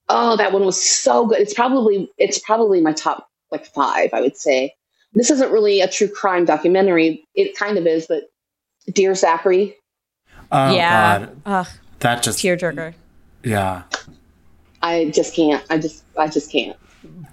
Oh, 0.09 0.35
that 0.37 0.51
one 0.51 0.65
was 0.65 0.81
so 0.81 1.25
good. 1.27 1.39
It's 1.39 1.53
probably 1.53 2.09
it's 2.17 2.39
probably 2.39 2.81
my 2.81 2.93
top 2.93 3.27
like 3.51 3.65
five, 3.65 4.09
I 4.13 4.21
would 4.21 4.37
say. 4.37 4.73
This 5.13 5.29
isn't 5.29 5.51
really 5.51 5.81
a 5.81 5.87
true 5.89 6.07
crime 6.07 6.45
documentary. 6.45 7.25
It 7.35 7.55
kind 7.57 7.77
of 7.77 7.85
is, 7.85 8.07
but 8.07 8.23
Dear 8.93 9.13
Zachary, 9.15 9.75
Oh 10.51 10.73
yeah. 10.73 11.19
God. 11.19 11.41
Ugh, 11.45 11.67
That 11.99 12.23
just. 12.23 12.39
tearjerker. 12.39 12.93
Yeah. 13.43 13.83
I 14.81 15.09
just 15.13 15.35
can't. 15.35 15.63
I 15.69 15.77
just 15.77 16.03
I 16.17 16.27
just 16.27 16.51
can't. 16.51 16.77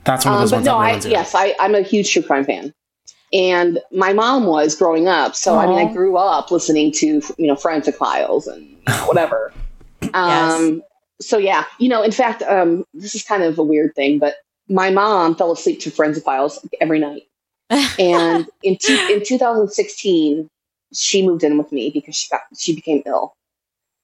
That's 0.05 0.25
one 0.25 0.35
of 0.35 0.39
Um, 0.39 0.43
those 0.43 0.51
but 0.51 0.57
ones. 0.57 0.67
no, 0.67 0.79
that 0.81 1.07
I 1.07 1.11
yes, 1.11 1.35
I, 1.35 1.55
I'm 1.61 1.75
a 1.75 1.83
huge 1.83 2.13
true 2.13 2.23
crime 2.23 2.45
fan. 2.45 2.73
And 3.33 3.79
my 3.93 4.13
mom 4.13 4.47
was 4.47 4.75
growing 4.75 5.07
up, 5.07 5.37
so 5.37 5.59
I 5.59 5.67
mean, 5.67 5.79
I 5.79 5.93
grew 5.93 6.17
up 6.17 6.51
listening 6.51 6.93
to 6.93 7.21
you 7.37 7.47
know 7.47 7.57
Forensic 7.57 7.95
Files 7.95 8.47
and 8.47 8.77
whatever. 9.07 9.53
Um, 10.15 10.83
so 11.21 11.37
yeah, 11.37 11.65
you 11.79 11.89
know, 11.89 12.03
in 12.03 12.13
fact, 12.13 12.43
um, 12.43 12.85
this 12.95 13.15
is 13.15 13.23
kind 13.23 13.43
of 13.43 13.59
a 13.59 13.63
weird 13.63 13.95
thing, 13.95 14.19
but 14.19 14.37
my 14.69 14.91
mom 14.91 15.35
fell 15.35 15.53
asleep 15.53 15.81
to 15.81 15.91
Forensic 15.91 16.25
Files 16.25 16.67
every 16.81 16.99
night. 16.99 17.23
And 17.99 18.47
in 18.63 18.79
two, 18.81 18.95
in 19.13 19.23
2016, 19.23 20.49
she 20.95 21.27
moved 21.27 21.45
in 21.45 21.59
with 21.59 21.71
me 21.71 21.91
because 21.91 22.17
she 22.17 22.29
got 22.31 22.41
she 22.57 22.75
became 22.75 23.03
ill, 23.05 23.35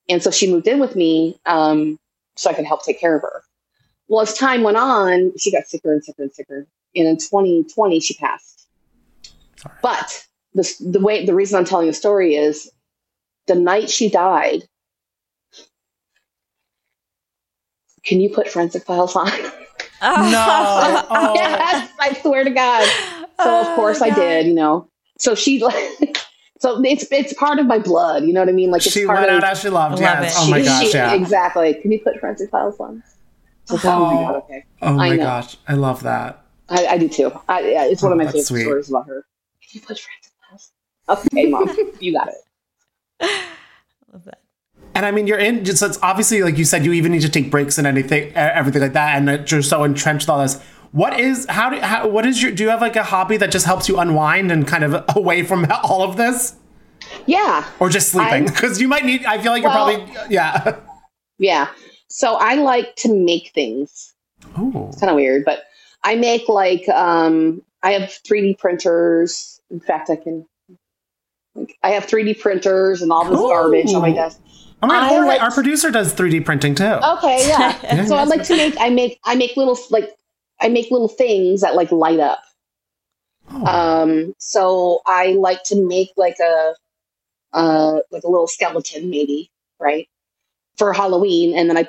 and 0.09 0.23
so 0.23 0.31
she 0.31 0.51
moved 0.51 0.69
in 0.69 0.81
with 0.81 0.97
me. 0.97 1.39
Um, 1.47 1.99
so 2.37 2.51
I 2.51 2.53
could 2.53 2.67
help 2.67 2.85
take 2.85 3.01
care 3.01 3.17
of 3.17 3.23
her. 3.23 3.43
Well, 4.09 4.21
as 4.21 4.35
time 4.37 4.63
went 4.63 4.77
on, 4.77 5.33
she 5.39 5.51
got 5.51 5.67
sicker 5.67 5.93
and 5.93 6.05
sicker 6.05 6.23
and 6.23 6.33
sicker. 6.33 6.67
And 6.95 7.09
in 7.09 7.17
2020, 7.17 8.01
she 8.01 8.15
passed. 8.15 8.64
Sorry. 9.65 9.75
But 9.83 10.25
the, 10.55 10.75
the 10.91 11.01
way, 11.01 11.25
the 11.27 11.35
reason 11.35 11.59
I'm 11.59 11.65
telling 11.65 11.87
the 11.89 11.93
story 11.93 12.35
is 12.37 12.71
the 13.47 13.55
night 13.55 13.91
she 13.91 14.09
died. 14.09 14.63
Can 18.05 18.21
you 18.21 18.29
put 18.29 18.49
forensic 18.49 18.85
files 18.85 19.17
on? 19.17 19.27
No. 20.03 21.01
Oh. 21.11 21.33
yes, 21.35 21.91
I 21.99 22.13
swear 22.21 22.45
to 22.45 22.51
God. 22.51 22.87
So 23.43 23.61
of 23.61 23.67
Oh, 23.69 23.73
course 23.77 24.03
I 24.03 24.11
did, 24.11 24.47
you 24.47 24.55
know. 24.55 24.89
So 25.19 25.35
she 25.35 25.63
like 25.63 26.19
so 26.61 26.83
it's 26.85 27.11
it's 27.11 27.33
part 27.35 27.59
of 27.59 27.67
my 27.67 27.79
blood, 27.79 28.25
you 28.25 28.33
know 28.35 28.41
what 28.41 28.49
I 28.49 28.53
mean? 28.53 28.71
Like 28.71 28.85
it's 28.85 28.93
She 28.95 29.07
part 29.07 29.19
went 29.21 29.31
of 29.31 29.43
out 29.43 29.51
as 29.53 29.61
she 29.61 29.71
loved. 29.71 29.93
Love 29.95 30.01
yes. 30.01 30.35
it. 30.37 30.39
Oh 30.41 30.51
my 30.51 30.59
she- 30.61 30.65
gosh. 30.67 30.87
she- 30.91 30.93
Yeah. 30.99 31.15
Exactly. 31.15 31.75
Can 31.75 31.91
you 31.93 32.01
put 32.01 32.19
forensic 32.21 32.51
files 32.51 32.79
on? 32.81 33.03
So, 33.67 33.77
oh, 33.77 33.79
my 33.85 33.89
oh. 33.89 34.21
God, 34.21 34.35
okay. 34.45 34.65
Oh 34.83 34.93
my 34.93 35.09
I 35.11 35.17
gosh. 35.17 35.57
I 35.67 35.75
love 35.75 36.03
that. 36.03 36.45
I, 36.69 36.87
I 36.87 36.99
do 36.99 37.09
too. 37.09 37.33
I, 37.49 37.61
yeah, 37.61 37.85
it's 37.85 38.03
one 38.03 38.13
oh, 38.13 38.17
of 38.17 38.21
Oh, 38.21 38.25
my 38.25 38.31
favorite 38.31 38.45
sweet. 38.47 38.63
stories 38.65 38.91
about 38.91 39.07
her. 39.09 39.25
Can 39.75 39.81
you 39.81 39.87
put 39.89 39.99
forensic 39.99 40.33
files? 40.49 40.73
Okay, 41.09 41.47
mom, 41.49 41.77
you 41.99 42.13
got 42.13 42.29
it. 42.29 42.35
Love 44.13 44.25
that. 44.25 44.41
And 44.95 45.05
I 45.05 45.11
mean, 45.11 45.27
you're 45.27 45.39
in. 45.39 45.65
Just 45.65 45.83
it's 45.83 45.99
obviously 46.01 46.43
like 46.45 46.57
you 46.57 46.65
said, 46.65 46.85
you 46.85 46.93
even 46.93 47.11
need 47.11 47.23
to 47.23 47.29
take 47.29 47.51
breaks 47.51 47.77
and 47.77 47.87
anything, 47.87 48.33
everything 48.35 48.83
like 48.83 48.93
that, 48.93 49.17
and 49.17 49.27
that 49.27 49.51
you're 49.51 49.63
so 49.63 49.83
entrenched 49.83 50.27
with 50.27 50.31
all 50.31 50.39
this. 50.43 50.63
What 50.93 51.19
is 51.19 51.47
how 51.49 51.71
do 51.71 51.81
how, 51.81 52.07
what 52.07 52.25
is 52.25 52.41
your 52.41 52.53
do 52.53 52.63
you 52.63 52.69
have 52.69 52.81
like 52.81 52.95
a 52.95 53.03
hobby 53.03 53.37
that 53.39 53.51
just 53.51 53.67
helps 53.67 53.89
you 53.89 53.99
unwind 53.99 54.53
and 54.53 54.65
kind 54.65 54.85
of 54.85 55.05
away 55.17 55.43
from 55.43 55.67
all 55.83 56.03
of 56.03 56.17
this, 56.17 56.55
Yeah, 57.27 57.69
or 57.81 57.89
just 57.89 58.11
sleeping? 58.11 58.45
Because 58.45 58.81
you 58.81 58.87
might 58.87 59.05
need. 59.05 59.25
I 59.25 59.43
feel 59.43 59.51
like 59.51 59.63
you're 59.63 59.73
probably 59.73 60.07
yeah. 60.31 60.79
yeah. 61.39 61.69
So 62.07 62.37
I 62.37 62.55
like 62.55 62.95
to 62.97 63.13
make 63.13 63.51
things. 63.53 64.15
Oh, 64.57 64.87
It's 64.91 65.01
kind 65.01 65.11
of 65.11 65.17
weird, 65.17 65.45
but 65.45 65.65
I 66.05 66.15
make 66.15 66.49
like 66.49 66.89
um, 66.91 67.61
I 67.83 67.91
have 67.91 68.11
3D 68.25 68.59
printers. 68.59 69.54
In 69.75 69.81
fact, 69.81 70.09
I 70.09 70.15
can. 70.17 70.47
Like, 71.57 71.77
I 71.83 71.91
have 71.91 72.07
3D 72.07 72.41
printers 72.41 73.03
and 73.03 73.11
all 73.13 73.25
this 73.29 73.39
Ooh. 73.39 73.49
garbage 73.49 73.93
on 73.93 74.03
my 74.03 74.13
desk. 74.13 74.41
oh 74.83 74.87
my 74.87 75.09
God, 75.09 75.27
like- 75.27 75.43
our 75.43 75.51
producer 75.51 75.91
does 75.91 76.15
3D 76.15 76.45
printing 76.45 76.75
too. 76.77 76.85
Okay, 76.85 77.47
yeah. 77.49 77.77
Yeah, 77.83 78.05
so 78.07 78.17
I 78.17 78.25
like 78.25 78.45
to 78.45 78.57
make 78.57 78.75
I 78.79 78.89
make 78.91 79.19
I 79.25 79.35
make 79.35 79.57
little 79.57 79.77
like 79.91 80.11
I 80.61 80.69
make 80.69 80.91
little 80.93 81.09
things 81.09 81.61
that 81.63 81.75
like 81.75 81.91
light 81.91 82.21
up. 82.21 82.41
Oh. 83.51 83.67
Um, 83.67 84.35
so 84.39 85.01
I 85.07 85.33
like 85.33 85.63
to 85.65 85.77
make 85.77 86.11
like 86.17 86.37
a 86.41 86.75
uh 87.53 87.99
like 88.13 88.23
a 88.23 88.29
little 88.29 88.47
skeleton 88.49 89.11
maybe, 89.11 89.51
right? 89.81 90.09
For 90.77 90.93
Halloween 90.93 91.57
and 91.57 91.69
then 91.69 91.77
I 91.77 91.89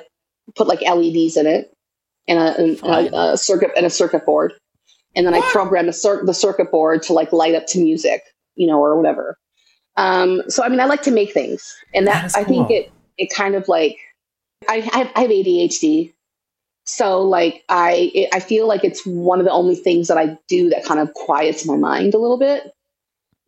put 0.56 0.66
like 0.66 0.80
LEDs 0.80 1.36
in 1.36 1.46
it 1.46 1.72
and 2.28 2.38
a, 2.38 2.56
and 2.56 2.80
a, 3.14 3.32
a 3.32 3.36
circuit 3.36 3.70
and 3.76 3.86
a 3.86 3.90
circuit 3.90 4.24
board. 4.26 4.54
And 5.16 5.26
then 5.26 5.34
I 5.34 5.38
What? 5.38 5.52
program 5.52 5.86
the, 5.86 5.92
cir- 5.92 6.24
the 6.24 6.34
circuit 6.34 6.70
board 6.70 7.02
to 7.04 7.12
like 7.12 7.32
light 7.32 7.54
up 7.54 7.66
to 7.68 7.80
music, 7.80 8.22
you 8.54 8.66
know, 8.66 8.80
or 8.80 8.96
whatever. 8.96 9.38
Um, 9.96 10.42
so 10.48 10.62
I 10.62 10.68
mean, 10.68 10.78
I 10.78 10.84
like 10.84 11.02
to 11.02 11.10
make 11.10 11.32
things, 11.32 11.74
and 11.94 12.06
That 12.06 12.36
I 12.36 12.44
think 12.44 12.70
it 12.70 12.92
it 13.16 13.32
kind 13.34 13.54
of 13.54 13.66
like 13.66 13.96
I 14.68 14.80
have, 14.80 15.10
I 15.16 15.20
have 15.22 15.30
ADHD, 15.30 16.12
so 16.84 17.22
like 17.22 17.64
I 17.70 18.10
it, 18.14 18.28
I 18.32 18.40
feel 18.40 18.68
like 18.68 18.84
it's 18.84 19.04
one 19.06 19.38
of 19.38 19.46
the 19.46 19.52
only 19.52 19.74
things 19.74 20.08
that 20.08 20.18
I 20.18 20.36
do 20.48 20.68
that 20.68 20.84
kind 20.84 21.00
of 21.00 21.14
quiets 21.14 21.64
my 21.64 21.76
mind 21.76 22.12
a 22.12 22.18
little 22.18 22.38
bit 22.38 22.72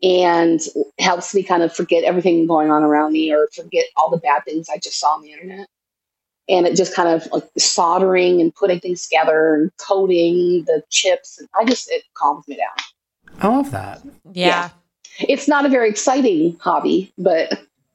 and 0.02 0.60
helps 0.98 1.34
me 1.34 1.42
kind 1.42 1.62
of 1.62 1.74
forget 1.74 2.04
everything 2.04 2.46
going 2.46 2.70
on 2.70 2.82
around 2.82 3.12
me 3.12 3.32
or 3.32 3.48
forget 3.54 3.84
all 3.96 4.10
the 4.10 4.16
bad 4.16 4.44
things 4.44 4.68
I 4.68 4.78
just 4.78 4.98
saw 5.00 5.14
on 5.14 5.22
the 5.22 5.32
internet. 5.32 5.66
And 6.48 6.66
it 6.66 6.76
just 6.76 6.94
kind 6.94 7.08
of 7.08 7.30
like 7.30 7.44
soldering 7.58 8.40
and 8.40 8.54
putting 8.54 8.80
things 8.80 9.06
together 9.06 9.54
and 9.54 9.70
coating 9.76 10.64
the 10.66 10.82
chips. 10.90 11.38
And 11.38 11.48
I 11.58 11.64
just, 11.64 11.90
it 11.90 12.04
calms 12.14 12.48
me 12.48 12.56
down. 12.56 13.38
I 13.40 13.48
love 13.48 13.70
that. 13.72 14.00
Yeah. 14.32 14.70
It's 15.20 15.46
not 15.48 15.66
a 15.66 15.68
very 15.68 15.88
exciting 15.90 16.56
hobby, 16.60 17.12
but 17.18 17.50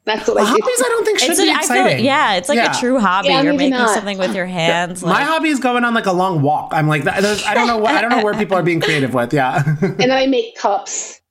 that's 0.05 0.27
what 0.27 0.35
Well, 0.35 0.45
I 0.45 0.53
do. 0.55 0.61
hobbies, 0.61 0.81
I 0.81 0.89
don't 0.89 1.05
think 1.05 1.19
should 1.19 1.29
It's 1.31 1.41
be 1.41 1.49
an, 1.49 1.55
I 1.55 1.59
feel 1.61 1.61
exciting. 1.77 1.97
like, 1.97 2.03
yeah, 2.05 2.33
it's 2.35 2.49
like 2.49 2.57
Yeah. 2.57 2.77
a 2.77 2.79
true 2.79 2.99
hobby. 2.99 3.29
Yeah, 3.29 3.41
You're 3.41 3.53
making 3.53 3.71
not. 3.71 3.89
something 3.95 4.17
with 4.19 4.35
your 4.35 4.45
hands. 4.61 5.01
My 5.03 5.11
like- 5.11 5.23
hobby 5.27 5.49
is 5.49 5.59
going 5.59 5.83
on 5.83 5.93
like 5.95 6.05
a 6.05 6.11
long 6.11 6.41
walk. 6.41 6.71
I'm 6.73 6.87
like, 6.87 7.07
I 7.07 7.21
don't 7.21 7.67
know. 7.67 7.77
What, 7.77 7.95
I 7.95 8.01
don't 8.01 8.11
know 8.11 8.23
where 8.23 8.33
people 8.35 8.55
are 8.57 8.63
being 8.63 8.81
creative 8.81 9.13
with. 9.13 9.33
Yeah. 9.33 9.63
And 9.81 9.97
then 9.97 10.11
I 10.11 10.27
make 10.27 10.55
cups. 10.57 11.21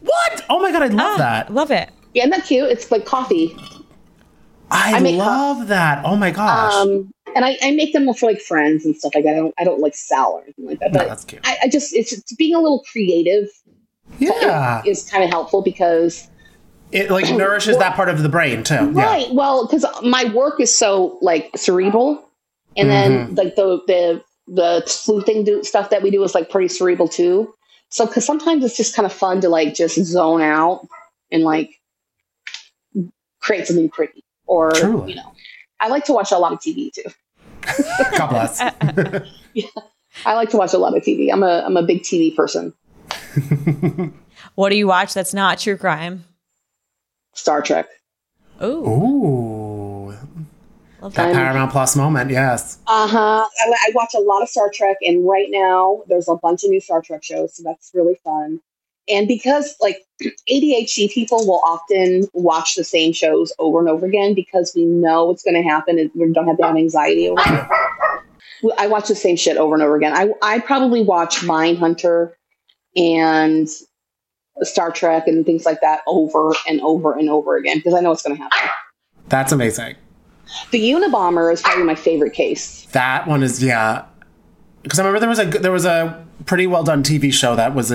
what? 0.00 0.44
Oh 0.50 0.58
my 0.60 0.72
god, 0.72 0.82
I 0.82 0.86
love 0.88 1.14
Ah, 1.14 1.18
that. 1.18 1.52
Love 1.54 1.70
it. 1.70 1.90
Yeah, 2.14 2.22
isn't 2.24 2.30
that 2.30 2.44
cute? 2.46 2.70
It's 2.70 2.90
like 2.90 3.04
coffee. 3.04 3.54
I, 4.70 4.94
I 4.96 5.00
make 5.00 5.16
love 5.16 5.68
that. 5.68 6.04
Oh 6.04 6.16
my 6.16 6.30
gosh. 6.30 6.72
Um, 6.74 7.12
and 7.34 7.44
I, 7.44 7.56
I 7.62 7.70
make 7.72 7.92
them 7.92 8.12
for 8.14 8.26
like 8.26 8.40
friends 8.40 8.84
and 8.84 8.96
stuff 8.96 9.14
like 9.14 9.24
that. 9.24 9.34
I 9.34 9.36
don't, 9.36 9.54
I 9.58 9.64
don't 9.64 9.80
like 9.80 9.94
sell 9.94 10.32
or 10.32 10.42
anything 10.42 10.66
like 10.66 10.80
that. 10.80 10.92
no, 10.92 11.06
that's 11.06 11.24
cute. 11.24 11.42
I, 11.44 11.56
I 11.64 11.68
just, 11.68 11.94
it's, 11.94 12.12
it's 12.12 12.34
being 12.34 12.54
a 12.54 12.60
little 12.60 12.82
creative 12.90 13.48
Yeah. 14.18 14.82
is 14.86 15.08
kind 15.10 15.22
of 15.22 15.30
helpful 15.30 15.62
because 15.62 16.28
It 16.92 17.10
like 17.10 17.24
nourishes 17.36 17.76
that 17.78 17.94
part 17.94 18.08
of 18.08 18.22
the 18.22 18.28
brain 18.28 18.62
too. 18.64 18.74
Yeah. 18.74 19.04
Right. 19.04 19.32
Well, 19.32 19.66
because 19.66 19.84
my 20.02 20.24
work 20.34 20.60
is 20.60 20.74
so 20.74 21.18
like 21.20 21.50
cerebral, 21.56 22.22
and 22.76 22.90
then 22.90 23.34
like 23.34 23.54
the 23.56 23.80
the 23.86 24.22
the 24.48 24.84
sleuthing 24.86 25.44
do 25.44 25.64
stuff 25.64 25.90
that 25.90 26.02
we 26.02 26.10
do 26.10 26.22
is 26.22 26.34
like 26.34 26.50
pretty 26.50 26.68
cerebral 26.68 27.08
too. 27.08 27.52
So, 27.88 28.06
because 28.06 28.24
sometimes 28.24 28.64
it's 28.64 28.76
just 28.76 28.94
kind 28.94 29.06
of 29.06 29.12
fun 29.12 29.40
to 29.40 29.48
like 29.48 29.74
just 29.74 29.96
zone 30.04 30.42
out 30.42 30.86
and 31.32 31.42
like 31.42 31.70
create 33.40 33.66
something 33.66 33.88
pretty, 33.88 34.22
or 34.46 34.70
Truly. 34.72 35.10
you 35.10 35.16
know, 35.16 35.32
I 35.80 35.88
like 35.88 36.04
to 36.06 36.12
watch 36.12 36.32
a 36.32 36.38
lot 36.38 36.52
of 36.52 36.60
TV 36.60 36.92
too. 36.92 37.02
God 38.18 38.28
bless. 38.30 38.60
yeah, 39.54 39.66
I 40.24 40.34
like 40.34 40.50
to 40.50 40.56
watch 40.56 40.72
a 40.72 40.78
lot 40.78 40.96
of 40.96 41.02
TV. 41.02 41.32
I'm 41.32 41.42
a 41.42 41.62
I'm 41.66 41.76
a 41.76 41.82
big 41.82 42.02
TV 42.02 42.34
person. 42.34 42.72
What 44.54 44.70
do 44.70 44.76
you 44.76 44.86
watch 44.86 45.12
that's 45.12 45.34
not 45.34 45.58
true 45.58 45.76
crime? 45.76 46.24
Star 47.34 47.60
Trek. 47.60 47.88
Ooh, 48.62 48.66
Ooh, 48.66 50.06
love 51.02 51.12
that 51.14 51.26
that. 51.26 51.34
Paramount 51.34 51.72
Plus 51.72 51.94
moment. 51.94 52.30
Yes. 52.30 52.78
Uh 52.86 53.06
huh. 53.06 53.46
I, 53.46 53.70
I 53.70 53.90
watch 53.94 54.14
a 54.14 54.18
lot 54.20 54.42
of 54.42 54.48
Star 54.48 54.70
Trek, 54.72 54.96
and 55.02 55.28
right 55.28 55.48
now 55.50 56.02
there's 56.08 56.28
a 56.28 56.36
bunch 56.36 56.64
of 56.64 56.70
new 56.70 56.80
Star 56.80 57.02
Trek 57.02 57.22
shows, 57.22 57.54
so 57.54 57.62
that's 57.62 57.90
really 57.92 58.14
fun. 58.24 58.60
And 59.08 59.28
because 59.28 59.76
like 59.80 60.04
ADHD 60.50 61.10
people 61.10 61.46
will 61.46 61.60
often 61.64 62.28
watch 62.32 62.74
the 62.74 62.84
same 62.84 63.12
shows 63.12 63.52
over 63.58 63.78
and 63.78 63.88
over 63.88 64.06
again 64.06 64.34
because 64.34 64.72
we 64.74 64.84
know 64.84 65.26
what's 65.26 65.42
going 65.42 65.54
to 65.54 65.62
happen 65.62 65.98
and 65.98 66.10
we 66.14 66.32
don't 66.32 66.46
have 66.46 66.56
that 66.58 66.76
anxiety 66.76 67.28
over 67.28 67.40
it. 67.40 68.72
I 68.78 68.86
watch 68.86 69.08
the 69.08 69.14
same 69.14 69.36
shit 69.36 69.56
over 69.58 69.74
and 69.74 69.82
over 69.82 69.96
again. 69.96 70.12
I 70.14 70.32
I 70.42 70.58
probably 70.60 71.02
watch 71.02 71.40
Mindhunter 71.40 72.32
and 72.96 73.68
Star 74.62 74.90
Trek 74.90 75.28
and 75.28 75.44
things 75.44 75.66
like 75.66 75.80
that 75.82 76.00
over 76.06 76.54
and 76.66 76.80
over 76.80 77.12
and 77.12 77.28
over 77.28 77.56
again 77.56 77.78
because 77.78 77.94
I 77.94 78.00
know 78.00 78.10
what's 78.10 78.22
going 78.22 78.36
to 78.36 78.42
happen. 78.42 78.70
That's 79.28 79.52
amazing. 79.52 79.96
The 80.70 80.90
Unabomber 80.92 81.52
is 81.52 81.60
probably 81.60 81.84
my 81.84 81.94
favorite 81.94 82.32
case. 82.32 82.86
That 82.92 83.26
one 83.26 83.42
is 83.42 83.62
yeah. 83.62 84.04
Because 84.82 84.98
I 84.98 85.02
remember 85.02 85.20
there 85.20 85.28
was 85.28 85.38
a 85.38 85.44
there 85.46 85.72
was 85.72 85.84
a 85.84 86.24
pretty 86.46 86.66
well 86.66 86.84
done 86.84 87.02
TV 87.02 87.32
show 87.32 87.56
that 87.56 87.74
was 87.74 87.90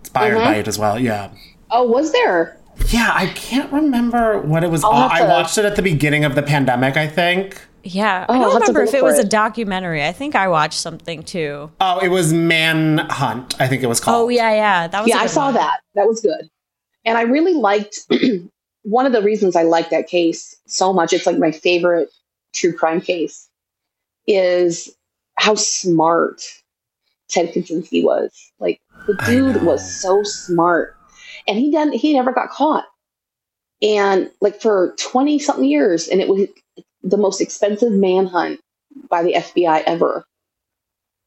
inspired 0.00 0.38
Mhm. 0.38 0.44
by 0.44 0.54
it 0.56 0.68
as 0.68 0.78
well. 0.78 0.98
Yeah. 0.98 1.30
Oh, 1.70 1.84
was 1.84 2.12
there? 2.12 2.56
Yeah, 2.88 3.10
I 3.14 3.26
can't 3.28 3.70
remember 3.72 4.40
what 4.40 4.64
it 4.64 4.70
was. 4.70 4.82
I'll 4.84 4.90
I 4.92 5.22
watched 5.28 5.58
it 5.58 5.64
at 5.64 5.76
the 5.76 5.82
beginning 5.82 6.24
of 6.24 6.34
the 6.34 6.42
pandemic, 6.42 6.96
I 6.96 7.06
think. 7.06 7.60
Yeah, 7.82 8.26
Oh, 8.28 8.34
I 8.34 8.38
don't 8.38 8.54
remember 8.54 8.82
if 8.82 8.92
it 8.94 8.98
for 9.00 9.04
was 9.06 9.18
a 9.18 9.24
documentary. 9.24 10.04
I 10.04 10.12
think 10.12 10.34
I 10.34 10.48
watched 10.48 10.78
something 10.78 11.22
too. 11.22 11.70
Oh, 11.80 11.98
it 12.00 12.08
was 12.08 12.32
Manhunt, 12.32 13.58
I 13.60 13.68
think 13.68 13.82
it 13.82 13.86
was 13.86 14.00
called. 14.00 14.16
Oh 14.26 14.28
yeah, 14.28 14.52
yeah, 14.52 14.86
that 14.88 15.00
was. 15.02 15.06
a 15.08 15.16
yeah, 15.16 15.22
I 15.22 15.26
saw 15.26 15.46
one. 15.46 15.54
that. 15.54 15.80
That 15.94 16.06
was 16.06 16.20
good. 16.20 16.50
And 17.06 17.16
I 17.16 17.22
really 17.22 17.54
liked 17.54 18.00
one 18.82 19.06
of 19.06 19.12
the 19.12 19.22
reasons 19.22 19.56
I 19.56 19.62
liked 19.62 19.90
that 19.90 20.08
case 20.08 20.54
so 20.66 20.92
much. 20.92 21.12
It's 21.14 21.24
like 21.26 21.38
my 21.38 21.52
favorite 21.52 22.10
true 22.52 22.72
crime 22.74 23.00
case 23.00 23.48
is 24.26 24.94
how 25.36 25.54
smart 25.54 26.42
Ted 27.28 27.52
Kaczynski 27.54 28.04
was. 28.04 28.30
Like 28.58 28.80
the 29.06 29.14
dude 29.26 29.62
was 29.62 30.00
so 30.00 30.22
smart, 30.22 30.96
and 31.46 31.58
he 31.58 31.70
done 31.70 31.92
he 31.92 32.12
never 32.12 32.32
got 32.32 32.50
caught. 32.50 32.86
And 33.82 34.30
like 34.40 34.60
for 34.60 34.94
twenty 34.98 35.38
something 35.38 35.64
years, 35.64 36.08
and 36.08 36.20
it 36.20 36.28
was 36.28 36.48
the 37.02 37.16
most 37.16 37.40
expensive 37.40 37.92
manhunt 37.92 38.60
by 39.08 39.22
the 39.22 39.34
FBI 39.34 39.82
ever. 39.86 40.24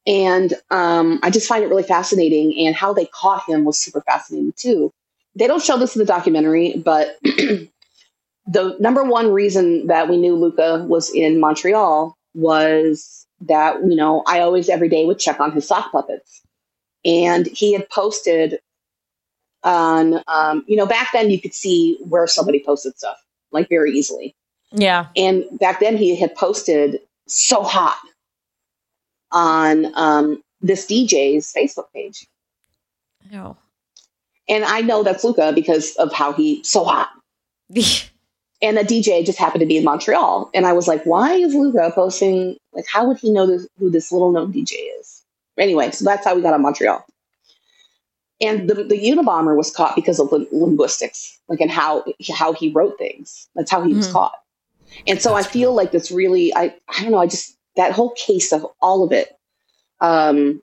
And 0.06 0.54
um, 0.70 1.20
I 1.24 1.30
just 1.30 1.48
find 1.48 1.64
it 1.64 1.68
really 1.68 1.84
fascinating, 1.84 2.66
and 2.66 2.76
how 2.76 2.94
they 2.94 3.06
caught 3.06 3.48
him 3.48 3.66
was 3.66 3.80
super 3.80 4.02
fascinating 4.02 4.54
too. 4.56 4.92
They 5.36 5.48
don't 5.48 5.64
show 5.64 5.78
this 5.78 5.96
in 5.96 6.00
the 6.00 6.06
documentary, 6.06 6.78
but 6.78 7.18
the 7.24 8.78
number 8.80 9.04
one 9.04 9.32
reason 9.32 9.88
that 9.88 10.10
we 10.10 10.18
knew 10.18 10.36
Luka 10.36 10.86
was 10.88 11.10
in 11.10 11.40
Montreal 11.40 12.16
was 12.36 13.26
that 13.42 13.82
you 13.84 13.96
know 13.96 14.24
I 14.28 14.40
always 14.40 14.70
every 14.70 14.90
day 14.90 15.06
would 15.06 15.20
check 15.20 15.40
on 15.40 15.52
his 15.52 15.68
sock 15.68 15.92
puppets, 15.92 16.43
and 17.06 17.48
he 17.48 17.74
had 17.74 17.90
posted 17.90 18.60
on 19.64 20.22
um, 20.28 20.64
you 20.68 20.76
know 20.76 20.86
back 20.86 21.10
then 21.14 21.30
you 21.30 21.40
could 21.40 21.54
see 21.54 21.98
where 22.08 22.28
somebody 22.28 22.62
posted 22.66 22.98
stuff 22.98 23.18
like 23.52 23.70
very 23.70 23.92
easily. 23.92 24.36
Yeah. 24.72 25.08
And 25.16 25.46
back 25.60 25.80
then 25.80 25.96
he 25.96 26.16
had 26.16 26.36
posted 26.36 27.00
so 27.28 27.64
hot 27.64 28.00
on 29.32 29.92
um, 29.96 30.44
this 30.62 30.86
DJ's 30.86 31.54
Facebook 31.54 31.92
page. 31.94 32.28
Oh. 33.34 33.56
And 34.50 34.66
I 34.66 34.82
know 34.82 35.04
that's 35.04 35.24
Luka 35.24 35.54
because 35.54 35.96
of 35.96 36.12
how 36.12 36.34
he 36.34 36.64
so 36.64 36.84
hot. 36.84 37.10
And 38.62 38.78
the 38.78 38.82
DJ 38.82 39.26
just 39.26 39.38
happened 39.38 39.60
to 39.60 39.66
be 39.66 39.76
in 39.76 39.84
Montreal. 39.84 40.50
And 40.54 40.66
I 40.66 40.72
was 40.72 40.88
like, 40.88 41.04
why 41.04 41.34
is 41.34 41.54
Luka 41.54 41.92
posting? 41.94 42.56
Like, 42.72 42.86
how 42.88 43.06
would 43.06 43.18
he 43.18 43.30
know 43.30 43.46
this, 43.46 43.68
who 43.78 43.90
this 43.90 44.10
little 44.10 44.32
known 44.32 44.54
DJ 44.54 44.76
is? 45.02 45.23
Anyway, 45.58 45.92
so 45.92 46.06
that's 46.06 46.26
how 46.26 46.36
we 46.36 46.42
got 46.42 46.54
on 46.54 46.62
Montreal. 46.62 47.06
And 48.42 48.70
the, 48.70 48.76
the 48.76 48.98
Unabomber 48.98 49.56
was 49.56 49.72
caught 49.72 49.96
because 49.96 50.20
of 50.20 50.32
lin- 50.32 50.48
linguistics, 50.52 51.40
like, 51.48 51.62
and 51.62 51.72
how, 51.72 52.04
how 52.34 52.54
he 52.54 52.72
wrote 52.72 52.98
things. 52.98 53.48
That's 53.56 53.72
how 53.72 53.82
he 53.84 53.94
was 53.94 54.08
Mhm. 54.08 54.14
caught. 54.14 54.36
And 55.08 55.22
so 55.22 55.36
I 55.36 55.44
feel 55.44 55.74
like 55.74 55.92
this 55.92 56.12
really, 56.12 56.54
I, 56.56 56.76
I 56.90 57.02
don't 57.04 57.12
know, 57.12 57.20
I 57.20 57.28
just, 57.28 57.58
that 57.76 57.92
whole 57.94 58.12
case 58.12 58.52
of 58.52 58.66
all 58.82 59.04
of 59.04 59.12
it, 59.12 59.38
um, 60.02 60.62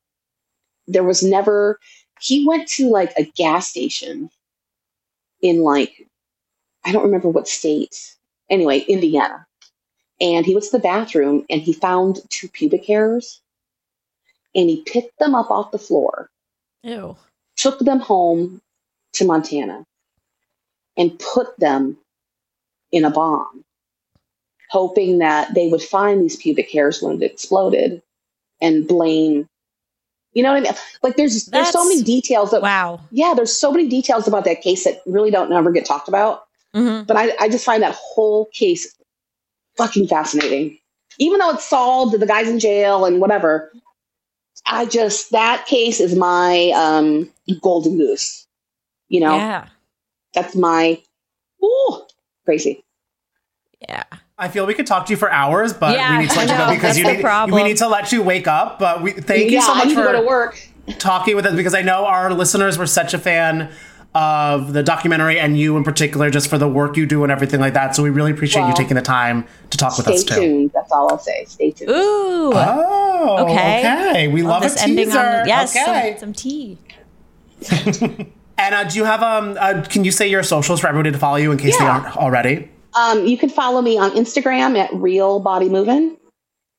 there 0.87 1.05
was 1.05 1.23
never, 1.23 1.79
he 2.21 2.47
went 2.47 2.69
to 2.69 2.89
like 2.91 3.13
a 3.17 3.25
gas 3.25 3.69
station 3.69 4.31
in 5.43 5.63
like 5.63 6.07
I 6.85 6.93
don't 6.93 7.05
remember 7.05 7.29
what 7.29 7.49
state. 7.49 8.17
Anyway, 8.49 8.81
Indiana. 8.81 9.47
And 10.21 10.45
he 10.45 10.55
went 10.55 10.65
to 10.65 10.73
the 10.73 10.79
bathroom 10.79 11.47
and 11.49 11.63
he 11.63 11.73
found 11.73 12.21
two 12.29 12.49
pubic 12.49 12.85
hairs 12.85 13.41
and 14.55 14.69
he 14.69 14.83
picked 14.87 15.19
them 15.19 15.35
up 15.35 15.51
off 15.51 15.71
the 15.73 15.79
floor, 15.79 16.29
Ew. 16.83 17.17
took 17.57 17.79
them 17.81 18.01
home 18.01 18.61
to 19.15 19.25
Montana, 19.25 19.85
and 20.97 21.19
put 21.19 21.59
them 21.59 21.97
in 22.93 23.05
a 23.05 23.11
bomb, 23.11 23.65
hoping 24.71 25.19
that 25.19 25.55
they 25.55 25.69
would 25.69 25.83
find 25.83 26.21
these 26.21 26.37
pubic 26.37 26.71
hairs 26.71 27.03
when 27.03 27.23
it 27.23 27.31
exploded 27.33 28.03
and 28.61 28.87
blame. 28.87 29.47
You 30.33 30.43
know 30.45 30.53
what 30.53 30.59
I 30.59 30.61
mean? 30.61 30.73
Like 31.03 31.17
there's 31.17 31.47
there's 31.47 31.71
so 31.71 31.87
many 31.89 32.03
details 32.03 32.51
that 32.53 32.63
Wow. 32.63 33.01
yeah, 33.11 33.35
there's 33.35 33.57
so 33.57 33.73
many 33.73 33.89
details 33.89 34.29
about 34.29 34.45
that 34.45 34.63
case 34.63 34.85
that 34.85 35.03
really 35.07 35.31
don't 35.31 35.53
ever 35.53 35.73
get 35.73 35.85
talked 35.85 36.09
about. 36.09 36.45
hmm 36.73 37.03
But 37.03 37.17
I, 37.17 37.33
I 37.41 37.49
just 37.49 37.65
find 37.65 37.83
that 37.83 37.97
whole 37.97 38.47
case 38.53 38.95
fucking 39.77 40.07
fascinating. 40.07 40.79
Even 41.19 41.39
though 41.41 41.51
it's 41.51 41.69
solved, 41.69 42.19
the 42.19 42.27
guy's 42.27 42.49
in 42.49 42.61
jail 42.61 43.05
and 43.05 43.21
whatever. 43.21 43.73
I 44.67 44.87
just 44.87 45.31
that 45.33 45.67
case 45.67 46.01
is 46.01 46.15
my 46.15 46.71
um, 46.75 47.31
golden 47.63 47.97
goose. 47.99 48.47
You 49.09 49.21
know, 49.21 49.35
Yeah. 49.37 49.67
that's 50.35 50.55
my 50.55 51.01
ooh 51.65 52.03
crazy. 52.45 52.85
Yeah. 53.81 54.05
I 54.39 54.49
feel 54.49 54.67
we 54.67 54.75
could 54.75 54.87
talk 54.87 55.07
to 55.07 55.13
you 55.13 55.17
for 55.17 55.31
hours, 55.31 55.73
but 55.75 55.95
Yeah, 55.95 56.17
we 56.17 56.23
need 56.25 56.31
to 56.31 56.41
I 56.41 56.45
let 56.45 56.51
you 56.51 56.57
go 56.67 56.75
because 56.75 56.99
you 56.99 57.05
need 57.05 57.53
we 57.53 57.63
need 57.63 57.77
to 57.79 57.89
let 57.89 58.13
you 58.13 58.23
wake 58.23 58.47
up. 58.47 58.79
But 58.79 59.03
we 59.03 59.13
thank 59.13 59.51
you 59.51 59.59
yeah, 59.59 59.61
so 59.67 59.73
I 59.73 59.79
much 59.79 59.87
need 59.89 59.97
to 59.97 60.03
go 60.03 60.13
to 60.13 60.19
for 60.19 60.27
work. 60.27 60.69
talking 60.99 61.37
with 61.37 61.45
us 61.47 61.55
because 61.55 61.75
I 61.75 61.83
know 61.83 62.07
our 62.07 62.33
listeners 62.33 62.79
were 62.79 62.87
such 62.87 63.13
a 63.15 63.19
fan 63.19 63.71
of 64.15 64.73
the 64.73 64.83
documentary 64.83 65.39
and 65.39 65.57
you 65.59 65.77
in 65.77 65.85
particular, 65.85 66.31
just 66.31 66.49
for 66.51 66.59
the 66.59 66.69
work 66.69 66.97
you 66.97 67.07
do 67.07 67.23
and 67.23 67.31
everything 67.31 67.61
like 67.61 67.75
that. 67.75 67.95
So 67.95 68.03
we 68.03 68.11
really 68.11 68.33
appreciate 68.33 68.67
you 68.67 68.75
taking 68.75 68.97
the 68.97 69.03
time 69.03 69.47
to 69.71 69.79
talk 69.79 69.97
with 69.97 70.07
Stay 70.07 70.15
us 70.15 70.25
too. 70.25 70.35
Stay 70.35 70.41
tuned. 70.47 70.71
That's 70.75 70.91
all 70.91 71.11
I'll 71.11 71.19
say. 71.19 71.45
Stay 71.47 71.71
tuned. 71.71 71.91
Ooh. 71.91 72.53
Oh, 72.55 73.45
Okay. 73.45 73.81
okay. 73.81 74.29
We 74.29 74.43
love, 74.43 74.63
this 74.63 74.77
a 74.77 74.83
ending 74.83 75.07
teaser. 75.07 75.19
on 75.19 75.47
yes, 75.47 75.77
okay. 75.77 76.17
some, 76.19 76.21
some 76.21 76.33
tea. 76.33 76.79
and 78.59 78.75
uh, 78.75 78.85
do 78.85 78.97
you 78.99 79.05
have 79.05 79.23
um? 79.23 79.57
Uh, 79.61 79.85
can 79.89 80.03
you 80.05 80.11
say 80.11 80.29
your 80.29 80.43
socials 80.43 80.81
for 80.81 80.89
everybody 80.89 81.13
to 81.13 81.19
follow 81.19 81.37
you 81.37 81.53
in 81.53 81.59
case 81.59 81.79
they 81.79 81.85
aren't 81.85 82.17
already? 82.17 82.71
Um, 82.95 83.27
you 83.27 83.37
can 83.39 83.49
follow 83.51 83.83
me 83.83 83.99
on 83.99 84.11
Instagram 84.13 84.77
at 84.79 84.93
Real 84.95 85.41
Baudi 85.45 85.69
Moovan, 85.69 86.17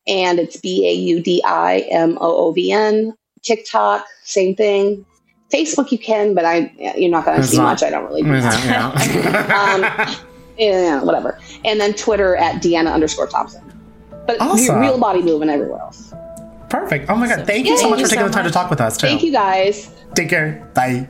and 0.08 0.40
it's 0.40 0.58
B 0.58 0.88
A 0.88 0.94
U 0.94 1.22
D 1.22 1.42
I 1.46 1.80
M 1.92 2.18
O 2.20 2.48
O 2.48 2.52
V 2.52 2.72
N. 2.72 3.14
TikTok, 3.44 4.06
same 4.24 4.56
thing. 4.56 5.06
Facebook, 5.52 5.92
you 5.92 5.98
can, 5.98 6.34
but 6.34 6.46
I 6.46 6.72
you're 6.98 7.12
not 7.12 7.26
going 7.26 7.40
to 7.42 7.48
see 7.48 7.58
not- 7.58 7.64
much. 7.64 7.84
I 7.84 7.90
don't 7.90 8.06
really 8.06 8.24
do 8.24 8.30
that. 8.42 8.66
Yeah. 8.66 10.16
Um, 10.18 10.18
yeah, 10.58 11.02
whatever. 11.04 11.40
And 11.66 11.80
then 11.80 11.94
Twitter 11.94 12.36
at 12.36 12.62
Deanna 12.62 12.94
underscore 12.94 13.26
Thompson. 13.28 13.64
But 14.28 14.40
Awesome. 14.40 14.80
Real 14.80 15.00
Baudi 15.00 15.22
Moovan 15.22 15.50
everywhere 15.50 15.80
else. 15.80 16.14
Perfect. 16.70 17.10
Oh 17.10 17.16
my 17.16 17.28
god! 17.28 17.46
Thank 17.48 17.66
you 17.66 17.76
so 17.76 17.84
Thank 17.84 17.92
much 17.92 18.00
you 18.00 18.06
for 18.06 18.10
taking 18.12 18.26
so 18.26 18.30
the 18.30 18.34
time 18.34 18.46
to 18.46 18.52
talk 18.52 18.70
with 18.70 18.80
us 18.80 18.96
too. 18.98 19.08
Thank 19.08 19.24
you 19.24 19.32
guys. 19.32 19.92
Take 20.16 20.30
care. 20.30 20.70
Bye. 20.74 21.10